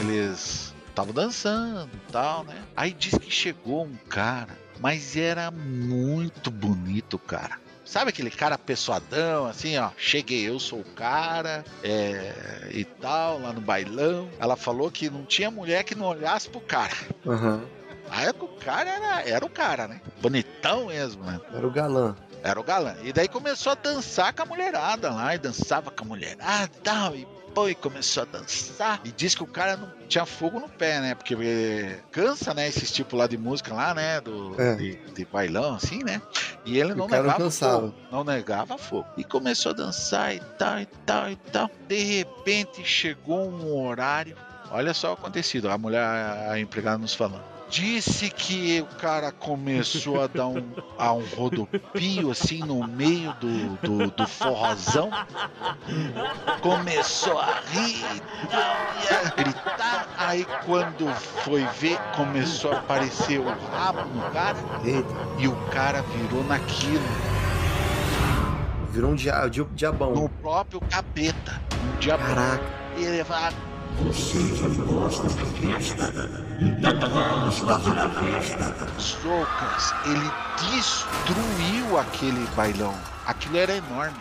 Eles 0.00 0.74
estavam 0.88 1.14
dançando 1.14 1.90
e 1.94 2.12
tal, 2.12 2.44
né? 2.44 2.62
Aí 2.76 2.92
diz 2.92 3.16
que 3.16 3.30
chegou 3.30 3.84
um 3.84 3.96
cara, 4.08 4.58
mas 4.78 5.16
era 5.16 5.50
muito 5.50 6.50
bonito, 6.50 7.18
cara. 7.18 7.58
Sabe 7.84 8.10
aquele 8.10 8.30
cara 8.30 8.56
pessoadão, 8.56 9.46
assim, 9.46 9.76
ó? 9.76 9.90
Cheguei, 9.96 10.48
eu 10.48 10.60
sou 10.60 10.78
o 10.78 10.84
cara, 10.84 11.64
é, 11.82 12.70
e 12.72 12.84
tal, 12.84 13.40
lá 13.40 13.52
no 13.52 13.60
bailão. 13.60 14.30
Ela 14.38 14.54
falou 14.54 14.92
que 14.92 15.10
não 15.10 15.24
tinha 15.24 15.50
mulher 15.50 15.82
que 15.82 15.96
não 15.96 16.06
olhasse 16.06 16.48
pro 16.48 16.60
cara. 16.60 16.94
Aham. 18.10 18.20
Aí 18.20 18.28
o 18.30 18.48
cara 18.48 18.90
era, 18.90 19.28
era 19.28 19.44
o 19.44 19.50
cara, 19.50 19.88
né? 19.88 20.00
Bonitão 20.20 20.86
mesmo, 20.86 21.22
né? 21.24 21.40
Era 21.54 21.66
o 21.66 21.70
galã. 21.70 22.16
Era 22.42 22.58
o 22.58 22.62
galã. 22.64 22.96
E 23.02 23.12
daí 23.12 23.28
começou 23.28 23.72
a 23.72 23.74
dançar 23.74 24.32
com 24.32 24.42
a 24.42 24.46
mulherada 24.46 25.10
lá, 25.10 25.34
e 25.34 25.38
dançava 25.38 25.90
com 25.90 26.04
a 26.04 26.08
mulherada 26.08 26.70
e 26.74 26.80
tal, 26.80 27.14
e 27.14 27.26
pô, 27.54 27.68
e 27.68 27.74
começou 27.74 28.22
a 28.22 28.26
dançar. 28.26 29.00
E 29.04 29.10
disse 29.12 29.36
que 29.36 29.42
o 29.42 29.46
cara 29.46 29.76
não 29.76 29.90
tinha 30.08 30.24
fogo 30.24 30.58
no 30.60 30.68
pé, 30.68 31.00
né? 31.00 31.14
Porque 31.14 31.34
eh, 31.38 31.98
cansa, 32.10 32.54
né, 32.54 32.68
esse 32.68 32.86
tipo 32.92 33.16
lá 33.16 33.26
de 33.26 33.36
música 33.36 33.74
lá, 33.74 33.92
né? 33.94 34.20
Do, 34.20 34.58
É. 34.60 34.74
de, 34.76 34.96
de 35.12 35.24
bailão, 35.26 35.74
assim, 35.74 36.02
né? 36.02 36.22
E 36.64 36.78
ele 36.78 36.92
O 36.92 36.96
não 36.96 37.08
negava 37.08 37.36
cansava. 37.38 37.80
fogo. 37.88 37.94
Não 38.10 38.24
negava 38.24 38.78
fogo. 38.78 39.06
E 39.16 39.24
começou 39.24 39.72
a 39.72 39.74
dançar 39.74 40.34
e 40.34 40.40
tal, 40.58 40.78
e 40.80 40.86
tal, 41.04 41.30
e 41.30 41.36
tal. 41.36 41.70
De 41.88 41.98
repente 42.02 42.84
chegou 42.84 43.50
um 43.50 43.84
horário. 43.86 44.36
Olha 44.70 44.94
só 44.94 45.10
o 45.10 45.14
acontecido, 45.14 45.68
a 45.68 45.76
mulher, 45.76 46.00
a 46.02 46.58
empregada 46.58 46.96
nos 46.98 47.12
falando. 47.14 47.42
Disse 47.70 48.28
que 48.30 48.80
o 48.80 48.96
cara 48.96 49.30
começou 49.30 50.20
a 50.20 50.26
dar 50.26 50.48
um, 50.48 50.72
a 50.98 51.12
um 51.12 51.24
rodopio 51.36 52.30
assim 52.32 52.58
no 52.58 52.84
meio 52.86 53.32
do, 53.34 53.76
do, 53.76 54.10
do 54.10 54.26
forrozão. 54.26 55.08
Começou 56.60 57.38
a 57.38 57.60
rir 57.70 58.04
e 58.04 58.20
e 59.06 59.14
a 59.14 59.30
gritar. 59.36 60.08
Aí 60.18 60.44
quando 60.66 61.08
foi 61.44 61.64
ver, 61.78 61.96
começou 62.16 62.72
a 62.72 62.78
aparecer 62.78 63.38
o 63.38 63.48
rabo 63.70 64.02
no 64.08 64.30
cara. 64.30 64.58
E 65.38 65.46
o 65.46 65.56
cara 65.70 66.02
virou 66.02 66.42
naquilo, 66.44 67.04
Virou 68.90 69.12
um 69.12 69.14
dia, 69.14 69.46
dia, 69.46 69.64
diabão. 69.72 70.12
no 70.12 70.28
próprio 70.28 70.80
capeta. 70.80 71.60
Um 71.72 71.98
diabo. 72.00 72.24
Caraca. 72.24 72.64
E 72.96 73.04
ele 73.04 73.22
vai. 73.22 73.52
Socas, 78.98 79.92
ele 80.06 80.30
destruiu 80.70 81.98
aquele 81.98 82.46
bailão. 82.56 82.94
Aquilo 83.26 83.56
era 83.58 83.76
enorme. 83.76 84.18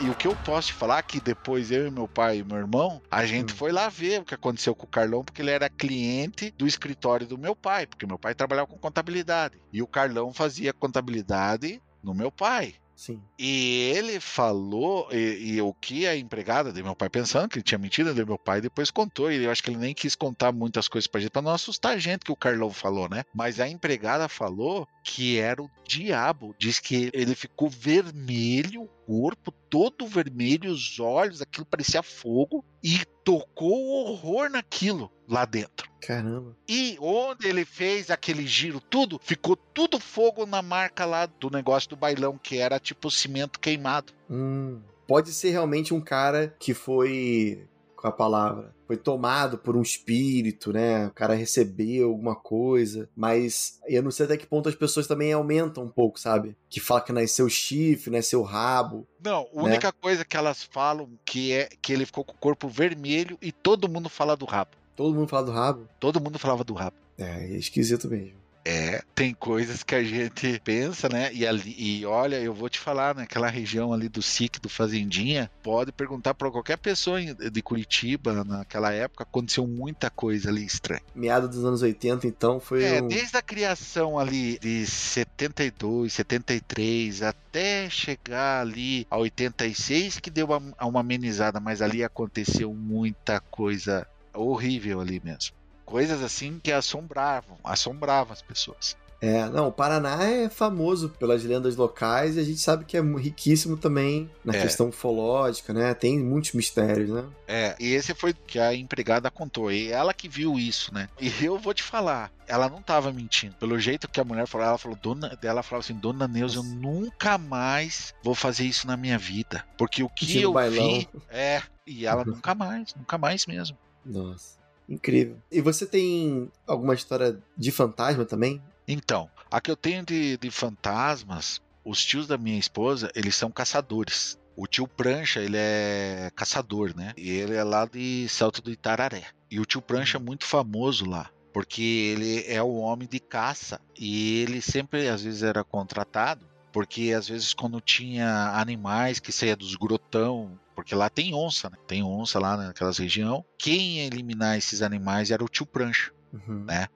E 0.00 0.08
o 0.08 0.14
que 0.14 0.28
eu 0.28 0.36
posso 0.44 0.68
te 0.68 0.74
falar 0.74 0.98
é 0.98 1.02
que 1.02 1.20
depois 1.20 1.72
eu 1.72 1.88
e 1.88 1.90
meu 1.90 2.06
pai 2.06 2.38
e 2.38 2.44
meu 2.44 2.56
irmão, 2.56 3.02
a 3.10 3.26
gente 3.26 3.52
Hum. 3.52 3.56
foi 3.56 3.72
lá 3.72 3.88
ver 3.88 4.20
o 4.20 4.24
que 4.24 4.34
aconteceu 4.34 4.72
com 4.74 4.84
o 4.86 4.88
Carlão, 4.88 5.24
porque 5.24 5.42
ele 5.42 5.50
era 5.50 5.68
cliente 5.68 6.54
do 6.56 6.68
escritório 6.68 7.26
do 7.26 7.36
meu 7.36 7.56
pai, 7.56 7.84
porque 7.84 8.06
meu 8.06 8.18
pai 8.18 8.32
trabalhava 8.32 8.68
com 8.68 8.78
contabilidade. 8.78 9.60
E 9.72 9.82
o 9.82 9.88
Carlão 9.88 10.32
fazia 10.32 10.72
contabilidade 10.72 11.82
no 12.02 12.14
meu 12.14 12.30
pai. 12.30 12.76
Sim. 12.98 13.22
E 13.38 13.92
ele 13.94 14.18
falou, 14.18 15.08
e, 15.12 15.54
e 15.54 15.62
o 15.62 15.72
que 15.72 16.04
a 16.04 16.16
empregada 16.16 16.72
de 16.72 16.82
meu 16.82 16.96
pai 16.96 17.08
pensando 17.08 17.48
que 17.48 17.56
ele 17.56 17.62
tinha 17.62 17.78
mentido, 17.78 18.12
de 18.12 18.24
meu 18.24 18.36
pai 18.36 18.60
depois 18.60 18.90
contou, 18.90 19.30
e 19.30 19.44
eu 19.44 19.52
acho 19.52 19.62
que 19.62 19.70
ele 19.70 19.78
nem 19.78 19.94
quis 19.94 20.16
contar 20.16 20.50
muitas 20.50 20.88
coisas 20.88 21.06
pra 21.06 21.20
gente, 21.20 21.30
pra 21.30 21.40
não 21.40 21.52
assustar 21.52 21.94
a 21.94 21.98
gente 21.98 22.24
que 22.24 22.32
o 22.32 22.36
Carlão 22.36 22.72
falou, 22.72 23.08
né? 23.08 23.22
Mas 23.32 23.60
a 23.60 23.68
empregada 23.68 24.28
falou 24.28 24.86
que 25.10 25.38
era 25.38 25.62
o 25.62 25.70
diabo, 25.86 26.54
diz 26.58 26.78
que 26.78 27.10
ele 27.14 27.34
ficou 27.34 27.70
vermelho, 27.70 28.82
o 28.82 28.88
corpo 29.06 29.50
todo 29.50 30.06
vermelho, 30.06 30.70
os 30.70 31.00
olhos, 31.00 31.40
aquilo 31.40 31.64
parecia 31.64 32.02
fogo, 32.02 32.62
e 32.84 33.00
tocou 33.24 33.88
horror 33.88 34.50
naquilo 34.50 35.10
lá 35.26 35.46
dentro. 35.46 35.90
Caramba. 36.02 36.54
E 36.68 36.98
onde 37.00 37.48
ele 37.48 37.64
fez 37.64 38.10
aquele 38.10 38.46
giro 38.46 38.80
tudo, 38.80 39.18
ficou 39.24 39.56
tudo 39.56 39.98
fogo 39.98 40.44
na 40.44 40.60
marca 40.60 41.06
lá 41.06 41.24
do 41.24 41.48
negócio 41.48 41.88
do 41.88 41.96
bailão, 41.96 42.38
que 42.38 42.58
era 42.58 42.78
tipo 42.78 43.10
cimento 43.10 43.58
queimado. 43.58 44.12
Hum. 44.28 44.82
Pode 45.06 45.32
ser 45.32 45.50
realmente 45.50 45.94
um 45.94 46.02
cara 46.02 46.54
que 46.58 46.74
foi. 46.74 47.66
Com 47.96 48.06
a 48.06 48.12
palavra. 48.12 48.74
Foi 48.88 48.96
tomado 48.96 49.58
por 49.58 49.76
um 49.76 49.82
espírito, 49.82 50.72
né? 50.72 51.08
O 51.08 51.10
cara 51.10 51.34
recebeu 51.34 52.08
alguma 52.08 52.34
coisa. 52.34 53.06
Mas 53.14 53.78
eu 53.86 54.02
não 54.02 54.10
sei 54.10 54.24
até 54.24 54.36
que 54.38 54.46
ponto 54.46 54.66
as 54.66 54.74
pessoas 54.74 55.06
também 55.06 55.30
aumentam 55.30 55.84
um 55.84 55.90
pouco, 55.90 56.18
sabe? 56.18 56.56
Que 56.70 56.80
fala 56.80 57.02
que 57.02 57.12
nasceu 57.12 57.46
chifre, 57.50 58.10
nasceu 58.10 58.42
rabo. 58.42 59.06
Não, 59.22 59.46
a 59.54 59.62
única 59.62 59.92
coisa 59.92 60.24
que 60.24 60.38
elas 60.38 60.62
falam 60.64 61.06
que 61.22 61.52
é 61.52 61.68
que 61.82 61.92
ele 61.92 62.06
ficou 62.06 62.24
com 62.24 62.32
o 62.32 62.38
corpo 62.38 62.66
vermelho 62.66 63.36
e 63.42 63.52
todo 63.52 63.90
mundo 63.90 64.08
fala 64.08 64.34
do 64.34 64.46
rabo. 64.46 64.70
Todo 64.96 65.14
mundo 65.14 65.28
fala 65.28 65.44
do 65.44 65.52
rabo. 65.52 65.88
Todo 66.00 66.20
mundo 66.20 66.38
falava 66.38 66.64
do 66.64 66.72
rabo. 66.72 66.96
É, 67.18 67.44
é 67.44 67.56
esquisito 67.58 68.08
mesmo. 68.08 68.47
É, 68.70 69.02
tem 69.14 69.32
coisas 69.32 69.82
que 69.82 69.94
a 69.94 70.04
gente 70.04 70.60
pensa, 70.62 71.08
né? 71.08 71.32
E, 71.32 71.46
ali, 71.46 71.74
e 71.78 72.04
olha, 72.04 72.36
eu 72.36 72.52
vou 72.52 72.68
te 72.68 72.78
falar, 72.78 73.14
naquela 73.14 73.48
região 73.48 73.94
ali 73.94 74.10
do 74.10 74.20
SIC, 74.20 74.60
do 74.60 74.68
Fazendinha, 74.68 75.50
pode 75.62 75.90
perguntar 75.90 76.34
para 76.34 76.50
qualquer 76.50 76.76
pessoa 76.76 77.18
de 77.18 77.62
Curitiba, 77.62 78.44
naquela 78.44 78.92
época, 78.92 79.22
aconteceu 79.22 79.66
muita 79.66 80.10
coisa 80.10 80.50
ali 80.50 80.66
estranha. 80.66 81.00
Meado 81.14 81.48
dos 81.48 81.64
anos 81.64 81.80
80, 81.80 82.26
então, 82.26 82.60
foi. 82.60 82.84
É, 82.84 83.02
um... 83.02 83.08
desde 83.08 83.38
a 83.38 83.42
criação 83.42 84.18
ali 84.18 84.58
de 84.58 84.84
72, 84.84 86.12
73, 86.12 87.22
até 87.22 87.88
chegar 87.88 88.60
ali 88.60 89.06
a 89.10 89.16
86, 89.16 90.20
que 90.20 90.28
deu 90.28 90.44
uma, 90.44 90.86
uma 90.86 91.00
amenizada, 91.00 91.58
mas 91.58 91.80
ali 91.80 92.04
aconteceu 92.04 92.74
muita 92.74 93.40
coisa 93.40 94.06
horrível 94.34 95.00
ali 95.00 95.22
mesmo. 95.24 95.57
Coisas 95.88 96.22
assim 96.22 96.60
que 96.62 96.70
assombravam, 96.70 97.56
assombravam 97.64 98.32
as 98.32 98.42
pessoas. 98.42 98.94
É, 99.20 99.48
não, 99.48 99.66
o 99.66 99.72
Paraná 99.72 100.22
é 100.22 100.48
famoso 100.48 101.08
pelas 101.08 101.42
lendas 101.42 101.74
locais 101.74 102.36
e 102.36 102.40
a 102.40 102.44
gente 102.44 102.60
sabe 102.60 102.84
que 102.84 102.96
é 102.96 103.00
riquíssimo 103.00 103.76
também 103.76 104.30
na 104.44 104.54
É. 104.54 104.62
questão 104.62 104.90
ufológica, 104.90 105.72
né? 105.72 105.92
Tem 105.92 106.16
muitos 106.20 106.52
mistérios, 106.52 107.10
né? 107.10 107.24
É, 107.48 107.74
e 107.80 107.94
esse 107.94 108.14
foi 108.14 108.30
o 108.30 108.34
que 108.34 108.60
a 108.60 108.72
empregada 108.72 109.28
contou. 109.28 109.72
E 109.72 109.88
ela 109.90 110.14
que 110.14 110.28
viu 110.28 110.56
isso, 110.56 110.94
né? 110.94 111.08
E 111.20 111.32
eu 111.44 111.58
vou 111.58 111.74
te 111.74 111.82
falar, 111.82 112.30
ela 112.46 112.68
não 112.68 112.80
tava 112.80 113.10
mentindo. 113.12 113.56
Pelo 113.56 113.76
jeito 113.80 114.06
que 114.08 114.20
a 114.20 114.24
mulher 114.24 114.46
falou, 114.46 114.66
ela 114.68 114.78
falou, 114.78 114.96
dona, 115.02 115.36
ela 115.42 115.64
falava 115.64 115.84
assim, 115.84 115.94
dona 115.98 116.28
Neuza, 116.28 116.58
eu 116.58 116.62
nunca 116.62 117.36
mais 117.38 118.14
vou 118.22 118.36
fazer 118.36 118.66
isso 118.66 118.86
na 118.86 118.96
minha 118.96 119.18
vida. 119.18 119.64
Porque 119.76 120.00
o 120.00 120.08
que 120.08 120.40
eu 120.40 120.52
bailão. 120.52 120.86
vi 120.90 121.08
é. 121.28 121.60
E 121.84 122.06
ela 122.06 122.22
nunca 122.26 122.54
mais, 122.54 122.94
nunca 122.94 123.18
mais 123.18 123.46
mesmo. 123.46 123.76
Nossa, 124.06 124.57
incrível. 124.88 125.36
E 125.50 125.60
você 125.60 125.86
tem 125.86 126.50
alguma 126.66 126.94
história 126.94 127.38
de 127.56 127.70
fantasma 127.70 128.24
também? 128.24 128.62
Então, 128.86 129.28
a 129.50 129.60
que 129.60 129.70
eu 129.70 129.76
tenho 129.76 130.04
de, 130.04 130.36
de 130.38 130.50
fantasmas, 130.50 131.60
os 131.84 132.04
tios 132.04 132.26
da 132.26 132.38
minha 132.38 132.58
esposa, 132.58 133.10
eles 133.14 133.34
são 133.34 133.50
caçadores. 133.50 134.38
O 134.56 134.66
tio 134.66 134.88
Prancha, 134.88 135.40
ele 135.40 135.56
é 135.56 136.30
caçador, 136.34 136.96
né? 136.96 137.12
E 137.16 137.30
ele 137.30 137.54
é 137.54 137.62
lá 137.62 137.84
de 137.84 138.28
Salto 138.28 138.60
do 138.60 138.70
Itararé. 138.70 139.24
E 139.50 139.60
o 139.60 139.64
tio 139.64 139.80
Prancha 139.80 140.18
é 140.18 140.20
muito 140.20 140.44
famoso 140.44 141.08
lá, 141.08 141.30
porque 141.52 141.82
ele 141.82 142.44
é 142.46 142.62
o 142.62 142.76
homem 142.76 143.06
de 143.06 143.20
caça. 143.20 143.80
E 143.96 144.42
ele 144.42 144.60
sempre, 144.60 145.08
às 145.08 145.22
vezes, 145.22 145.42
era 145.42 145.62
contratado, 145.62 146.44
porque 146.72 147.12
às 147.16 147.28
vezes 147.28 147.54
quando 147.54 147.80
tinha 147.80 148.52
animais 148.58 149.18
que 149.18 149.32
saía 149.32 149.56
dos 149.56 149.74
grotão, 149.74 150.58
porque 150.74 150.94
lá 150.94 151.10
tem 151.10 151.34
onça, 151.34 151.68
né? 151.68 151.76
Tem 151.86 152.02
onça 152.02 152.38
lá 152.38 152.56
naquelas 152.56 152.98
região. 152.98 153.44
Quem 153.58 153.96
ia 153.96 154.04
eliminar 154.04 154.56
esses 154.56 154.82
animais 154.82 155.30
era 155.30 155.44
o 155.44 155.48
tio 155.48 155.66
Prancha. 155.66 156.12
Uhum. 156.32 156.64
Né? 156.64 156.86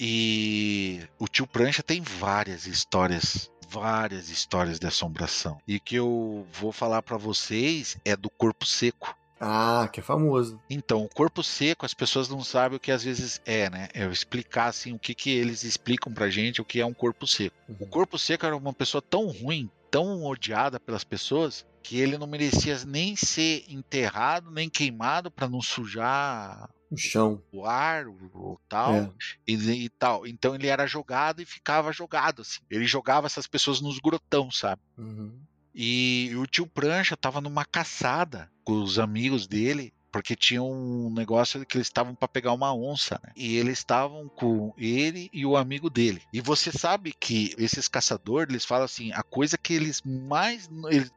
E 0.00 1.00
o 1.18 1.26
tio 1.26 1.46
Prancha 1.46 1.82
tem 1.82 2.00
várias 2.00 2.66
histórias, 2.66 3.50
várias 3.68 4.28
histórias 4.28 4.78
de 4.78 4.86
assombração. 4.86 5.58
E 5.66 5.80
que 5.80 5.96
eu 5.96 6.46
vou 6.52 6.72
falar 6.72 7.02
pra 7.02 7.16
vocês 7.16 7.96
é 8.04 8.16
do 8.16 8.30
corpo 8.30 8.64
seco. 8.64 9.16
Ah, 9.40 9.88
que 9.92 10.00
é 10.00 10.02
famoso. 10.02 10.60
Então, 10.68 11.04
o 11.04 11.08
corpo 11.08 11.42
seco, 11.42 11.86
as 11.86 11.94
pessoas 11.94 12.28
não 12.28 12.42
sabem 12.42 12.76
o 12.76 12.80
que 12.80 12.90
às 12.90 13.04
vezes 13.04 13.40
é, 13.46 13.70
né? 13.70 13.88
Eu 13.94 14.10
explicar 14.10 14.66
assim 14.66 14.92
o 14.92 14.98
que 14.98 15.14
que 15.14 15.30
eles 15.30 15.62
explicam 15.62 16.12
pra 16.12 16.28
gente 16.28 16.60
o 16.60 16.64
que 16.64 16.80
é 16.80 16.86
um 16.86 16.94
corpo 16.94 17.26
seco. 17.26 17.54
O 17.68 17.72
Uhum. 17.84 17.88
corpo 17.90 18.18
seco 18.18 18.44
era 18.46 18.56
uma 18.56 18.72
pessoa 18.72 19.00
tão 19.00 19.26
ruim, 19.28 19.70
tão 19.90 20.24
odiada 20.24 20.80
pelas 20.80 21.04
pessoas, 21.04 21.64
que 21.82 21.98
ele 21.98 22.18
não 22.18 22.26
merecia 22.26 22.76
nem 22.84 23.14
ser 23.16 23.64
enterrado, 23.68 24.50
nem 24.50 24.68
queimado 24.68 25.30
pra 25.30 25.48
não 25.48 25.62
sujar 25.62 26.68
O 26.90 26.96
chão. 26.96 27.40
o 27.52 27.64
ar, 27.64 28.06
o, 28.08 28.12
o 28.34 28.58
tal, 28.68 28.94
É. 28.94 29.10
e, 29.46 29.54
e 29.84 29.88
tal. 29.88 30.26
Então 30.26 30.54
ele 30.54 30.66
era 30.66 30.86
jogado 30.86 31.40
e 31.40 31.46
ficava 31.46 31.92
jogado 31.92 32.42
assim. 32.42 32.60
Ele 32.68 32.86
jogava 32.86 33.26
essas 33.26 33.46
pessoas 33.46 33.80
nos 33.80 33.98
grotão, 34.00 34.50
sabe? 34.50 34.82
Uhum. 34.98 35.38
E 35.74 36.32
o 36.36 36.44
tio 36.46 36.66
Prancha 36.66 37.16
tava 37.16 37.40
numa 37.40 37.64
caçada 37.64 38.50
com 38.68 38.82
os 38.82 38.98
amigos 38.98 39.46
dele, 39.46 39.92
porque 40.10 40.34
tinha 40.34 40.62
um 40.62 41.10
negócio 41.10 41.64
que 41.66 41.76
eles 41.76 41.86
estavam 41.86 42.14
para 42.14 42.26
pegar 42.28 42.52
uma 42.52 42.74
onça, 42.74 43.20
né? 43.22 43.30
E 43.36 43.56
eles 43.56 43.78
estavam 43.78 44.26
com 44.28 44.72
ele 44.76 45.28
e 45.32 45.44
o 45.46 45.54
amigo 45.56 45.88
dele. 45.90 46.22
E 46.32 46.40
você 46.40 46.70
sabe 46.72 47.12
que 47.18 47.54
esses 47.58 47.88
caçadores, 47.88 48.48
eles 48.50 48.64
falam 48.64 48.84
assim, 48.86 49.12
a 49.12 49.22
coisa 49.22 49.56
que 49.58 49.72
eles 49.74 50.00
mais 50.04 50.68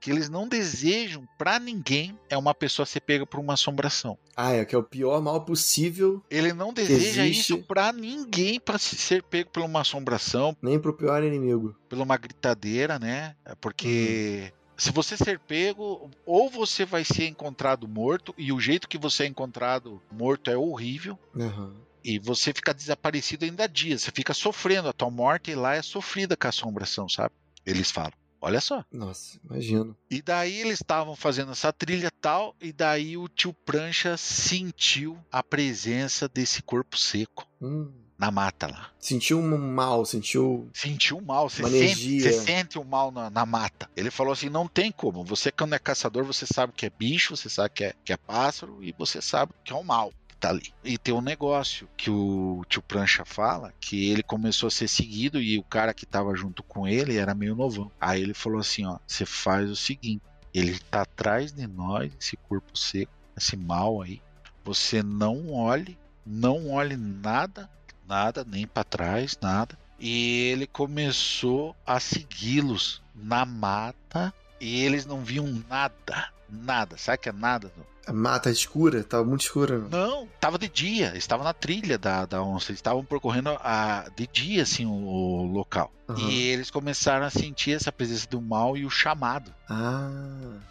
que 0.02 0.12
eles 0.12 0.30
não 0.30 0.46
desejam 0.48 1.26
para 1.38 1.58
ninguém 1.58 2.18
é 2.30 2.38
uma 2.38 2.54
pessoa 2.54 2.86
ser 2.86 3.00
pega 3.02 3.26
por 3.26 3.40
uma 3.40 3.54
assombração. 3.54 4.18
Ah, 4.36 4.52
é 4.54 4.66
que 4.66 4.76
é 4.76 4.78
o 4.78 4.84
pior 4.84 5.22
mal 5.22 5.44
possível, 5.46 6.22
Ele 6.30 6.52
não 6.54 6.74
deseja 6.74 7.26
isso 7.26 7.58
pra 7.60 7.92
ninguém 7.94 8.62
se- 8.78 8.96
ser 8.98 9.24
pego 9.24 9.50
por 9.52 9.64
uma 9.64 9.82
assombração, 9.82 10.56
nem 10.62 10.78
pro 10.80 10.94
pior 10.94 11.24
inimigo. 11.24 11.76
por 11.90 11.98
uma 11.98 12.18
gritadeira, 12.18 13.00
né? 13.00 13.36
É 13.46 13.56
Porque 13.56 14.52
se 14.82 14.90
você 14.90 15.16
ser 15.16 15.38
pego, 15.38 16.10
ou 16.26 16.50
você 16.50 16.86
vai 16.86 17.06
ser 17.06 17.28
encontrado 17.28 17.88
morto, 17.88 18.34
e 18.36 18.52
o 18.52 18.60
jeito 18.60 18.88
que 18.90 18.98
você 18.98 19.26
é 19.26 19.28
encontrado 19.28 20.02
morto 20.12 20.50
é 20.50 20.58
horrível, 20.58 21.20
Aham. 21.36 21.76
e 22.04 22.18
você 22.18 22.52
fica 22.52 22.74
desaparecido 22.74 23.46
ainda 23.46 23.68
dias. 23.70 24.02
Você 24.02 24.12
fica 24.12 24.34
sofrendo. 24.34 24.90
A 24.90 24.94
tua 24.94 25.12
morte 25.12 25.54
lá 25.54 25.76
é 25.76 25.84
sofrida 25.84 26.36
com 26.36 26.48
a 26.48 26.50
assombração, 26.50 27.08
sabe? 27.08 27.32
Eles 27.64 27.92
falam. 27.92 28.14
Olha 28.42 28.60
só. 28.60 28.84
Nossa, 28.92 29.40
imagino. 29.46 29.96
E 30.10 30.20
daí 30.20 30.62
eles 30.62 30.82
estavam 30.82 31.16
fazendo 31.16 31.52
essa 31.52 31.72
trilha 31.72 32.10
tal, 32.20 32.56
e 32.60 32.74
daí 32.74 33.16
o 33.16 33.28
tio 33.28 33.54
Prancha 33.64 34.18
sentiu 34.18 35.16
a 35.32 35.44
presença 35.44 36.28
desse 36.28 36.64
corpo 36.64 36.98
seco 36.98 37.48
Hum. 37.62 38.01
Na 38.22 38.30
mata 38.30 38.68
lá. 38.68 38.92
Sentiu 39.00 39.40
um 39.40 39.58
mal, 39.58 40.06
sentiu. 40.06 40.70
Sentiu 40.72 41.18
o 41.18 41.26
mal, 41.26 41.50
você 41.50 41.68
sente, 41.68 42.22
você 42.22 42.34
sente 42.34 42.78
o 42.78 42.86
mal 42.86 43.12
na, 43.12 43.32
na 43.32 43.48
mata. 43.48 43.90
Ele 43.98 44.12
falou 44.12 44.32
assim: 44.32 44.48
não 44.48 44.68
tem 44.68 44.92
como. 44.92 45.24
Você, 45.24 45.52
quando 45.52 45.74
é 45.74 45.80
caçador, 45.80 46.24
você 46.24 46.46
sabe 46.46 46.72
que 46.72 46.86
é 46.86 46.90
bicho, 46.92 47.36
você 47.36 47.50
sabe 47.50 47.72
que 47.72 47.84
é, 47.84 47.96
que 48.06 48.14
é 48.14 48.18
pássaro 48.18 48.78
e 48.80 48.94
você 48.96 49.20
sabe 49.20 49.54
que 49.64 49.74
é 49.74 49.76
o 49.76 49.84
mal 49.84 50.14
tá 50.40 50.50
ali. 50.50 50.74
E 50.84 50.98
tem 50.98 51.14
um 51.14 51.22
negócio 51.22 51.88
que 51.96 52.10
o 52.10 52.64
tio 52.68 52.82
Prancha 52.82 53.24
fala, 53.24 53.72
que 53.80 54.10
ele 54.10 54.24
começou 54.24 54.66
a 54.68 54.72
ser 54.72 54.88
seguido 54.88 55.40
e 55.40 55.60
o 55.60 55.64
cara 55.64 55.94
que 55.94 56.04
tava 56.04 56.36
junto 56.36 56.64
com 56.64 56.88
ele 56.88 57.18
era 57.18 57.36
meio 57.36 57.56
novão. 57.56 57.92
Aí 58.02 58.24
ele 58.24 58.34
falou 58.34 58.60
assim, 58.60 58.84
ó, 58.84 58.98
você 59.06 59.24
faz 59.24 59.70
o 59.70 59.76
seguinte, 59.76 60.24
ele 60.52 60.80
tá 60.90 61.04
atrás 61.04 61.52
de 61.52 61.68
nós, 61.68 62.12
esse 62.20 62.36
corpo 62.36 62.76
seco, 62.76 63.12
esse 63.38 63.56
mal 63.56 64.02
aí. 64.02 64.20
Você 64.64 65.04
não 65.04 65.52
olhe, 65.52 65.96
não 66.26 66.72
olhe 66.72 66.98
nada, 66.98 67.70
nada, 68.12 68.46
nem 68.46 68.68
para 68.68 68.84
trás, 68.84 69.38
nada. 69.42 69.78
E 69.98 70.50
ele 70.52 70.68
começou 70.68 71.74
a 71.88 71.98
segui-los 71.98 73.02
na 73.16 73.46
mata 73.46 74.34
e 74.60 74.84
eles 74.84 75.06
não 75.06 75.24
viam 75.24 75.64
nada, 75.70 76.30
nada. 76.50 76.98
Sabe 76.98 77.20
que 77.20 77.30
é 77.30 77.32
nada? 77.32 77.72
A 78.06 78.12
mata 78.12 78.50
escura, 78.50 79.04
tava 79.04 79.24
muito 79.24 79.42
escura. 79.42 79.78
Não, 79.78 80.28
tava 80.40 80.58
de 80.58 80.68
dia, 80.68 81.10
eles 81.10 81.24
estavam 81.24 81.46
na 81.46 81.54
trilha 81.54 81.98
da, 81.98 82.26
da 82.26 82.44
onça, 82.44 82.72
eles 82.72 82.80
estavam 82.80 83.06
percorrendo 83.06 83.52
a, 83.62 84.10
de 84.16 84.28
dia, 84.28 84.64
assim, 84.64 84.86
o, 84.86 84.92
o 84.92 85.44
local. 85.44 85.94
Uhum. 86.10 86.18
E 86.18 86.48
eles 86.48 86.70
começaram 86.70 87.26
a 87.26 87.30
sentir 87.30 87.74
essa 87.74 87.92
presença 87.92 88.28
do 88.28 88.42
mal 88.42 88.76
e 88.76 88.86
o 88.86 88.90
chamado. 88.90 89.54
Ah. 89.70 90.10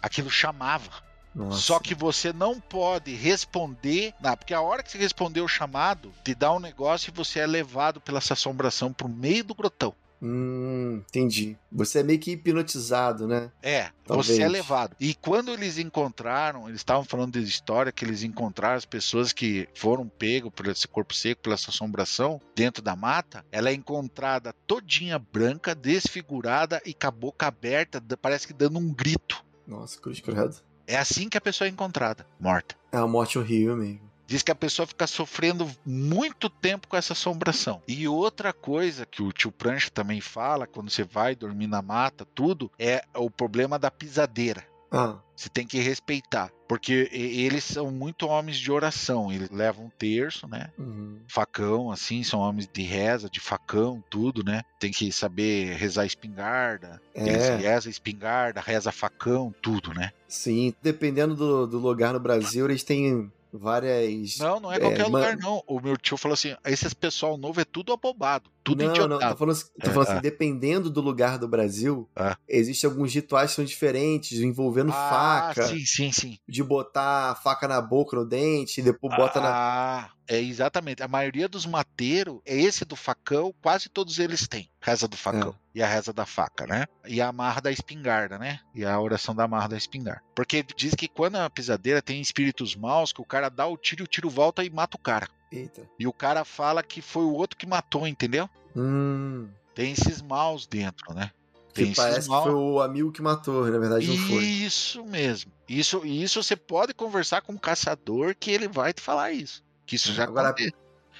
Aquilo 0.01 0.29
chamava. 0.29 0.91
Nossa. 1.33 1.57
Só 1.57 1.79
que 1.79 1.95
você 1.95 2.33
não 2.33 2.59
pode 2.59 3.13
responder, 3.13 4.13
não, 4.21 4.35
porque 4.35 4.53
a 4.53 4.61
hora 4.61 4.83
que 4.83 4.91
você 4.91 4.97
responder 4.97 5.41
o 5.41 5.47
chamado, 5.47 6.11
te 6.23 6.35
dá 6.35 6.53
um 6.53 6.59
negócio 6.59 7.09
e 7.09 7.15
você 7.15 7.39
é 7.39 7.47
levado 7.47 8.01
pela 8.01 8.17
essa 8.17 8.33
assombração 8.33 8.91
pro 8.91 9.07
meio 9.07 9.43
do 9.43 9.55
grotão. 9.55 9.95
Hum, 10.23 11.01
entendi. 11.07 11.57
Você 11.71 11.99
é 11.99 12.03
meio 12.03 12.19
que 12.19 12.31
hipnotizado, 12.33 13.27
né? 13.27 13.51
É, 13.63 13.89
Talvez. 14.05 14.27
você 14.27 14.43
é 14.43 14.47
levado. 14.47 14.95
E 14.99 15.15
quando 15.15 15.49
eles 15.49 15.79
encontraram, 15.79 16.67
eles 16.69 16.81
estavam 16.81 17.03
falando 17.03 17.41
de 17.41 17.43
história 17.43 17.91
que 17.91 18.05
eles 18.05 18.21
encontraram 18.21 18.75
as 18.75 18.85
pessoas 18.85 19.33
que 19.33 19.67
foram 19.73 20.07
pegos 20.07 20.51
por 20.53 20.67
esse 20.67 20.87
corpo 20.87 21.15
seco, 21.15 21.41
pela 21.41 21.55
essa 21.55 21.71
assombração, 21.71 22.39
dentro 22.55 22.83
da 22.83 22.95
mata, 22.95 23.43
ela 23.51 23.71
é 23.71 23.73
encontrada 23.73 24.53
todinha 24.67 25.17
branca, 25.17 25.73
desfigurada 25.73 26.79
e 26.85 26.93
com 26.93 27.07
a 27.07 27.11
boca 27.11 27.47
aberta, 27.47 27.99
parece 28.21 28.45
que 28.45 28.53
dando 28.53 28.77
um 28.77 28.93
grito. 28.93 29.43
Nossa, 29.65 29.99
cruz 29.99 30.19
credo. 30.19 30.61
É 30.91 30.97
assim 30.97 31.29
que 31.29 31.37
a 31.37 31.41
pessoa 31.41 31.69
é 31.69 31.71
encontrada, 31.71 32.27
morta. 32.37 32.75
É 32.91 32.97
uma 32.97 33.07
morte 33.07 33.39
horrível 33.39 33.77
mesmo. 33.77 34.01
Diz 34.27 34.43
que 34.43 34.51
a 34.51 34.55
pessoa 34.55 34.85
fica 34.85 35.07
sofrendo 35.07 35.65
muito 35.85 36.49
tempo 36.49 36.85
com 36.85 36.97
essa 36.97 37.13
assombração. 37.13 37.81
E 37.87 38.09
outra 38.09 38.51
coisa 38.51 39.05
que 39.05 39.23
o 39.23 39.31
tio 39.31 39.53
Prancha 39.53 39.89
também 39.89 40.19
fala, 40.19 40.67
quando 40.67 40.89
você 40.89 41.05
vai 41.05 41.33
dormir 41.33 41.67
na 41.67 41.81
mata, 41.81 42.27
tudo, 42.35 42.69
é 42.77 43.05
o 43.15 43.29
problema 43.29 43.79
da 43.79 43.89
pisadeira. 43.89 44.65
Ah. 44.91 45.17
Você 45.35 45.49
tem 45.49 45.65
que 45.65 45.79
respeitar. 45.79 46.51
Porque 46.67 47.09
eles 47.11 47.63
são 47.63 47.89
muito 47.89 48.27
homens 48.27 48.57
de 48.57 48.71
oração. 48.71 49.31
Eles 49.31 49.49
levam 49.49 49.85
um 49.85 49.89
terço, 49.89 50.47
né? 50.47 50.69
Uhum. 50.77 51.19
Facão, 51.27 51.91
assim, 51.91 52.23
são 52.23 52.39
homens 52.39 52.69
de 52.71 52.81
reza, 52.83 53.29
de 53.29 53.39
facão, 53.39 54.03
tudo, 54.09 54.43
né? 54.43 54.61
Tem 54.79 54.91
que 54.91 55.11
saber 55.11 55.75
rezar 55.75 56.05
espingarda. 56.05 57.01
É. 57.15 57.27
Eles 57.27 57.49
reza 57.63 57.89
espingarda, 57.89 58.61
reza 58.61 58.91
facão, 58.91 59.53
tudo, 59.61 59.93
né? 59.93 60.11
Sim, 60.27 60.73
dependendo 60.81 61.35
do, 61.35 61.67
do 61.67 61.79
lugar 61.79 62.13
no 62.13 62.19
Brasil, 62.19 62.65
eles 62.65 62.83
têm 62.83 63.31
várias. 63.57 64.37
Não, 64.37 64.59
não 64.59 64.71
é 64.71 64.79
qualquer 64.79 65.01
é, 65.01 65.05
lugar, 65.05 65.37
man... 65.37 65.41
não. 65.41 65.63
O 65.67 65.79
meu 65.79 65.97
tio 65.97 66.17
falou 66.17 66.33
assim: 66.33 66.55
esse 66.65 66.93
pessoal 66.95 67.37
novo 67.37 67.59
é 67.59 67.65
tudo 67.65 67.93
abobado, 67.93 68.49
tudo 68.63 68.83
não, 68.83 68.91
idiotado. 68.91 69.19
Não, 69.19 69.31
tô 69.31 69.37
falando, 69.37 69.57
tô 69.81 69.91
falando 69.91 70.07
é, 70.07 70.11
assim, 70.11 70.19
é. 70.19 70.21
dependendo 70.21 70.89
do 70.89 71.01
lugar 71.01 71.37
do 71.37 71.47
Brasil, 71.47 72.09
é. 72.15 72.35
existem 72.47 72.89
alguns 72.89 73.13
rituais 73.13 73.51
que 73.51 73.55
são 73.55 73.65
diferentes, 73.65 74.39
envolvendo 74.39 74.91
ah, 74.91 75.09
faca. 75.53 75.67
Sim, 75.67 75.85
sim, 75.85 76.11
sim. 76.11 76.37
De 76.47 76.63
botar 76.63 77.31
a 77.31 77.35
faca 77.35 77.67
na 77.67 77.81
boca, 77.81 78.15
no 78.15 78.25
dente, 78.25 78.81
e 78.81 78.83
depois 78.83 79.15
bota 79.15 79.39
ah, 79.39 79.41
na. 79.41 80.09
É 80.31 80.39
exatamente. 80.39 81.03
A 81.03 81.09
maioria 81.09 81.49
dos 81.49 81.65
mateiros, 81.65 82.39
é 82.45 82.57
esse 82.57 82.85
do 82.85 82.95
facão, 82.95 83.53
quase 83.61 83.89
todos 83.89 84.17
eles 84.17 84.47
têm. 84.47 84.69
Reza 84.79 85.05
do 85.05 85.17
facão. 85.17 85.49
É. 85.49 85.79
E 85.79 85.83
a 85.83 85.87
reza 85.87 86.13
da 86.13 86.25
faca, 86.25 86.65
né? 86.65 86.85
E 87.05 87.19
a 87.19 87.27
amarra 87.27 87.59
da 87.59 87.69
espingarda, 87.69 88.39
né? 88.39 88.61
E 88.73 88.85
a 88.85 88.97
oração 88.97 89.35
da 89.35 89.43
amarra 89.43 89.67
da 89.67 89.77
espingarda. 89.77 90.23
Porque 90.33 90.63
diz 90.73 90.95
que 90.95 91.09
quando 91.09 91.35
a 91.35 91.49
pisadeira 91.49 92.01
tem 92.01 92.21
espíritos 92.21 92.77
maus, 92.77 93.11
que 93.11 93.19
o 93.19 93.25
cara 93.25 93.49
dá 93.49 93.67
o 93.67 93.75
tiro 93.75 94.03
e 94.03 94.05
o 94.05 94.07
tiro 94.07 94.29
volta 94.29 94.63
e 94.63 94.69
mata 94.69 94.95
o 94.95 95.01
cara. 95.01 95.27
Eita. 95.51 95.81
E 95.99 96.07
o 96.07 96.13
cara 96.13 96.45
fala 96.45 96.81
que 96.81 97.01
foi 97.01 97.23
o 97.23 97.33
outro 97.33 97.57
que 97.57 97.67
matou, 97.67 98.07
entendeu? 98.07 98.49
Hum. 98.73 99.49
Tem 99.75 99.91
esses 99.91 100.21
maus 100.21 100.65
dentro, 100.65 101.13
né? 101.13 101.31
Que 101.73 101.83
Tem 101.83 101.93
parece 101.93 102.29
maus. 102.29 102.45
que 102.45 102.51
foi 102.51 102.57
o 102.57 102.81
amigo 102.81 103.11
que 103.11 103.21
matou, 103.21 103.69
na 103.69 103.77
verdade 103.77 104.07
não 104.07 104.15
foi. 104.29 104.43
Isso 104.43 105.03
mesmo. 105.03 105.51
Isso, 105.67 106.05
isso 106.05 106.41
você 106.41 106.55
pode 106.55 106.93
conversar 106.93 107.41
com 107.41 107.51
um 107.51 107.57
caçador 107.57 108.33
que 108.33 108.49
ele 108.49 108.69
vai 108.69 108.93
te 108.93 109.01
falar 109.01 109.33
isso. 109.33 109.61
Que 109.91 109.97
isso 109.97 110.13
já 110.13 110.23
Agora, 110.23 110.47
acontece. 110.49 110.73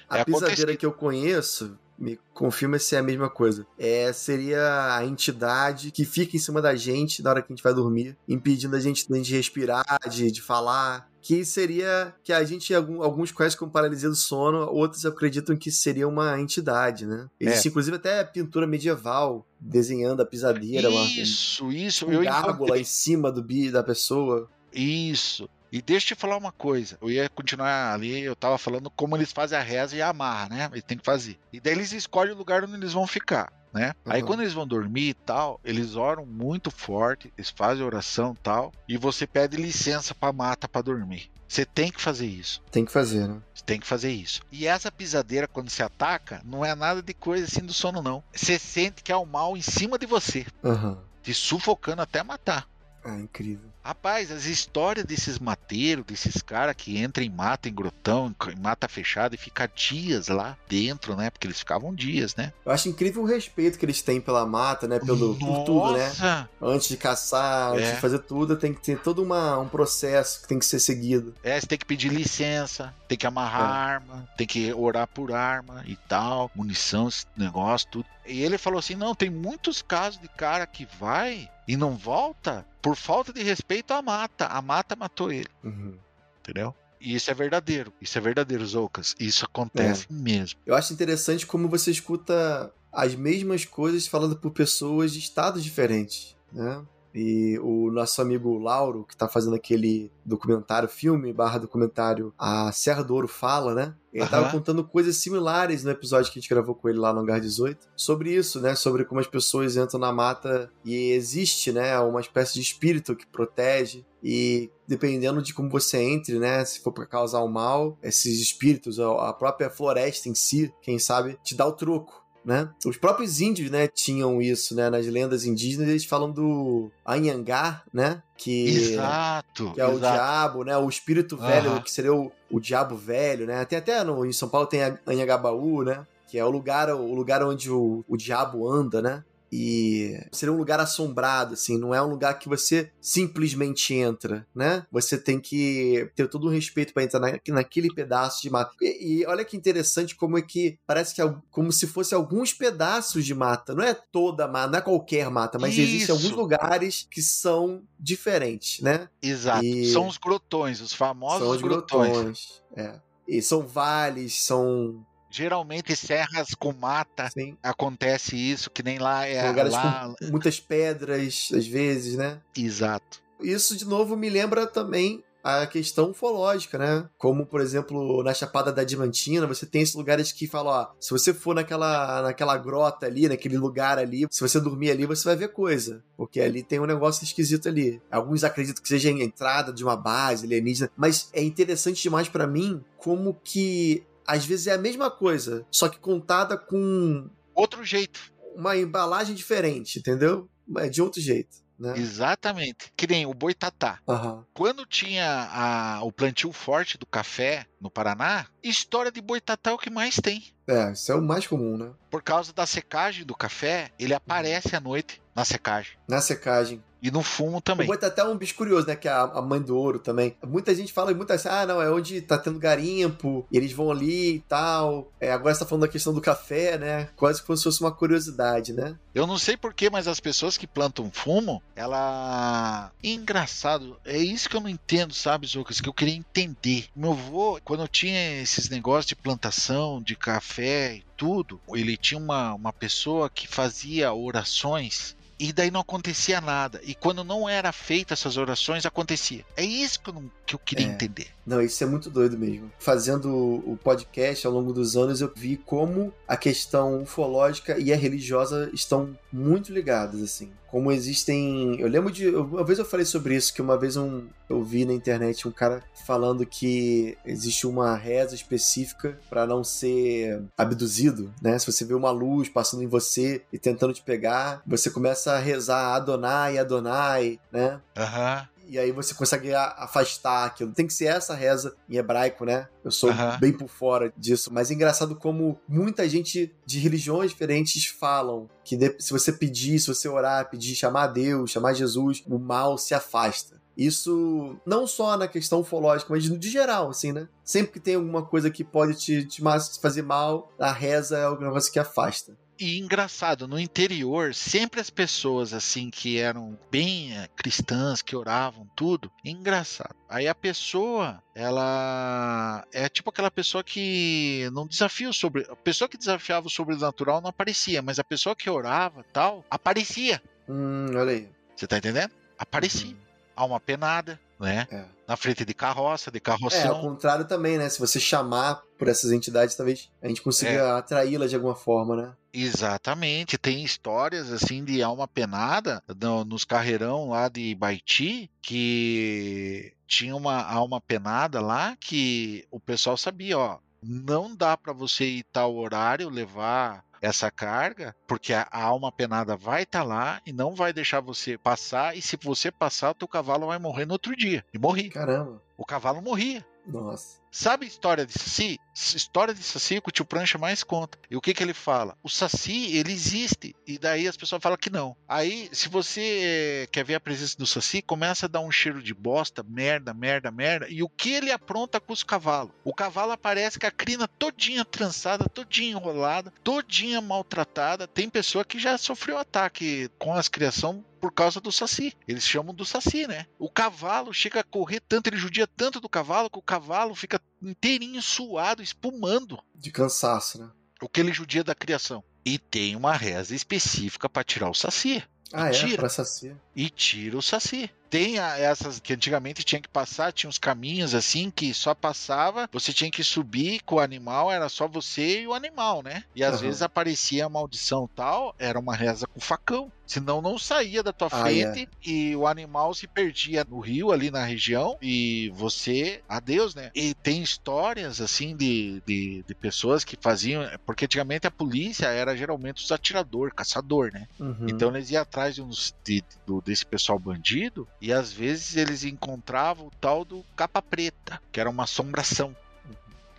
A 0.08 0.18
É 0.20 0.24
pisadeira 0.24 0.74
que 0.74 0.86
eu 0.86 0.92
conheço, 0.92 1.78
me 1.98 2.18
confirma 2.32 2.78
se 2.78 2.96
é 2.96 3.00
a 3.00 3.02
mesma 3.02 3.28
coisa. 3.28 3.66
É, 3.78 4.10
seria 4.14 4.96
a 4.96 5.04
entidade 5.04 5.90
que 5.90 6.06
fica 6.06 6.34
em 6.36 6.40
cima 6.40 6.62
da 6.62 6.74
gente 6.74 7.22
na 7.22 7.28
hora 7.28 7.42
que 7.42 7.52
a 7.52 7.54
gente 7.54 7.62
vai 7.62 7.74
dormir, 7.74 8.16
impedindo 8.26 8.74
a 8.74 8.80
gente 8.80 9.06
de 9.06 9.36
respirar, 9.36 9.84
de, 10.08 10.30
de 10.30 10.40
falar. 10.40 11.06
Que 11.20 11.44
seria 11.44 12.14
que 12.24 12.32
a 12.32 12.42
gente, 12.44 12.74
alguns 12.74 13.30
conhecem 13.30 13.58
como 13.58 13.70
paralisia 13.70 14.08
do 14.08 14.16
sono, 14.16 14.60
outros 14.70 15.04
acreditam 15.04 15.54
que 15.54 15.70
seria 15.70 16.08
uma 16.08 16.40
entidade, 16.40 17.04
né? 17.06 17.28
Existe 17.38 17.68
inclusive 17.68 17.96
até 17.96 18.24
pintura 18.24 18.66
medieval 18.66 19.46
desenhando 19.60 20.22
a 20.22 20.26
pisadeira, 20.26 20.88
uma, 20.88 21.04
Isso, 21.04 21.70
isso. 21.70 22.06
um 22.06 22.12
eu 22.14 22.22
gárgula 22.22 22.54
encontrei- 22.54 22.80
em 22.80 22.84
cima 22.84 23.30
do 23.30 23.42
bi 23.42 23.70
da 23.70 23.82
pessoa. 23.82 24.48
Isso. 24.72 25.46
E 25.72 25.80
deixa 25.80 26.12
eu 26.12 26.16
te 26.16 26.20
falar 26.20 26.36
uma 26.36 26.52
coisa. 26.52 26.98
Eu 27.00 27.10
ia 27.10 27.28
continuar 27.30 27.94
ali, 27.94 28.20
eu 28.20 28.36
tava 28.36 28.58
falando 28.58 28.90
como 28.90 29.16
eles 29.16 29.32
fazem 29.32 29.56
a 29.58 29.62
reza 29.62 29.96
e 29.96 30.02
a 30.02 30.10
amarra, 30.10 30.50
né? 30.50 30.68
Eles 30.70 30.84
têm 30.84 30.98
que 30.98 31.04
fazer. 31.04 31.38
E 31.50 31.58
daí 31.58 31.72
eles 31.72 31.92
escolhem 31.92 32.34
o 32.34 32.36
lugar 32.36 32.62
onde 32.62 32.74
eles 32.74 32.92
vão 32.92 33.06
ficar, 33.06 33.50
né? 33.72 33.94
Aí 34.04 34.20
Uhum. 34.20 34.26
quando 34.26 34.40
eles 34.40 34.52
vão 34.52 34.66
dormir 34.66 35.08
e 35.08 35.14
tal, 35.14 35.58
eles 35.64 35.96
oram 35.96 36.26
muito 36.26 36.70
forte, 36.70 37.32
eles 37.38 37.48
fazem 37.48 37.82
oração 37.84 38.34
e 38.36 38.42
tal, 38.42 38.70
e 38.86 38.98
você 38.98 39.26
pede 39.26 39.56
licença 39.56 40.14
pra 40.14 40.30
mata 40.30 40.68
pra 40.68 40.82
dormir. 40.82 41.30
Você 41.48 41.64
tem 41.64 41.90
que 41.90 42.02
fazer 42.02 42.26
isso. 42.26 42.60
Tem 42.70 42.84
que 42.84 42.92
fazer, 42.92 43.26
né? 43.26 43.40
Você 43.54 43.64
tem 43.64 43.80
que 43.80 43.86
fazer 43.86 44.10
isso. 44.10 44.42
E 44.52 44.66
essa 44.66 44.92
pisadeira, 44.92 45.48
quando 45.48 45.70
se 45.70 45.82
ataca, 45.82 46.42
não 46.44 46.62
é 46.62 46.74
nada 46.74 47.02
de 47.02 47.14
coisa 47.14 47.46
assim 47.46 47.64
do 47.64 47.72
sono, 47.72 48.02
não. 48.02 48.22
Você 48.34 48.58
sente 48.58 49.02
que 49.02 49.12
é 49.12 49.16
o 49.16 49.24
mal 49.26 49.56
em 49.56 49.62
cima 49.62 49.98
de 49.98 50.06
você, 50.06 50.44
Aham. 50.62 50.98
te 51.22 51.32
sufocando 51.32 52.02
até 52.02 52.22
matar. 52.22 52.66
Ah, 53.04 53.18
incrível. 53.18 53.68
Rapaz, 53.84 54.30
as 54.30 54.44
histórias 54.44 55.04
desses 55.04 55.40
mateiros, 55.40 56.04
desses 56.04 56.40
caras 56.40 56.76
que 56.76 56.98
entram 56.98 57.24
em 57.24 57.28
mata, 57.28 57.68
em 57.68 57.74
grotão, 57.74 58.32
em 58.48 58.60
mata 58.60 58.86
fechada 58.86 59.34
e 59.34 59.38
fica 59.38 59.66
dias 59.66 60.28
lá 60.28 60.56
dentro, 60.68 61.16
né? 61.16 61.28
Porque 61.30 61.48
eles 61.48 61.58
ficavam 61.58 61.92
dias, 61.92 62.36
né? 62.36 62.52
Eu 62.64 62.70
acho 62.70 62.88
incrível 62.88 63.22
o 63.22 63.26
respeito 63.26 63.76
que 63.76 63.84
eles 63.84 64.00
têm 64.00 64.20
pela 64.20 64.46
mata, 64.46 64.86
né? 64.86 65.00
Pelo, 65.00 65.34
por 65.36 65.64
tudo, 65.64 65.92
né? 65.94 66.12
Antes 66.60 66.86
de 66.88 66.96
caçar, 66.96 67.72
antes 67.72 67.88
É. 67.88 67.94
de 67.96 68.00
fazer 68.00 68.20
tudo, 68.20 68.56
tem 68.56 68.72
que 68.72 68.80
ter 68.80 69.00
todo 69.00 69.20
uma, 69.20 69.58
um 69.58 69.68
processo 69.68 70.42
que 70.42 70.48
tem 70.48 70.60
que 70.60 70.64
ser 70.66 70.78
seguido. 70.78 71.34
É, 71.42 71.58
você 71.60 71.66
tem 71.66 71.78
que 71.78 71.84
pedir 71.86 72.08
licença, 72.08 72.94
tem 73.08 73.18
que 73.18 73.26
amarrar 73.26 73.62
É. 73.68 73.94
arma, 73.94 74.28
tem 74.36 74.46
que 74.46 74.72
orar 74.72 75.08
por 75.08 75.32
arma 75.32 75.82
e 75.88 75.96
tal, 76.08 76.48
munição, 76.54 77.08
esse 77.08 77.26
negócio, 77.36 77.88
tudo. 77.90 78.06
E 78.24 78.40
ele 78.42 78.56
falou 78.58 78.78
assim: 78.78 78.94
não, 78.94 79.12
tem 79.12 79.28
muitos 79.28 79.82
casos 79.82 80.20
de 80.20 80.28
cara 80.28 80.64
que 80.68 80.86
vai 81.00 81.50
e 81.66 81.76
não 81.76 81.96
volta 81.96 82.66
por 82.80 82.96
falta 82.96 83.32
de 83.32 83.42
respeito 83.42 83.92
à 83.92 84.02
mata. 84.02 84.46
A 84.46 84.60
mata 84.62 84.96
matou 84.96 85.32
ele. 85.32 85.48
Uhum. 85.62 85.94
entendeu? 86.40 86.74
E 87.00 87.14
isso 87.16 87.30
é 87.30 87.34
verdadeiro, 87.34 87.92
isso 88.00 88.16
é 88.16 88.20
verdadeiro, 88.20 88.64
Zoucas. 88.64 89.14
Isso 89.18 89.44
acontece 89.44 90.06
É. 90.08 90.12
mesmo. 90.12 90.58
Eu 90.64 90.74
acho 90.76 90.92
interessante 90.92 91.44
como 91.46 91.68
você 91.68 91.90
escuta 91.90 92.72
as 92.92 93.14
mesmas 93.14 93.64
coisas 93.64 94.06
falando 94.06 94.36
por 94.36 94.50
pessoas 94.52 95.12
de 95.12 95.18
estados 95.18 95.64
diferentes, 95.64 96.36
né? 96.52 96.80
E 97.14 97.58
o 97.58 97.90
nosso 97.90 98.20
amigo 98.22 98.58
Lauro, 98.58 99.04
que 99.04 99.16
tá 99.16 99.28
fazendo 99.28 99.54
aquele 99.54 100.10
documentário, 100.24 100.88
filme 100.88 101.32
barra 101.32 101.58
documentário, 101.58 102.32
a 102.38 102.70
Serra 102.72 103.02
do 103.02 103.14
Ouro 103.14 103.28
Fala, 103.28 103.74
né? 103.74 103.94
Ele 104.12 104.26
tava 104.26 104.44
Aham. 104.44 104.52
contando 104.52 104.84
coisas 104.84 105.16
similares 105.16 105.84
no 105.84 105.90
episódio 105.90 106.30
que 106.30 106.38
a 106.38 106.42
gente 106.42 106.50
gravou 106.50 106.74
com 106.74 106.88
ele 106.88 106.98
lá 106.98 107.14
no 107.14 107.20
Hangar 107.20 107.40
18, 107.40 107.88
sobre 107.96 108.34
isso, 108.34 108.60
né? 108.60 108.74
Sobre 108.74 109.04
como 109.04 109.20
as 109.20 109.26
pessoas 109.26 109.76
entram 109.76 109.98
na 109.98 110.12
mata 110.12 110.70
e 110.84 111.12
existe, 111.12 111.72
né? 111.72 111.98
Uma 111.98 112.20
espécie 112.20 112.54
de 112.54 112.60
espírito 112.60 113.16
que 113.16 113.26
protege 113.26 114.04
e 114.22 114.70
dependendo 114.86 115.40
de 115.40 115.54
como 115.54 115.70
você 115.70 115.98
entre, 115.98 116.38
né? 116.38 116.62
Se 116.64 116.80
for 116.80 116.92
pra 116.92 117.06
causar 117.06 117.40
o 117.40 117.48
mal, 117.48 117.98
esses 118.02 118.38
espíritos, 118.40 119.00
a 119.00 119.32
própria 119.32 119.70
floresta 119.70 120.28
em 120.28 120.34
si, 120.34 120.72
quem 120.82 120.98
sabe, 120.98 121.38
te 121.42 121.54
dá 121.54 121.66
o 121.66 121.72
troco. 121.72 122.21
Né? 122.44 122.68
Os 122.84 122.96
próprios 122.96 123.40
índios, 123.40 123.70
né, 123.70 123.86
tinham 123.86 124.42
isso, 124.42 124.74
né? 124.74 124.90
Nas 124.90 125.06
lendas 125.06 125.44
indígenas, 125.44 125.88
eles 125.88 126.04
falam 126.04 126.30
do 126.30 126.90
Anhangá, 127.06 127.82
né? 127.92 128.20
Que, 128.36 128.68
Exato. 128.68 129.72
que 129.72 129.80
é 129.80 129.86
o 129.86 129.92
exato. 129.92 130.14
diabo, 130.14 130.64
né? 130.64 130.76
O 130.76 130.88
espírito 130.88 131.36
velho, 131.36 131.70
Aham. 131.70 131.82
que 131.82 131.90
seria 131.92 132.12
o, 132.12 132.32
o 132.50 132.58
diabo 132.58 132.96
velho, 132.96 133.46
né? 133.46 133.64
Tem 133.64 133.78
até 133.78 134.02
no, 134.02 134.26
em 134.26 134.32
São 134.32 134.48
Paulo 134.48 134.66
tem 134.66 134.80
Anhangabaú, 135.06 135.84
né? 135.84 136.04
Que 136.26 136.36
é 136.36 136.44
o 136.44 136.50
lugar, 136.50 136.90
o 136.90 137.14
lugar 137.14 137.44
onde 137.44 137.70
o, 137.70 138.04
o 138.08 138.16
diabo 138.16 138.68
anda, 138.68 139.00
né? 139.00 139.22
E 139.52 140.18
seria 140.32 140.50
um 140.50 140.56
lugar 140.56 140.80
assombrado, 140.80 141.52
assim, 141.52 141.76
não 141.76 141.94
é 141.94 142.00
um 142.00 142.08
lugar 142.08 142.38
que 142.38 142.48
você 142.48 142.90
simplesmente 143.02 143.92
entra, 143.92 144.46
né? 144.54 144.86
Você 144.90 145.18
tem 145.18 145.38
que 145.38 146.10
ter 146.16 146.26
todo 146.26 146.48
um 146.48 146.50
respeito 146.50 146.94
para 146.94 147.02
entrar 147.02 147.20
na, 147.20 147.38
naquele 147.48 147.92
pedaço 147.92 148.40
de 148.40 148.48
mata. 148.48 148.72
E, 148.80 149.20
e, 149.20 149.26
olha 149.26 149.44
que 149.44 149.54
interessante 149.54 150.16
como 150.16 150.38
é 150.38 150.42
que 150.42 150.78
parece 150.86 151.14
que 151.14 151.20
é 151.20 151.34
como 151.50 151.70
se 151.70 151.86
fosse 151.86 152.14
alguns 152.14 152.54
pedaços 152.54 153.26
de 153.26 153.34
mata. 153.34 153.74
Não 153.74 153.84
é 153.84 153.92
toda 153.92 154.48
mata, 154.48 154.68
não 154.68 154.78
é 154.78 154.82
qualquer 154.82 155.28
mata, 155.30 155.58
mas 155.58 155.74
Isso. 155.74 155.82
existem 155.82 156.14
alguns 156.14 156.30
lugares 156.30 157.06
que 157.10 157.20
são 157.20 157.82
diferentes, 158.00 158.80
né? 158.80 159.10
Exato. 159.20 159.62
E... 159.62 159.92
São 159.92 160.06
os 160.06 160.16
grotões, 160.16 160.80
os 160.80 160.94
famosos 160.94 161.40
são 161.40 161.50
os 161.50 161.60
grotões. 161.60 162.10
grotões. 162.10 162.62
É. 162.74 162.98
E 163.28 163.42
são 163.42 163.60
vales, 163.66 164.42
são 164.42 165.04
Geralmente 165.32 165.96
serras 165.96 166.54
com 166.54 166.72
mata 166.74 167.30
Sim. 167.30 167.56
acontece 167.62 168.36
isso, 168.36 168.70
que 168.70 168.82
nem 168.82 168.98
lá 168.98 169.26
é. 169.26 169.48
Lugares 169.48 169.72
lá... 169.72 170.14
com 170.18 170.26
muitas 170.30 170.60
pedras, 170.60 171.48
às 171.54 171.66
vezes, 171.66 172.16
né? 172.16 172.38
Exato. 172.54 173.22
Isso, 173.40 173.74
de 173.74 173.86
novo, 173.86 174.14
me 174.14 174.28
lembra 174.28 174.66
também 174.66 175.24
a 175.42 175.66
questão 175.66 176.10
ufológica, 176.10 176.78
né? 176.78 177.08
Como, 177.18 177.44
por 177.44 177.60
exemplo, 177.60 178.22
na 178.22 178.32
Chapada 178.32 178.70
da 178.70 178.84
Diamantina, 178.84 179.46
você 179.46 179.66
tem 179.66 179.82
esses 179.82 179.94
lugares 179.94 180.30
que 180.32 180.46
falam, 180.46 180.72
ó, 180.72 180.88
se 181.00 181.10
você 181.10 181.34
for 181.34 181.54
naquela, 181.54 182.22
naquela 182.22 182.56
grota 182.56 183.06
ali, 183.06 183.28
naquele 183.28 183.56
lugar 183.56 183.98
ali, 183.98 184.26
se 184.30 184.40
você 184.40 184.60
dormir 184.60 184.90
ali, 184.90 185.06
você 185.06 185.24
vai 185.24 185.34
ver 185.34 185.48
coisa. 185.48 186.04
Porque 186.16 186.40
ali 186.40 186.62
tem 186.62 186.78
um 186.78 186.86
negócio 186.86 187.24
esquisito 187.24 187.68
ali. 187.68 188.00
Alguns 188.10 188.44
acreditam 188.44 188.82
que 188.82 188.88
seja 188.88 189.08
a 189.08 189.12
entrada 189.12 189.72
de 189.72 189.82
uma 189.82 189.96
base 189.96 190.46
alienígena, 190.46 190.90
mas 190.96 191.28
é 191.32 191.42
interessante 191.42 192.02
demais 192.02 192.28
para 192.28 192.46
mim 192.46 192.84
como 192.96 193.34
que 193.42 194.04
às 194.26 194.44
vezes 194.44 194.66
é 194.66 194.72
a 194.72 194.78
mesma 194.78 195.10
coisa, 195.10 195.66
só 195.70 195.88
que 195.88 195.98
contada 195.98 196.56
com 196.56 197.28
outro 197.54 197.84
jeito. 197.84 198.32
Uma 198.54 198.76
embalagem 198.76 199.34
diferente, 199.34 199.98
entendeu? 199.98 200.48
É 200.76 200.88
de 200.88 201.00
outro 201.02 201.20
jeito. 201.20 201.62
Né? 201.78 201.94
Exatamente. 201.98 202.92
Que 202.96 203.08
nem 203.08 203.26
o 203.26 203.34
boitatá. 203.34 203.98
Uhum. 204.06 204.44
Quando 204.54 204.86
tinha 204.86 205.48
a, 205.50 206.04
o 206.04 206.12
plantio 206.12 206.52
forte 206.52 206.96
do 206.96 207.04
café 207.04 207.66
no 207.80 207.90
Paraná, 207.90 208.46
história 208.62 209.10
de 209.10 209.20
boitatá 209.20 209.70
é 209.70 209.74
o 209.74 209.78
que 209.78 209.90
mais 209.90 210.14
tem. 210.16 210.44
É, 210.64 210.92
isso 210.92 211.10
é 211.10 211.14
o 211.16 211.20
mais 211.20 211.44
comum, 211.44 211.76
né? 211.76 211.90
Por 212.08 212.22
causa 212.22 212.52
da 212.52 212.66
secagem 212.66 213.26
do 213.26 213.34
café, 213.34 213.90
ele 213.98 214.14
aparece 214.14 214.76
à 214.76 214.80
noite 214.80 215.20
na 215.34 215.44
secagem. 215.44 215.98
Na 216.08 216.20
secagem. 216.20 216.80
E 217.02 217.10
no 217.10 217.20
fumo 217.20 217.60
também. 217.60 217.84
O 217.84 217.88
Boitatá 217.88 218.22
é 218.22 218.26
um 218.26 218.38
bicho 218.38 218.54
curioso, 218.54 218.86
né? 218.86 218.94
Que 218.94 219.08
é 219.08 219.10
a, 219.10 219.42
mãe 219.42 219.60
do 219.60 219.76
ouro 219.76 219.98
também. 219.98 220.36
Muita 220.46 220.72
gente 220.72 220.92
fala, 220.92 221.12
muita 221.12 221.34
assim, 221.34 221.48
ah, 221.48 221.66
não, 221.66 221.82
é 221.82 221.90
onde 221.90 222.20
tá 222.20 222.38
tendo 222.38 222.60
garimpo, 222.60 223.44
e 223.50 223.56
eles 223.56 223.72
vão 223.72 223.90
ali 223.90 224.36
e 224.36 224.40
tal. 224.40 225.10
É, 225.20 225.32
agora 225.32 225.52
você 225.52 225.60
tá 225.60 225.66
falando 225.66 225.82
da 225.82 225.88
questão 225.88 226.14
do 226.14 226.20
café, 226.20 226.78
né? 226.78 227.08
Quase 227.16 227.42
como 227.42 227.56
se 227.56 227.64
fosse 227.64 227.80
uma 227.80 227.90
curiosidade, 227.90 228.72
né? 228.72 228.96
Eu 229.12 229.26
não 229.26 229.36
sei 229.36 229.56
porquê, 229.56 229.90
mas 229.90 230.06
as 230.06 230.20
pessoas 230.20 230.56
que 230.56 230.66
plantam 230.66 231.10
fumo, 231.10 231.60
ela. 231.74 232.92
Engraçado, 233.02 233.96
é 234.04 234.18
isso 234.18 234.48
que 234.48 234.56
eu 234.56 234.60
não 234.60 234.68
entendo, 234.68 235.12
sabe, 235.12 235.48
Zucas? 235.48 235.80
Que 235.80 235.88
eu 235.88 235.94
queria 235.94 236.14
entender. 236.14 236.86
Meu 236.94 237.12
avô, 237.12 237.60
quando 237.64 237.82
eu 237.82 237.88
tinha 237.88 238.40
esses 238.40 238.68
negócios 238.68 239.06
de 239.06 239.16
plantação, 239.16 240.00
de 240.00 240.14
café 240.14 240.94
e 240.94 241.04
tudo, 241.16 241.60
ele 241.70 241.96
tinha 241.96 242.18
uma, 242.18 242.54
uma 242.54 242.72
pessoa 242.72 243.28
que 243.28 243.48
fazia 243.48 244.12
orações 244.12 245.16
e 245.42 245.52
daí 245.52 245.72
não 245.72 245.80
acontecia 245.80 246.40
nada. 246.40 246.80
E 246.84 246.94
quando 246.94 247.24
não 247.24 247.48
era 247.48 247.72
feita 247.72 248.14
essas 248.14 248.36
orações, 248.36 248.86
acontecia. 248.86 249.44
É 249.56 249.64
isso 249.64 250.00
que 250.00 250.10
eu, 250.10 250.14
não, 250.14 250.30
que 250.46 250.54
eu 250.54 250.58
queria 250.60 250.86
é. 250.86 250.90
entender. 250.90 251.26
Não, 251.44 251.60
isso 251.60 251.82
é 251.82 251.86
muito 251.86 252.08
doido 252.08 252.38
mesmo. 252.38 252.70
Fazendo 252.78 253.28
o 253.66 253.76
podcast 253.82 254.46
ao 254.46 254.52
longo 254.52 254.72
dos 254.72 254.96
anos, 254.96 255.20
eu 255.20 255.32
vi 255.34 255.56
como 255.56 256.14
a 256.28 256.36
questão 256.36 257.02
ufológica 257.02 257.76
e 257.76 257.92
a 257.92 257.96
religiosa 257.96 258.70
estão 258.72 259.18
muito 259.32 259.72
ligadas, 259.72 260.22
assim. 260.22 260.52
Como 260.72 260.90
existem. 260.90 261.78
Eu 261.78 261.86
lembro 261.86 262.10
de. 262.10 262.28
Uma 262.28 262.64
vez 262.64 262.78
eu 262.78 262.84
falei 262.84 263.04
sobre 263.04 263.36
isso, 263.36 263.52
que 263.52 263.60
uma 263.60 263.76
vez 263.78 263.94
um, 263.96 264.24
eu 264.48 264.64
vi 264.64 264.86
na 264.86 264.94
internet 264.94 265.46
um 265.46 265.52
cara 265.52 265.82
falando 266.06 266.46
que 266.46 267.16
existe 267.26 267.66
uma 267.66 267.94
reza 267.94 268.34
específica 268.34 269.18
para 269.28 269.46
não 269.46 269.62
ser 269.62 270.42
abduzido, 270.56 271.30
né? 271.42 271.58
Se 271.58 271.70
você 271.70 271.84
vê 271.84 271.92
uma 271.92 272.10
luz 272.10 272.48
passando 272.48 272.82
em 272.82 272.88
você 272.88 273.42
e 273.52 273.58
tentando 273.58 273.92
te 273.92 274.02
pegar, 274.02 274.62
você 274.66 274.88
começa 274.90 275.32
a 275.32 275.38
rezar 275.38 275.94
Adonai, 275.94 276.56
Adonai, 276.56 277.38
né? 277.52 277.78
Aham. 277.94 278.38
Uhum 278.38 278.51
e 278.72 278.78
aí 278.78 278.90
você 278.90 279.12
consegue 279.12 279.54
afastar 279.54 280.46
aquilo. 280.46 280.72
Tem 280.72 280.86
que 280.86 280.94
ser 280.94 281.04
essa 281.04 281.34
reza 281.34 281.76
em 281.86 281.96
hebraico, 281.96 282.46
né? 282.46 282.68
Eu 282.82 282.90
sou 282.90 283.10
uhum. 283.10 283.38
bem 283.38 283.52
por 283.52 283.68
fora 283.68 284.10
disso, 284.16 284.50
mas 284.50 284.70
é 284.70 284.74
engraçado 284.74 285.14
como 285.14 285.60
muita 285.68 286.08
gente 286.08 286.50
de 286.64 286.78
religiões 286.78 287.32
diferentes 287.32 287.84
falam 287.84 288.48
que 288.64 288.96
se 288.98 289.12
você 289.12 289.30
pedir, 289.30 289.78
se 289.78 289.88
você 289.88 290.08
orar, 290.08 290.48
pedir, 290.48 290.74
chamar 290.74 291.08
Deus, 291.08 291.50
chamar 291.50 291.74
Jesus, 291.74 292.24
o 292.26 292.38
mal 292.38 292.78
se 292.78 292.94
afasta. 292.94 293.60
Isso 293.76 294.56
não 294.64 294.86
só 294.86 295.16
na 295.18 295.28
questão 295.28 295.60
ufológica, 295.60 296.12
mas 296.12 296.24
de 296.24 296.50
geral, 296.50 296.88
assim, 296.88 297.12
né? 297.12 297.28
Sempre 297.44 297.72
que 297.72 297.80
tem 297.80 297.94
alguma 297.94 298.24
coisa 298.24 298.50
que 298.50 298.64
pode 298.64 298.94
te, 298.94 299.24
te 299.24 299.42
fazer 299.80 300.02
mal, 300.02 300.50
a 300.58 300.72
reza 300.72 301.18
é 301.18 301.24
algo 301.24 301.42
que 301.70 301.78
afasta. 301.78 302.36
E 302.62 302.78
engraçado, 302.78 303.48
no 303.48 303.58
interior, 303.58 304.32
sempre 304.32 304.80
as 304.80 304.88
pessoas 304.88 305.52
assim 305.52 305.90
que 305.90 306.20
eram 306.20 306.56
bem 306.70 307.12
eh, 307.12 307.28
cristãs, 307.34 308.00
que 308.00 308.14
oravam 308.14 308.70
tudo, 308.76 309.10
engraçado. 309.24 309.96
Aí 310.08 310.28
a 310.28 310.34
pessoa, 310.34 311.20
ela 311.34 312.64
é 312.72 312.88
tipo 312.88 313.10
aquela 313.10 313.32
pessoa 313.32 313.64
que 313.64 314.48
não 314.52 314.64
desafia 314.64 315.12
sobre, 315.12 315.44
a 315.50 315.56
pessoa 315.56 315.88
que 315.88 315.98
desafiava 315.98 316.46
o 316.46 316.50
sobrenatural 316.50 317.20
não 317.20 317.30
aparecia, 317.30 317.82
mas 317.82 317.98
a 317.98 318.04
pessoa 318.04 318.36
que 318.36 318.48
orava, 318.48 319.04
tal, 319.12 319.44
aparecia. 319.50 320.22
Hum, 320.48 320.86
olha 320.94 321.14
aí. 321.14 321.28
Você 321.56 321.66
tá 321.66 321.78
entendendo? 321.78 322.12
Aparecia. 322.38 322.90
Uhum. 322.90 322.96
Alma 323.34 323.58
penada, 323.58 324.20
né? 324.42 324.66
É. 324.70 324.84
Na 325.06 325.16
frente 325.16 325.44
de 325.44 325.54
carroça, 325.54 326.10
de 326.10 326.20
carroção. 326.20 326.60
É, 326.60 326.66
ao 326.66 326.80
contrário 326.80 327.24
também, 327.26 327.56
né? 327.58 327.68
Se 327.68 327.78
você 327.78 328.00
chamar 328.00 328.62
por 328.76 328.88
essas 328.88 329.12
entidades, 329.12 329.54
talvez 329.54 329.90
a 330.02 330.08
gente 330.08 330.20
consiga 330.20 330.50
é. 330.50 330.70
atraí-las 330.72 331.30
de 331.30 331.36
alguma 331.36 331.54
forma, 331.54 331.96
né? 331.96 332.12
Exatamente. 332.32 333.38
Tem 333.38 333.62
histórias 333.62 334.32
assim 334.32 334.64
de 334.64 334.82
alma 334.82 335.06
penada 335.06 335.82
no, 336.00 336.24
nos 336.24 336.44
carreirão 336.44 337.10
lá 337.10 337.28
de 337.28 337.54
Baiti 337.54 338.30
que 338.40 339.72
tinha 339.86 340.16
uma 340.16 340.42
alma 340.42 340.80
penada 340.80 341.40
lá 341.40 341.76
que 341.78 342.46
o 342.50 342.58
pessoal 342.58 342.96
sabia, 342.96 343.38
ó, 343.38 343.58
não 343.82 344.34
dá 344.34 344.56
para 344.56 344.72
você 344.72 345.04
ir 345.04 345.24
tal 345.30 345.54
horário 345.54 346.08
levar 346.08 346.84
essa 347.02 347.30
carga, 347.30 347.94
porque 348.06 348.32
a, 348.32 348.46
alma 348.52 348.92
penada 348.92 349.36
vai 349.36 349.64
estar 349.64 349.80
tá 349.80 349.84
lá 349.84 350.22
e 350.24 350.32
não 350.32 350.54
vai 350.54 350.72
deixar 350.72 351.00
você 351.00 351.36
passar, 351.36 351.96
e 351.96 352.00
se 352.00 352.16
você 352.16 352.50
passar, 352.50 352.90
o 352.90 352.94
teu 352.94 353.08
cavalo 353.08 353.48
vai 353.48 353.58
morrer 353.58 353.84
no 353.84 353.94
outro 353.94 354.16
dia. 354.16 354.44
E 354.54 354.58
morri. 354.58 354.88
Caramba. 354.88 355.42
O 355.56 355.64
cavalo 355.66 356.00
morria. 356.00 356.46
Nossa. 356.66 357.20
Sabe 357.30 357.66
história 357.66 358.04
de 358.04 358.12
Saci? 358.12 358.58
História 358.74 359.32
de 359.32 359.42
Saci 359.42 359.80
que 359.80 359.88
o 359.88 359.92
tio 359.92 360.04
Prancha 360.04 360.36
mais 360.36 360.62
conta. 360.62 360.98
E 361.10 361.16
o 361.16 361.20
que 361.20 361.32
que 361.32 361.42
ele 361.42 361.54
fala? 361.54 361.96
O 362.02 362.08
Saci, 362.08 362.76
ele 362.76 362.92
existe. 362.92 363.54
E 363.66 363.78
daí 363.78 364.06
as 364.06 364.16
pessoas 364.16 364.42
falam 364.42 364.58
que 364.58 364.70
não. 364.70 364.94
Aí, 365.08 365.48
se 365.50 365.68
você 365.68 366.68
quer 366.70 366.84
ver 366.84 366.96
a 366.96 367.00
presença 367.00 367.36
do 367.38 367.46
Saci, 367.46 367.80
começa 367.80 368.26
a 368.26 368.28
dar 368.28 368.40
um 368.40 368.50
cheiro 368.50 368.82
de 368.82 368.92
bosta, 368.92 369.42
merda, 369.42 369.94
merda, 369.94 370.30
merda. 370.30 370.66
E 370.68 370.82
o 370.82 370.88
que 370.88 371.12
ele 371.12 371.32
apronta 371.32 371.80
com 371.80 371.92
os 371.92 372.02
cavalos? 372.02 372.52
O 372.64 372.74
cavalo 372.74 373.12
aparece 373.12 373.58
com 373.58 373.66
a 373.66 373.70
crina 373.70 374.06
todinha 374.06 374.64
trançada, 374.64 375.28
todinha 375.28 375.70
enrolada, 375.72 376.32
todinha 376.44 377.00
maltratada. 377.00 377.88
Tem 377.88 378.10
pessoa 378.10 378.44
que 378.44 378.58
já 378.58 378.76
sofreu 378.76 379.16
ataque 379.16 379.90
com 379.98 380.14
as 380.14 380.28
criação 380.28 380.84
por 381.02 381.10
causa 381.12 381.40
do 381.40 381.50
Saci. 381.50 381.92
Eles 382.06 382.24
chamam 382.24 382.54
do 382.54 382.64
Saci, 382.64 383.08
né? 383.08 383.26
O 383.36 383.50
cavalo 383.50 384.14
chega 384.14 384.38
a 384.38 384.44
correr 384.44 384.78
tanto, 384.78 385.08
ele 385.08 385.16
judia 385.16 385.48
tanto 385.48 385.80
do 385.80 385.88
cavalo 385.88 386.30
que 386.30 386.38
o 386.38 386.42
cavalo 386.42 386.94
fica 386.94 387.20
inteirinho 387.42 388.00
suado, 388.00 388.62
espumando. 388.62 389.42
De 389.52 389.72
cansaço, 389.72 390.40
né? 390.40 390.48
O 390.80 390.88
que 390.88 391.00
ele 391.00 391.12
judia 391.12 391.42
da 391.42 391.56
criação. 391.56 392.04
E 392.24 392.38
tem 392.38 392.76
uma 392.76 392.92
reza 392.92 393.34
específica 393.34 394.08
para 394.08 394.22
tirar 394.22 394.48
o 394.48 394.54
Saci. 394.54 395.02
Ah, 395.32 395.46
e 395.46 395.56
é? 395.56 395.58
Tira. 395.58 395.78
Pra 395.78 395.88
Saci. 395.88 396.36
E 396.54 396.70
tira 396.70 397.18
o 397.18 397.22
Saci 397.22 397.68
tem 397.92 398.18
a, 398.18 398.38
essas 398.38 398.80
que 398.80 398.94
antigamente 398.94 399.44
tinha 399.44 399.60
que 399.60 399.68
passar, 399.68 400.14
tinha 400.14 400.26
uns 400.30 400.38
caminhos 400.38 400.94
assim 400.94 401.30
que 401.30 401.52
só 401.52 401.74
passava, 401.74 402.48
você 402.50 402.72
tinha 402.72 402.90
que 402.90 403.04
subir 403.04 403.60
com 403.64 403.74
o 403.74 403.80
animal, 403.80 404.32
era 404.32 404.48
só 404.48 404.66
você 404.66 405.20
e 405.20 405.26
o 405.26 405.34
animal, 405.34 405.82
né? 405.82 406.02
E 406.16 406.24
às 406.24 406.36
uhum. 406.36 406.46
vezes 406.46 406.62
aparecia 406.62 407.26
a 407.26 407.28
maldição 407.28 407.86
tal, 407.94 408.34
era 408.38 408.58
uma 408.58 408.74
reza 408.74 409.06
com 409.06 409.20
facão. 409.20 409.70
Senão 409.92 410.22
não 410.22 410.38
saía 410.38 410.82
da 410.82 410.90
tua 410.90 411.08
ah, 411.12 411.20
frente 411.20 411.64
é. 411.64 411.90
e 411.90 412.16
o 412.16 412.26
animal 412.26 412.72
se 412.72 412.86
perdia 412.86 413.44
no 413.44 413.60
rio, 413.60 413.92
ali 413.92 414.10
na 414.10 414.24
região, 414.24 414.78
e 414.80 415.30
você, 415.34 416.00
adeus, 416.08 416.54
né? 416.54 416.70
E 416.74 416.94
tem 416.94 417.22
histórias 417.22 418.00
assim 418.00 418.34
de, 418.34 418.82
de, 418.86 419.22
de 419.22 419.34
pessoas 419.34 419.84
que 419.84 419.98
faziam, 420.00 420.48
porque 420.64 420.86
antigamente 420.86 421.26
a 421.26 421.30
polícia 421.30 421.88
era 421.88 422.16
geralmente 422.16 422.64
os 422.64 422.72
atirador, 422.72 423.34
caçador, 423.34 423.92
né? 423.92 424.08
Uhum. 424.18 424.46
Então 424.48 424.74
eles 424.74 424.90
iam 424.90 425.02
atrás 425.02 425.34
de 425.34 425.42
uns, 425.42 425.74
de, 425.84 426.02
do, 426.26 426.40
desse 426.40 426.64
pessoal 426.64 426.98
bandido 426.98 427.68
e 427.78 427.92
às 427.92 428.10
vezes 428.10 428.56
eles 428.56 428.84
encontravam 428.84 429.66
o 429.66 429.72
tal 429.78 430.06
do 430.06 430.24
capa 430.34 430.62
preta, 430.62 431.20
que 431.30 431.38
era 431.38 431.50
uma 431.50 431.64
assombração. 431.64 432.34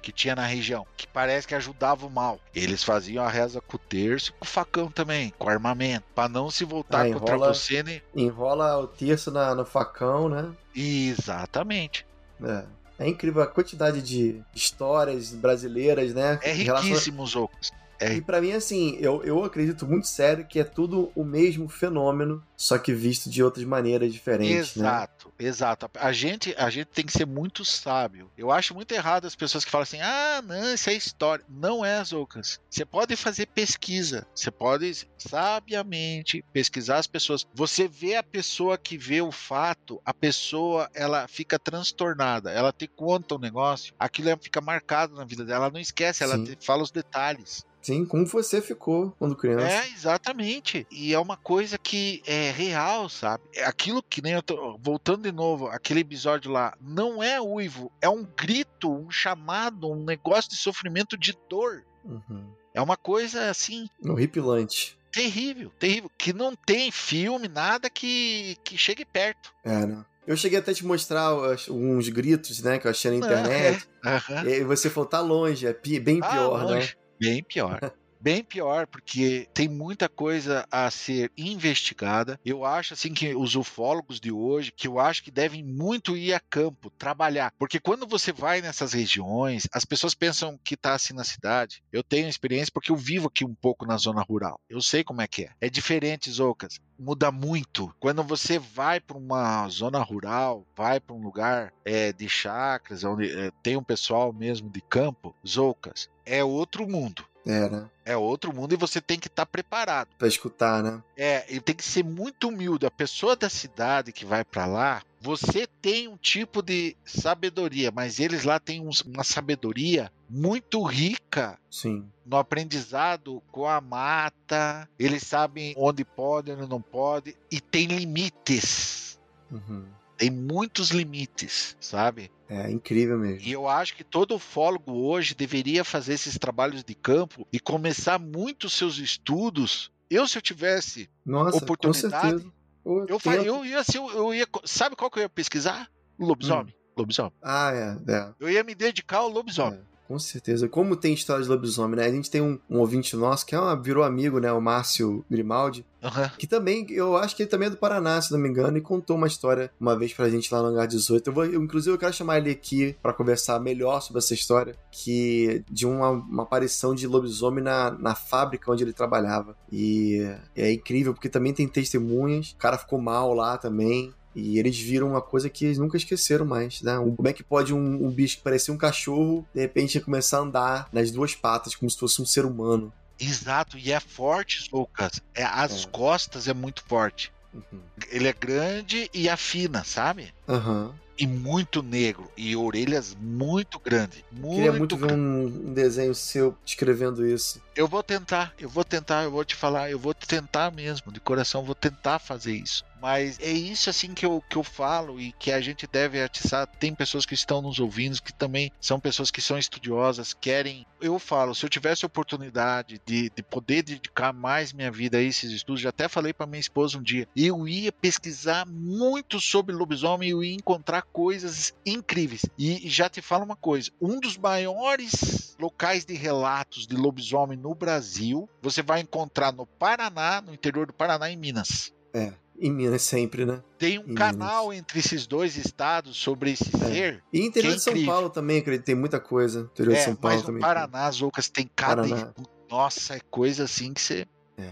Que 0.03 0.11
tinha 0.11 0.35
na 0.35 0.45
região, 0.45 0.85
que 0.95 1.07
parece 1.07 1.47
que 1.47 1.55
ajudava 1.55 2.05
o 2.05 2.09
mal. 2.09 2.39
Eles 2.53 2.83
faziam 2.83 3.23
a 3.23 3.29
reza 3.29 3.59
com 3.61 3.77
o 3.77 3.79
terço 3.79 4.29
e 4.29 4.33
com 4.33 4.45
o 4.45 4.47
facão 4.47 4.91
também, 4.91 5.33
com 5.39 5.49
armamento, 5.49 6.05
para 6.13 6.29
não 6.29 6.51
se 6.51 6.63
voltar 6.65 7.05
Ah, 7.07 7.13
contra 7.13 7.35
enrola- 7.35 7.53
você, 7.53 7.81
né? 7.81 8.01
Enrola 8.15 8.77
o 8.77 8.85
terço 8.87 9.31
na, 9.31 9.55
no 9.55 9.65
facão, 9.65 10.27
né? 10.29 10.51
Exatamente. 10.75 12.05
É. 12.43 12.63
É 12.99 13.07
incrível 13.09 13.41
a 13.41 13.47
quantidade 13.47 14.01
de 14.03 14.41
histórias 14.53 15.31
brasileiras, 15.33 16.13
né? 16.13 16.39
É 16.43 16.51
riquíssimo, 16.51 17.25
Zocas. 17.25 17.71
É 17.99 18.13
E 18.13 18.21
pra 18.21 18.41
mim, 18.41 18.51
assim, 18.51 18.97
eu, 18.99 19.23
eu 19.23 19.43
acredito 19.43 19.85
muito 19.87 20.07
sério 20.07 20.45
que 20.45 20.59
é 20.59 20.63
tudo 20.63 21.11
o 21.15 21.23
mesmo 21.23 21.67
fenômeno, 21.69 22.43
só 22.55 22.77
que 22.77 22.93
visto 22.93 23.29
de 23.29 23.43
outras 23.43 23.65
maneiras 23.65 24.11
diferentes, 24.13 24.75
né? 24.75 24.87
Exato, 24.87 25.33
exato. 25.39 25.89
A 25.95 26.11
gente, 26.11 26.53
a 26.57 26.69
gente 26.69 26.87
tem 26.87 27.05
que 27.05 27.11
ser 27.13 27.25
muito 27.25 27.63
sábio. 27.65 28.29
Eu 28.37 28.51
acho 28.51 28.73
muito 28.73 28.91
errado 28.93 29.25
as 29.25 29.35
pessoas 29.35 29.63
que 29.65 29.71
falam 29.71 29.83
assim: 29.83 30.01
ah, 30.01 30.41
não, 30.45 30.73
isso 30.73 30.89
é 30.89 30.93
história. 30.93 31.45
Não 31.49 31.83
é, 31.83 32.03
Zoucas. 32.03 32.59
Você 32.69 32.85
pode 32.85 33.15
fazer 33.15 33.47
pesquisa. 33.47 34.25
Você 34.33 34.49
pode 34.51 35.07
sabiamente 35.17 36.43
pesquisar 36.53 36.97
as 36.97 37.07
pessoas. 37.07 37.45
Você 37.53 37.87
vê 37.87 38.15
a 38.15 38.23
pessoa 38.23 38.77
que 38.77 38.97
vê 38.97 39.21
o 39.21 39.31
fato, 39.31 40.01
a 40.05 40.13
pessoa 40.13 40.89
ela 40.93 41.27
fica 41.27 41.57
transtornada. 41.59 42.51
Ela 42.51 42.71
te 42.71 42.87
conta 42.87 43.35
o 43.35 43.39
negócio, 43.39 43.93
aquilo 43.99 44.29
é- 44.29 44.37
fica 44.37 44.61
marcado 44.61 45.15
na 45.15 45.23
vida 45.25 45.45
dela. 45.45 45.65
Ela 45.65 45.73
não 45.73 45.79
esquece, 45.79 46.23
ela 46.23 46.37
te 46.43 46.57
fala 46.65 46.83
os 46.83 46.91
detalhes. 46.91 47.65
Sim, 47.83 48.05
como 48.05 48.25
você 48.25 48.61
ficou 48.61 49.13
quando 49.19 49.35
criança. 49.35 49.67
É, 49.67 49.87
exatamente. 49.89 50.87
E 50.89 51.13
é 51.13 51.19
uma 51.19 51.35
coisa 51.37 51.77
que 51.77 52.23
é 52.25 52.49
real, 52.49 53.09
sabe? 53.09 53.43
É 53.53 53.65
aquilo 53.65 54.01
que 54.01 54.21
nem 54.21 54.33
eu 54.33 54.41
tô. 54.41 54.77
Voltando 54.81 55.23
de 55.23 55.31
novo, 55.31 55.67
aquele 55.67 55.99
episódio 55.99 56.49
lá, 56.51 56.73
não 56.81 57.21
é 57.21 57.39
uivo, 57.41 57.91
é 58.01 58.07
um 58.09 58.25
grito, 58.37 58.89
um 58.91 59.11
chamado, 59.11 59.91
um 59.91 60.03
negócio 60.03 60.49
de 60.49 60.55
sofrimento 60.57 61.17
de 61.17 61.37
dor. 61.49 61.83
Uhum. 62.05 62.45
É 62.73 62.81
uma 62.81 62.97
coisa 62.97 63.49
assim. 63.49 63.87
Horripilante. 64.03 64.97
Terrível, 65.11 65.69
terrível. 65.77 66.09
Que 66.17 66.33
não 66.33 66.55
tem 66.55 66.89
filme, 66.91 67.47
nada 67.47 67.89
que, 67.89 68.57
que 68.63 68.77
chegue 68.77 69.05
perto. 69.05 69.53
É, 69.63 69.85
né? 69.85 70.03
Eu 70.25 70.37
cheguei 70.37 70.57
até 70.57 70.71
a 70.71 70.73
te 70.73 70.85
mostrar 70.85 71.35
os- 71.35 71.67
uns 71.67 72.07
gritos, 72.07 72.61
né, 72.63 72.79
que 72.79 72.87
eu 72.87 72.91
achei 72.91 73.11
na 73.11 73.17
Não, 73.17 73.27
internet. 73.41 73.87
Aham. 74.05 74.47
E 74.47 74.63
você 74.63 74.89
falou, 74.89 75.07
tá 75.07 75.19
longe, 75.19 75.67
é 75.67 75.73
bem 75.99 76.19
Ah, 76.23 76.29
pior, 76.29 76.65
né? 76.65 76.89
Bem 77.19 77.43
pior. 77.43 77.79
Bem 78.23 78.41
pior, 78.41 78.87
porque 78.87 79.49
tem 79.53 79.67
muita 79.67 80.07
coisa 80.07 80.65
a 80.71 80.89
ser 80.89 81.29
investigada. 81.37 82.39
Eu 82.45 82.63
acho 82.63 82.93
assim 82.93 83.13
que 83.13 83.35
os 83.35 83.53
ufólogos 83.53 84.17
de 84.17 84.31
hoje, 84.31 84.71
que 84.71 84.87
eu 84.87 84.97
acho 84.97 85.21
que 85.21 85.29
devem 85.29 85.61
muito 85.61 86.15
ir 86.15 86.33
a 86.33 86.39
campo, 86.39 86.89
trabalhar. 86.91 87.51
Porque 87.59 87.81
quando 87.81 88.07
você 88.07 88.31
vai 88.31 88.61
nessas 88.61 88.93
regiões, 88.93 89.67
as 89.73 89.83
pessoas 89.83 90.15
pensam 90.15 90.57
que 90.63 90.77
tá 90.77 90.93
assim 90.93 91.13
na 91.13 91.25
cidade. 91.25 91.83
Eu 91.91 92.01
tenho 92.01 92.29
experiência 92.29 92.71
porque 92.73 92.93
eu 92.93 92.95
vivo 92.95 93.27
aqui 93.27 93.43
um 93.43 93.53
pouco 93.53 93.85
na 93.85 93.97
zona 93.97 94.21
rural. 94.21 94.57
Eu 94.69 94.81
sei 94.81 95.03
como 95.03 95.21
é 95.21 95.27
que 95.27 95.43
é. 95.43 95.49
É 95.59 95.69
diferente, 95.69 96.31
Zoucas. 96.31 96.79
Muda 96.97 97.29
muito. 97.29 97.93
Quando 97.99 98.23
você 98.23 98.57
vai 98.57 99.01
para 99.01 99.17
uma 99.17 99.67
zona 99.67 99.99
rural, 99.99 100.65
vai 100.77 100.97
para 100.97 101.13
um 101.13 101.21
lugar 101.21 101.73
é, 101.83 102.13
de 102.13 102.29
chacras, 102.29 103.03
onde 103.03 103.29
é, 103.29 103.51
tem 103.61 103.75
um 103.75 103.83
pessoal 103.83 104.31
mesmo 104.31 104.69
de 104.69 104.79
campo, 104.79 105.35
Zoucas, 105.45 106.07
é 106.25 106.43
outro 106.43 106.87
mundo. 106.87 107.25
É, 107.45 107.69
né? 107.69 107.89
É 108.05 108.15
outro 108.15 108.53
mundo 108.53 108.73
e 108.73 108.77
você 108.77 109.01
tem 109.01 109.19
que 109.19 109.27
estar 109.27 109.45
preparado. 109.45 110.09
Pra 110.17 110.27
escutar, 110.27 110.81
né? 110.81 111.03
É, 111.17 111.45
ele 111.49 111.59
tem 111.59 111.75
que 111.75 111.83
ser 111.83 112.03
muito 112.03 112.47
humilde. 112.47 112.85
A 112.85 112.91
pessoa 112.91 113.35
da 113.35 113.49
cidade 113.49 114.13
que 114.13 114.25
vai 114.25 114.45
pra 114.45 114.65
lá, 114.65 115.01
você 115.19 115.67
tem 115.81 116.07
um 116.07 116.17
tipo 116.17 116.61
de 116.61 116.95
sabedoria, 117.05 117.91
mas 117.91 118.19
eles 118.19 118.43
lá 118.43 118.59
têm 118.59 118.81
uma 119.05 119.23
sabedoria 119.23 120.11
muito 120.29 120.81
rica 120.83 121.59
Sim. 121.69 122.09
no 122.25 122.37
aprendizado 122.37 123.41
com 123.51 123.67
a 123.67 123.81
mata. 123.81 124.87
Eles 124.97 125.23
sabem 125.23 125.73
onde 125.77 126.05
pode, 126.05 126.51
onde 126.51 126.67
não 126.67 126.81
pode 126.81 127.35
e 127.51 127.59
tem 127.59 127.87
limites. 127.87 129.19
Uhum. 129.51 129.85
Tem 130.17 130.29
muitos 130.29 130.89
limites, 130.91 131.75
sabe? 131.79 132.31
É 132.47 132.69
incrível 132.71 133.17
mesmo. 133.17 133.47
E 133.47 133.51
eu 133.51 133.67
acho 133.67 133.95
que 133.95 134.03
todo 134.03 134.35
ufólogo 134.35 134.91
hoje 134.93 135.33
deveria 135.33 135.83
fazer 135.83 136.13
esses 136.13 136.37
trabalhos 136.37 136.83
de 136.83 136.93
campo 136.93 137.47
e 137.51 137.59
começar 137.59 138.19
muito 138.19 138.69
seus 138.69 138.97
estudos. 138.97 139.91
Eu, 140.09 140.27
se 140.27 140.37
eu 140.37 140.41
tivesse, 140.41 141.09
Nossa, 141.25 141.57
oportunidade, 141.63 142.45
eu, 142.85 143.19
fa- 143.19 143.31
tempo. 143.33 143.45
eu 143.45 143.65
ia 143.65 143.83
ser, 143.83 143.97
eu 143.97 144.33
ia, 144.33 144.45
sabe 144.65 144.95
qual 144.95 145.09
que 145.09 145.17
eu 145.19 145.23
ia 145.23 145.29
pesquisar? 145.29 145.89
Lobisomem. 146.19 146.73
Lobisomem. 146.95 147.33
Ah, 147.41 147.71
é, 147.73 148.11
é. 148.13 148.33
Eu 148.39 148.49
ia 148.49 148.63
me 148.63 148.75
dedicar 148.75 149.17
ao 149.17 149.29
lobisomem. 149.29 149.79
É, 149.79 149.83
com 150.07 150.19
certeza. 150.19 150.67
Como 150.67 150.95
tem 150.95 151.13
história 151.13 151.43
de 151.43 151.49
lobisomem, 151.49 151.95
né? 151.97 152.05
A 152.05 152.11
gente 152.11 152.29
tem 152.29 152.41
um, 152.41 152.59
um 152.69 152.79
ouvinte 152.79 153.15
nosso 153.15 153.45
que 153.45 153.55
é 153.55 153.59
uma- 153.59 153.75
virou 153.81 154.03
amigo, 154.03 154.39
né? 154.39 154.51
O 154.51 154.61
Márcio 154.61 155.25
Grimaldi. 155.29 155.85
Aham. 156.03 156.29
Que 156.37 156.45
também, 156.45 156.85
eu 156.89 157.15
acho 157.15 157.35
que 157.35 157.43
ele 157.43 157.49
também 157.49 157.67
é 157.67 157.71
do 157.71 157.77
Paraná, 157.77 158.21
se 158.21 158.31
não 158.31 158.37
me 158.39 158.49
engano, 158.49 158.77
e 158.77 158.81
contou 158.81 159.15
uma 159.15 159.27
história 159.27 159.71
uma 159.79 159.97
vez 159.97 160.13
pra 160.13 160.29
gente 160.29 160.53
lá 160.53 160.61
no 160.61 160.67
Hangar 160.67 160.85
18. 160.87 161.27
Eu 161.29 161.33
vou, 161.33 161.45
eu, 161.45 161.63
inclusive, 161.63 161.95
eu 161.95 161.97
quero 161.99 162.11
chamar 162.13 162.39
ele 162.39 162.51
aqui 162.51 162.95
pra 163.01 163.13
conversar 163.13 163.59
melhor 163.61 164.01
sobre 164.01 164.19
essa 164.19 164.33
história, 164.33 164.75
que 164.91 165.63
de 165.71 165.85
uma, 165.87 166.09
uma 166.09 166.43
aparição 166.43 166.93
de 166.93 167.07
lobisomem 167.07 167.63
na, 167.63 167.91
na 167.91 168.15
fábrica 168.15 168.69
onde 168.71 168.83
ele 168.83 168.91
trabalhava. 168.93 169.55
E 169.71 170.19
é 170.55 170.71
incrível, 170.73 171.13
porque 171.13 171.29
também 171.29 171.53
tem 171.53 171.67
testemunhas. 171.67 172.51
O 172.51 172.57
cara 172.57 172.77
ficou 172.77 172.99
mal 172.99 173.33
lá 173.33 173.57
também. 173.57 174.13
E 174.35 174.57
eles 174.57 174.79
viram 174.79 175.09
uma 175.09 175.21
coisa 175.21 175.49
que 175.49 175.65
eles 175.65 175.77
nunca 175.77 175.97
esqueceram 175.97 176.45
mais, 176.45 176.81
né? 176.81 176.95
Como 177.15 177.27
é 177.27 177.33
que 177.33 177.43
pode 177.43 177.73
um, 177.73 178.05
um 178.05 178.09
bicho 178.09 178.37
que 178.37 178.43
parecia 178.43 178.73
um 178.73 178.77
cachorro, 178.77 179.45
de 179.53 179.61
repente, 179.61 179.99
começar 179.99 180.37
a 180.37 180.41
andar 180.41 180.89
nas 180.91 181.11
duas 181.11 181.35
patas, 181.35 181.75
como 181.75 181.89
se 181.89 181.97
fosse 181.99 182.21
um 182.21 182.25
ser 182.25 182.45
humano? 182.45 182.91
Exato, 183.19 183.77
e 183.77 183.91
é 183.91 183.99
forte, 183.99 184.67
Lucas. 184.73 185.21
É, 185.35 185.43
as 185.43 185.85
É. 185.85 185.87
costas 185.89 186.47
é 186.47 186.53
muito 186.53 186.83
forte. 186.87 187.31
Uhum. 187.53 187.79
Ele 188.09 188.27
é 188.27 188.33
grande 188.33 189.09
e 189.13 189.29
afina, 189.29 189.83
sabe? 189.83 190.33
Aham. 190.49 190.93
E 191.15 191.27
muito 191.27 191.83
negro. 191.83 192.27
E 192.35 192.55
orelhas 192.55 193.15
muito 193.21 193.79
grandes. 193.79 194.23
Queria 194.31 194.71
muito 194.73 194.97
Muito 194.97 194.97
ver 194.97 195.13
um, 195.13 195.45
um 195.69 195.73
desenho 195.73 196.15
seu 196.15 196.57
descrevendo 196.65 197.23
isso. 197.25 197.61
Eu 197.75 197.87
vou 197.87 198.01
tentar, 198.01 198.51
eu 198.59 198.67
vou 198.67 198.83
tentar, 198.83 199.23
eu 199.23 199.29
vou 199.31 199.45
te 199.45 199.53
falar, 199.55 199.91
eu 199.91 199.99
vou 199.99 200.15
tentar 200.15 200.71
mesmo, 200.71 201.11
de 201.11 201.19
coração, 201.19 201.61
eu 201.61 201.65
vou 201.67 201.75
tentar 201.75 202.17
fazer 202.17 202.55
isso. 202.55 202.83
Mas 203.03 203.37
é 203.41 203.51
isso 203.51 203.89
assim 203.89 204.13
que 204.13 204.25
eu, 204.25 204.41
que 204.49 204.55
eu 204.55 204.63
falo 204.63 205.19
e 205.19 205.33
que 205.33 205.51
a 205.51 205.59
gente 205.59 205.85
deve 205.85 206.23
atiçar. 206.23 206.65
Tem 206.65 206.95
pessoas 206.95 207.25
que 207.25 207.33
estão 207.33 207.61
nos 207.61 207.77
ouvindo 207.77 208.21
que 208.21 208.31
também 208.31 208.71
são 208.79 208.97
pessoas 208.97 209.29
que 209.29 209.41
são 209.41 209.57
estudiosas, 209.57 210.33
querem. 210.33 210.85
Eu 211.01 211.19
falo, 211.19 211.53
se 211.53 211.65
eu 211.65 211.69
tivesse 211.69 212.05
oportunidade 212.05 213.01
de, 213.05 213.29
de 213.29 213.43
poder 213.43 213.83
dedicar 213.83 214.31
mais 214.31 214.71
minha 214.71 214.89
vida 214.89 215.17
a 215.17 215.21
esses 215.21 215.51
estudos, 215.51 215.81
já 215.81 215.89
até 215.89 216.07
falei 216.07 216.31
para 216.31 216.47
minha 216.47 216.61
esposa 216.61 216.97
um 216.97 217.03
dia, 217.03 217.27
eu 217.35 217.67
ia 217.67 217.91
pesquisar 217.91 218.65
muito 218.65 219.37
sobre 219.37 219.75
lobisomem 219.75 220.29
e 220.29 220.31
eu 220.31 220.41
ia 220.41 220.55
encontrar 220.55 221.01
coisas 221.01 221.73
incríveis. 221.85 222.45
E 222.57 222.89
já 222.89 223.09
te 223.09 223.21
falo 223.21 223.43
uma 223.43 223.57
coisa: 223.57 223.91
um 223.99 224.17
dos 224.17 224.37
maiores 224.37 225.57
locais 225.59 226.05
de 226.05 226.13
relatos 226.13 226.87
de 226.87 226.95
lobisomem 226.95 227.57
no 227.57 227.75
Brasil, 227.75 228.49
você 228.61 228.81
vai 228.81 229.01
encontrar 229.01 229.51
no 229.51 229.65
Paraná, 229.67 230.39
no 230.39 230.53
interior 230.53 230.87
do 230.87 230.93
Paraná, 230.93 231.29
em 231.29 231.35
Minas. 231.35 231.91
É, 232.13 232.31
em 232.59 232.71
Minas 232.71 233.01
sempre, 233.01 233.45
né? 233.45 233.61
Tem 233.77 233.99
um 233.99 234.11
Em 234.11 234.15
canal 234.15 234.71
entre 234.73 234.99
esses 234.99 235.25
dois 235.27 235.57
estados 235.57 236.15
sobre 236.17 236.51
esse 236.51 236.65
ser. 236.77 237.23
E 237.33 237.41
interior 237.45 237.71
Que 237.71 237.77
de 237.77 237.83
São 237.83 237.93
incrível. 237.93 238.13
Paulo 238.13 238.29
também, 238.29 238.59
acredito, 238.59 238.85
tem 238.85 238.95
muita 238.95 239.19
coisa. 239.19 239.61
Interior 239.71 239.93
de 239.93 239.99
É, 239.99 240.03
São 240.05 240.15
Paulo 240.15 240.35
mas 240.35 240.41
no 240.41 240.47
também. 240.47 240.61
Paraná, 240.61 241.05
as 241.07 241.21
Ocas 241.21 241.49
tem 241.49 241.69
cada. 241.75 242.03
Paraná. 242.07 242.33
Nossa, 242.69 243.15
é 243.15 243.19
coisa 243.29 243.63
assim 243.65 243.93
que 243.93 244.01
você. 244.01 244.25
É, 244.57 244.69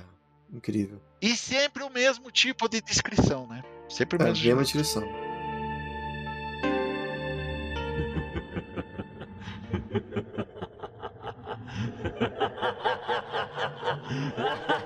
incrível. 0.53 1.01
E 1.21 1.35
sempre 1.35 1.83
o 1.83 1.89
mesmo 1.89 2.31
tipo 2.31 2.67
de 2.69 2.81
descrição, 2.81 3.47
né? 3.47 3.63
Sempre 3.89 4.17
o 4.17 4.21
É, 4.21 4.25
mesmo 4.25 4.43
mesma 4.45 4.63
tipo. 4.63 4.79
descrição. 4.81 5.03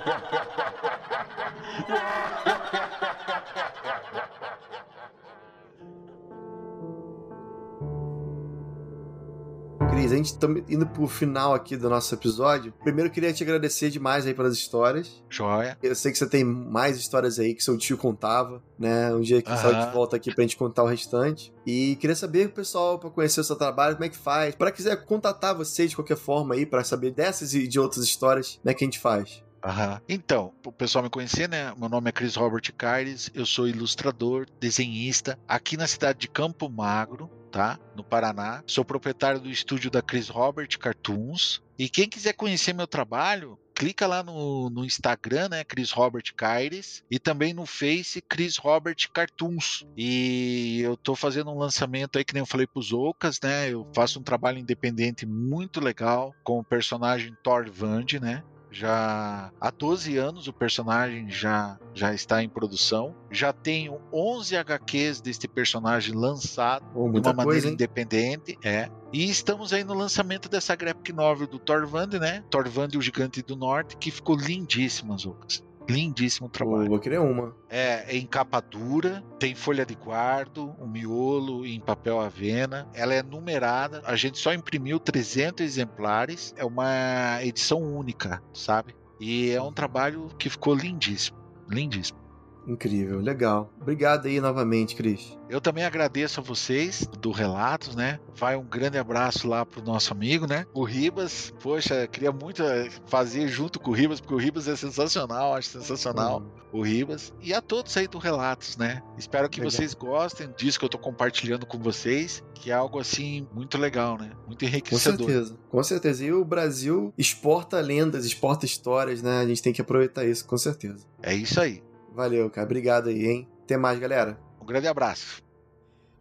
A 10.11 10.17
gente 10.17 10.33
está 10.33 10.47
indo 10.69 10.85
pro 10.85 11.07
final 11.07 11.53
aqui 11.53 11.75
do 11.75 11.89
nosso 11.89 12.13
episódio. 12.13 12.73
Primeiro, 12.83 13.09
eu 13.09 13.13
queria 13.13 13.33
te 13.33 13.43
agradecer 13.43 13.89
demais 13.89 14.25
aí 14.25 14.33
pelas 14.33 14.53
histórias. 14.53 15.23
Joia. 15.29 15.77
Eu 15.81 15.95
sei 15.95 16.11
que 16.11 16.17
você 16.17 16.27
tem 16.27 16.43
mais 16.43 16.97
histórias 16.97 17.39
aí 17.39 17.53
que 17.53 17.63
seu 17.63 17.77
tio 17.77 17.97
contava, 17.97 18.63
né? 18.77 19.13
Um 19.13 19.21
dia 19.21 19.41
que 19.41 19.49
saiu 19.49 19.85
de 19.85 19.93
volta 19.93 20.15
aqui 20.15 20.33
pra 20.33 20.43
gente 20.43 20.57
contar 20.57 20.83
o 20.83 20.87
restante. 20.87 21.53
E 21.65 21.95
queria 21.97 22.15
saber, 22.15 22.49
pessoal, 22.49 22.99
pra 22.99 23.09
conhecer 23.09 23.41
o 23.41 23.43
seu 23.43 23.55
trabalho, 23.55 23.95
como 23.95 24.05
é 24.05 24.09
que 24.09 24.17
faz. 24.17 24.55
Pra 24.55 24.71
quiser 24.71 24.95
contatar 25.05 25.55
você 25.55 25.87
de 25.87 25.95
qualquer 25.95 26.17
forma 26.17 26.55
aí, 26.55 26.65
pra 26.65 26.83
saber 26.83 27.11
dessas 27.11 27.53
e 27.53 27.67
de 27.67 27.79
outras 27.79 28.03
histórias, 28.05 28.59
como 28.61 28.71
é 28.71 28.73
que 28.73 28.83
a 28.83 28.87
gente 28.87 28.99
faz? 28.99 29.43
Aham. 29.63 29.99
Então, 30.07 30.53
o 30.63 30.71
pessoal 30.71 31.03
me 31.03 31.09
conhecer, 31.09 31.49
né? 31.49 31.73
Meu 31.75 31.89
nome 31.89 32.09
é 32.09 32.11
Chris 32.11 32.35
Robert 32.35 32.71
Caires, 32.77 33.31
eu 33.33 33.47
sou 33.47 33.67
ilustrador, 33.67 34.45
desenhista, 34.59 35.39
aqui 35.47 35.75
na 35.75 35.87
cidade 35.87 36.19
de 36.19 36.27
Campo 36.27 36.69
Magro, 36.69 37.27
tá? 37.55 37.79
No 37.95 38.03
Paraná. 38.03 38.61
Sou 38.67 38.83
proprietário 38.83 39.39
do 39.39 39.49
estúdio 39.49 39.89
da 39.89 40.01
Chris 40.01 40.27
Robert 40.27 40.77
Cartoons. 40.77 41.63
E 41.79 41.87
quem 41.87 42.09
quiser 42.09 42.33
conhecer 42.33 42.73
meu 42.73 42.85
trabalho, 42.85 43.57
clica 43.73 44.05
lá 44.05 44.21
no, 44.21 44.69
no 44.69 44.83
Instagram, 44.83 45.47
né, 45.47 45.63
Chris 45.63 45.91
Robert 45.91 46.33
Caires, 46.35 47.01
e 47.09 47.17
também 47.17 47.53
no 47.53 47.65
Face, 47.65 48.21
Chris 48.21 48.57
Robert 48.57 48.97
Cartoons. 49.13 49.85
E 49.95 50.81
eu 50.81 50.97
tô 50.97 51.15
fazendo 51.15 51.49
um 51.49 51.57
lançamento 51.57 52.17
aí, 52.17 52.25
que 52.25 52.33
nem 52.33 52.41
eu 52.41 52.45
falei 52.45 52.67
pros 52.67 52.91
Ocas, 52.91 53.39
né, 53.41 53.69
eu 53.69 53.87
faço 53.95 54.19
um 54.19 54.23
trabalho 54.23 54.59
independente 54.59 55.25
muito 55.25 55.79
legal 55.79 56.35
com 56.43 56.59
o 56.59 56.63
personagem 56.63 57.35
Thor 57.41 57.69
Vand, 57.71 58.19
né, 58.21 58.43
já 58.75 59.51
há 59.59 59.71
12 59.71 60.17
anos 60.17 60.49
o 60.49 60.53
personagem 60.53 61.29
já, 61.29 61.79
já 61.93 62.13
está 62.13 62.43
em 62.43 62.49
produção. 62.49 63.15
Já 63.31 63.53
tenho 63.53 64.01
11 64.11 64.57
HQs 64.57 65.21
deste 65.21 65.47
personagem 65.47 66.13
lançado 66.13 66.85
Oh, 66.93 67.09
de 67.09 67.19
uma 67.19 67.33
maneira 67.33 67.69
independente, 67.69 68.57
é. 68.61 68.89
E 69.13 69.29
estamos 69.29 69.71
aí 69.71 69.85
no 69.85 69.93
lançamento 69.93 70.49
dessa 70.49 70.75
graphic 70.75 71.13
novel 71.13 71.47
do 71.47 71.57
Thorvand, 71.57 72.19
né? 72.19 72.43
Thorvand 72.49 72.89
e 72.93 72.97
o 72.97 73.01
Gigante 73.01 73.41
do 73.41 73.55
Norte, 73.55 73.95
que 73.95 74.11
ficou 74.11 74.35
lindíssima, 74.35 75.15
Lucas. 75.23 75.63
Lindíssimo 75.89 76.49
trabalho. 76.49 76.89
vou 76.89 76.99
querer 76.99 77.19
uma. 77.19 77.55
É, 77.69 78.15
é 78.15 78.17
em 78.17 78.25
capa 78.25 78.59
dura, 78.59 79.23
tem 79.39 79.53
folha 79.53 79.85
de 79.85 79.95
guardo, 79.95 80.75
um 80.79 80.87
miolo 80.87 81.65
em 81.65 81.79
papel 81.79 82.19
avena. 82.19 82.87
Ela 82.93 83.13
é 83.13 83.21
numerada, 83.21 84.01
a 84.05 84.15
gente 84.15 84.37
só 84.37 84.53
imprimiu 84.53 84.99
300 84.99 85.63
exemplares. 85.65 86.53
É 86.57 86.65
uma 86.65 87.39
edição 87.43 87.81
única, 87.81 88.41
sabe? 88.53 88.95
E 89.19 89.51
é 89.51 89.61
um 89.61 89.71
trabalho 89.71 90.29
que 90.39 90.49
ficou 90.49 90.73
lindíssimo. 90.73 91.37
Lindíssimo. 91.69 92.24
Incrível, 92.67 93.19
legal. 93.19 93.71
Obrigado 93.79 94.27
aí 94.27 94.39
novamente, 94.39 94.95
Cris. 94.95 95.37
Eu 95.49 95.61
também 95.61 95.83
agradeço 95.83 96.39
a 96.39 96.43
vocês 96.43 97.07
do 97.19 97.31
Relatos, 97.31 97.95
né? 97.95 98.19
Vai 98.35 98.55
um 98.55 98.63
grande 98.63 98.97
abraço 98.97 99.47
lá 99.47 99.65
pro 99.65 99.83
nosso 99.83 100.11
amigo, 100.11 100.47
né? 100.47 100.65
O 100.73 100.83
Ribas. 100.83 101.53
Poxa, 101.61 102.07
queria 102.07 102.31
muito 102.31 102.63
eh, 102.63 102.89
fazer 103.05 103.47
junto 103.47 103.79
com 103.79 103.91
o 103.91 103.93
Ribas, 103.93 104.19
porque 104.19 104.33
o 104.33 104.37
Ribas 104.37 104.67
é 104.67 104.75
sensacional, 104.75 105.53
acho 105.53 105.69
sensacional 105.69 106.43
o 106.75 106.81
Ribas. 106.81 107.33
E 107.41 107.53
a 107.53 107.61
todos 107.61 107.95
aí 107.95 108.07
do 108.07 108.17
Relatos, 108.17 108.75
né? 108.75 109.01
Espero 109.17 109.49
que 109.49 109.59
Legal. 109.59 109.71
vocês 109.71 109.93
gostem 109.93 110.49
disso 110.57 110.77
que 110.77 110.85
eu 110.85 110.89
tô 110.89 110.97
compartilhando 110.97 111.65
com 111.65 111.77
vocês, 111.77 112.43
que 112.53 112.69
é 112.69 112.73
algo 112.73 112.99
assim 112.99 113.47
muito 113.53 113.77
legal, 113.77 114.17
né? 114.17 114.31
Muito 114.45 114.59
Com 114.59 114.65
enriquecedor. 114.65 115.25
certeza, 115.25 115.57
com 115.69 115.83
certeza. 115.83 116.25
E 116.25 116.33
o 116.33 116.43
Brasil 116.43 117.13
exporta 117.17 117.79
lendas, 117.79 118.25
exporta 118.25 118.65
histórias, 118.65 119.21
né? 119.21 119.39
A 119.39 119.47
gente 119.47 119.61
tem 119.61 119.71
que 119.71 119.81
aproveitar 119.81 120.25
isso, 120.25 120.45
com 120.45 120.57
certeza. 120.57 121.05
É 121.21 121.33
isso 121.33 121.59
aí. 121.61 121.81
Valeu, 122.15 122.49
cara. 122.49 122.65
Obrigado 122.65 123.09
aí, 123.09 123.25
hein? 123.25 123.47
Até 123.63 123.75
mais, 123.75 123.99
galera. 123.99 124.39
Um 124.61 124.65
grande 124.65 124.87
abraço. 124.87 125.43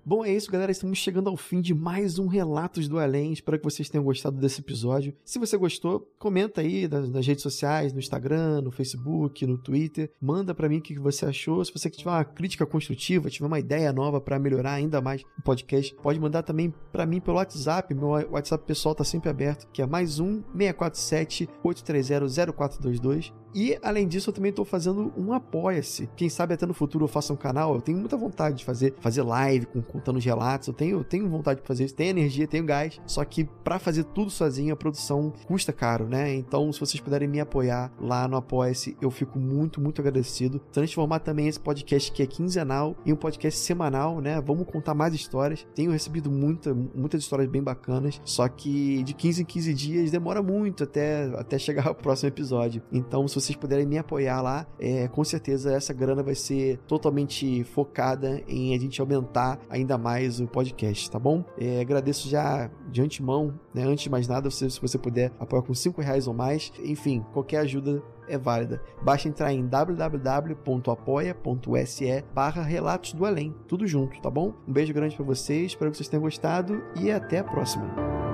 Bom, 0.06 0.22
é 0.22 0.34
isso, 0.34 0.50
galera. 0.50 0.70
Estamos 0.70 0.98
chegando 0.98 1.30
ao 1.30 1.36
fim 1.36 1.62
de 1.62 1.72
mais 1.72 2.18
um 2.18 2.26
Relatos 2.26 2.88
do 2.88 2.98
Além. 2.98 3.32
Espero 3.32 3.58
que 3.58 3.64
vocês 3.64 3.88
tenham 3.88 4.04
gostado 4.04 4.36
desse 4.36 4.60
episódio. 4.60 5.14
Se 5.24 5.38
você 5.38 5.56
gostou, 5.56 6.12
comenta 6.18 6.60
aí 6.60 6.86
nas, 6.86 7.08
nas 7.08 7.26
redes 7.26 7.42
sociais, 7.42 7.92
no 7.92 8.00
Instagram, 8.00 8.60
no 8.60 8.70
Facebook, 8.70 9.46
no 9.46 9.56
Twitter. 9.56 10.10
Manda 10.20 10.54
pra 10.54 10.68
mim 10.68 10.78
o 10.78 10.82
que 10.82 10.98
você 10.98 11.24
achou. 11.24 11.64
Se 11.64 11.72
você 11.72 11.88
tiver 11.88 12.10
uma 12.10 12.24
crítica 12.24 12.66
construtiva, 12.66 13.30
tiver 13.30 13.46
uma 13.46 13.60
ideia 13.60 13.92
nova 13.94 14.20
pra 14.20 14.38
melhorar 14.38 14.72
ainda 14.72 15.00
mais 15.00 15.22
o 15.38 15.42
podcast, 15.42 15.94
pode 16.02 16.20
mandar 16.20 16.42
também 16.42 16.74
pra 16.92 17.06
mim 17.06 17.20
pelo 17.20 17.36
WhatsApp. 17.36 17.94
Meu 17.94 18.08
WhatsApp 18.08 18.66
pessoal 18.66 18.94
tá 18.94 19.04
sempre 19.04 19.30
aberto, 19.30 19.66
que 19.72 19.80
é 19.80 19.86
mais 19.86 20.18
um 20.18 20.42
647 20.54 21.48
830 21.62 22.52
0422. 22.52 23.43
E, 23.54 23.78
além 23.82 24.08
disso, 24.08 24.30
eu 24.30 24.34
também 24.34 24.50
estou 24.50 24.64
fazendo 24.64 25.12
um 25.16 25.32
Apoia-se. 25.32 26.08
Quem 26.16 26.28
sabe 26.28 26.54
até 26.54 26.66
no 26.66 26.74
futuro 26.74 27.04
eu 27.04 27.08
faça 27.08 27.32
um 27.32 27.36
canal. 27.36 27.74
Eu 27.74 27.80
tenho 27.80 27.98
muita 27.98 28.16
vontade 28.16 28.56
de 28.56 28.64
fazer, 28.64 28.94
fazer 29.00 29.22
live 29.22 29.66
com, 29.66 29.80
contando 29.80 30.16
os 30.16 30.24
relatos. 30.24 30.66
Eu 30.66 30.74
tenho, 30.74 31.04
tenho 31.04 31.28
vontade 31.28 31.60
de 31.60 31.66
fazer 31.66 31.84
isso. 31.84 31.94
Tenho 31.94 32.10
energia, 32.10 32.48
tenho 32.48 32.64
gás. 32.64 33.00
Só 33.06 33.24
que 33.24 33.44
para 33.44 33.78
fazer 33.78 34.04
tudo 34.04 34.30
sozinho, 34.30 34.74
a 34.74 34.76
produção 34.76 35.32
custa 35.46 35.72
caro, 35.72 36.08
né? 36.08 36.34
Então, 36.34 36.72
se 36.72 36.80
vocês 36.80 37.00
puderem 37.00 37.28
me 37.28 37.38
apoiar 37.38 37.92
lá 38.00 38.26
no 38.26 38.36
Apoia-se, 38.36 38.96
eu 39.00 39.10
fico 39.10 39.38
muito, 39.38 39.80
muito 39.80 40.00
agradecido. 40.00 40.58
Transformar 40.72 41.20
também 41.20 41.46
esse 41.46 41.60
podcast 41.60 42.10
que 42.10 42.22
é 42.22 42.26
quinzenal 42.26 42.96
em 43.06 43.12
um 43.12 43.16
podcast 43.16 43.60
semanal, 43.60 44.20
né? 44.20 44.40
Vamos 44.40 44.66
contar 44.66 44.94
mais 44.94 45.14
histórias. 45.14 45.64
Tenho 45.74 45.92
recebido 45.92 46.30
muita, 46.30 46.74
muitas 46.74 47.22
histórias 47.22 47.48
bem 47.48 47.62
bacanas. 47.62 48.20
Só 48.24 48.48
que 48.48 49.02
de 49.04 49.14
15 49.14 49.42
em 49.42 49.44
15 49.44 49.74
dias 49.74 50.10
demora 50.10 50.42
muito 50.42 50.82
até, 50.82 51.24
até 51.36 51.58
chegar 51.64 51.86
ao 51.86 51.94
próximo 51.94 52.28
episódio. 52.28 52.82
Então, 52.92 53.26
se 53.28 53.34
vocês 53.44 53.56
puderem 53.56 53.86
me 53.86 53.98
apoiar 53.98 54.40
lá, 54.40 54.66
é, 54.78 55.08
com 55.08 55.22
certeza 55.22 55.72
essa 55.72 55.92
grana 55.92 56.22
vai 56.22 56.34
ser 56.34 56.78
totalmente 56.86 57.64
focada 57.64 58.42
em 58.48 58.74
a 58.74 58.78
gente 58.78 59.00
aumentar 59.00 59.58
ainda 59.68 59.98
mais 59.98 60.40
o 60.40 60.46
podcast, 60.46 61.10
tá 61.10 61.18
bom? 61.18 61.44
É, 61.58 61.80
agradeço 61.80 62.28
já 62.28 62.70
de 62.90 63.02
antemão, 63.02 63.58
né? 63.72 63.82
Antes 63.84 64.04
de 64.04 64.10
mais 64.10 64.28
nada, 64.28 64.50
se 64.50 64.80
você 64.80 64.98
puder 64.98 65.32
apoiar 65.38 65.62
com 65.62 65.74
5 65.74 66.00
reais 66.00 66.26
ou 66.26 66.34
mais, 66.34 66.72
enfim, 66.82 67.24
qualquer 67.32 67.58
ajuda 67.58 68.02
é 68.26 68.38
válida. 68.38 68.80
Basta 69.02 69.28
entrar 69.28 69.52
em 69.52 69.66
www.apoia.se 69.66 70.64
barra 72.34 72.62
Relatos 72.62 73.12
do 73.12 73.26
Além, 73.26 73.54
tudo 73.68 73.86
junto, 73.86 74.20
tá 74.20 74.30
bom? 74.30 74.54
Um 74.66 74.72
beijo 74.72 74.94
grande 74.94 75.14
pra 75.14 75.24
vocês, 75.24 75.66
espero 75.66 75.90
que 75.90 75.98
vocês 75.98 76.08
tenham 76.08 76.22
gostado 76.22 76.82
e 76.98 77.10
até 77.10 77.40
a 77.40 77.44
próxima. 77.44 78.33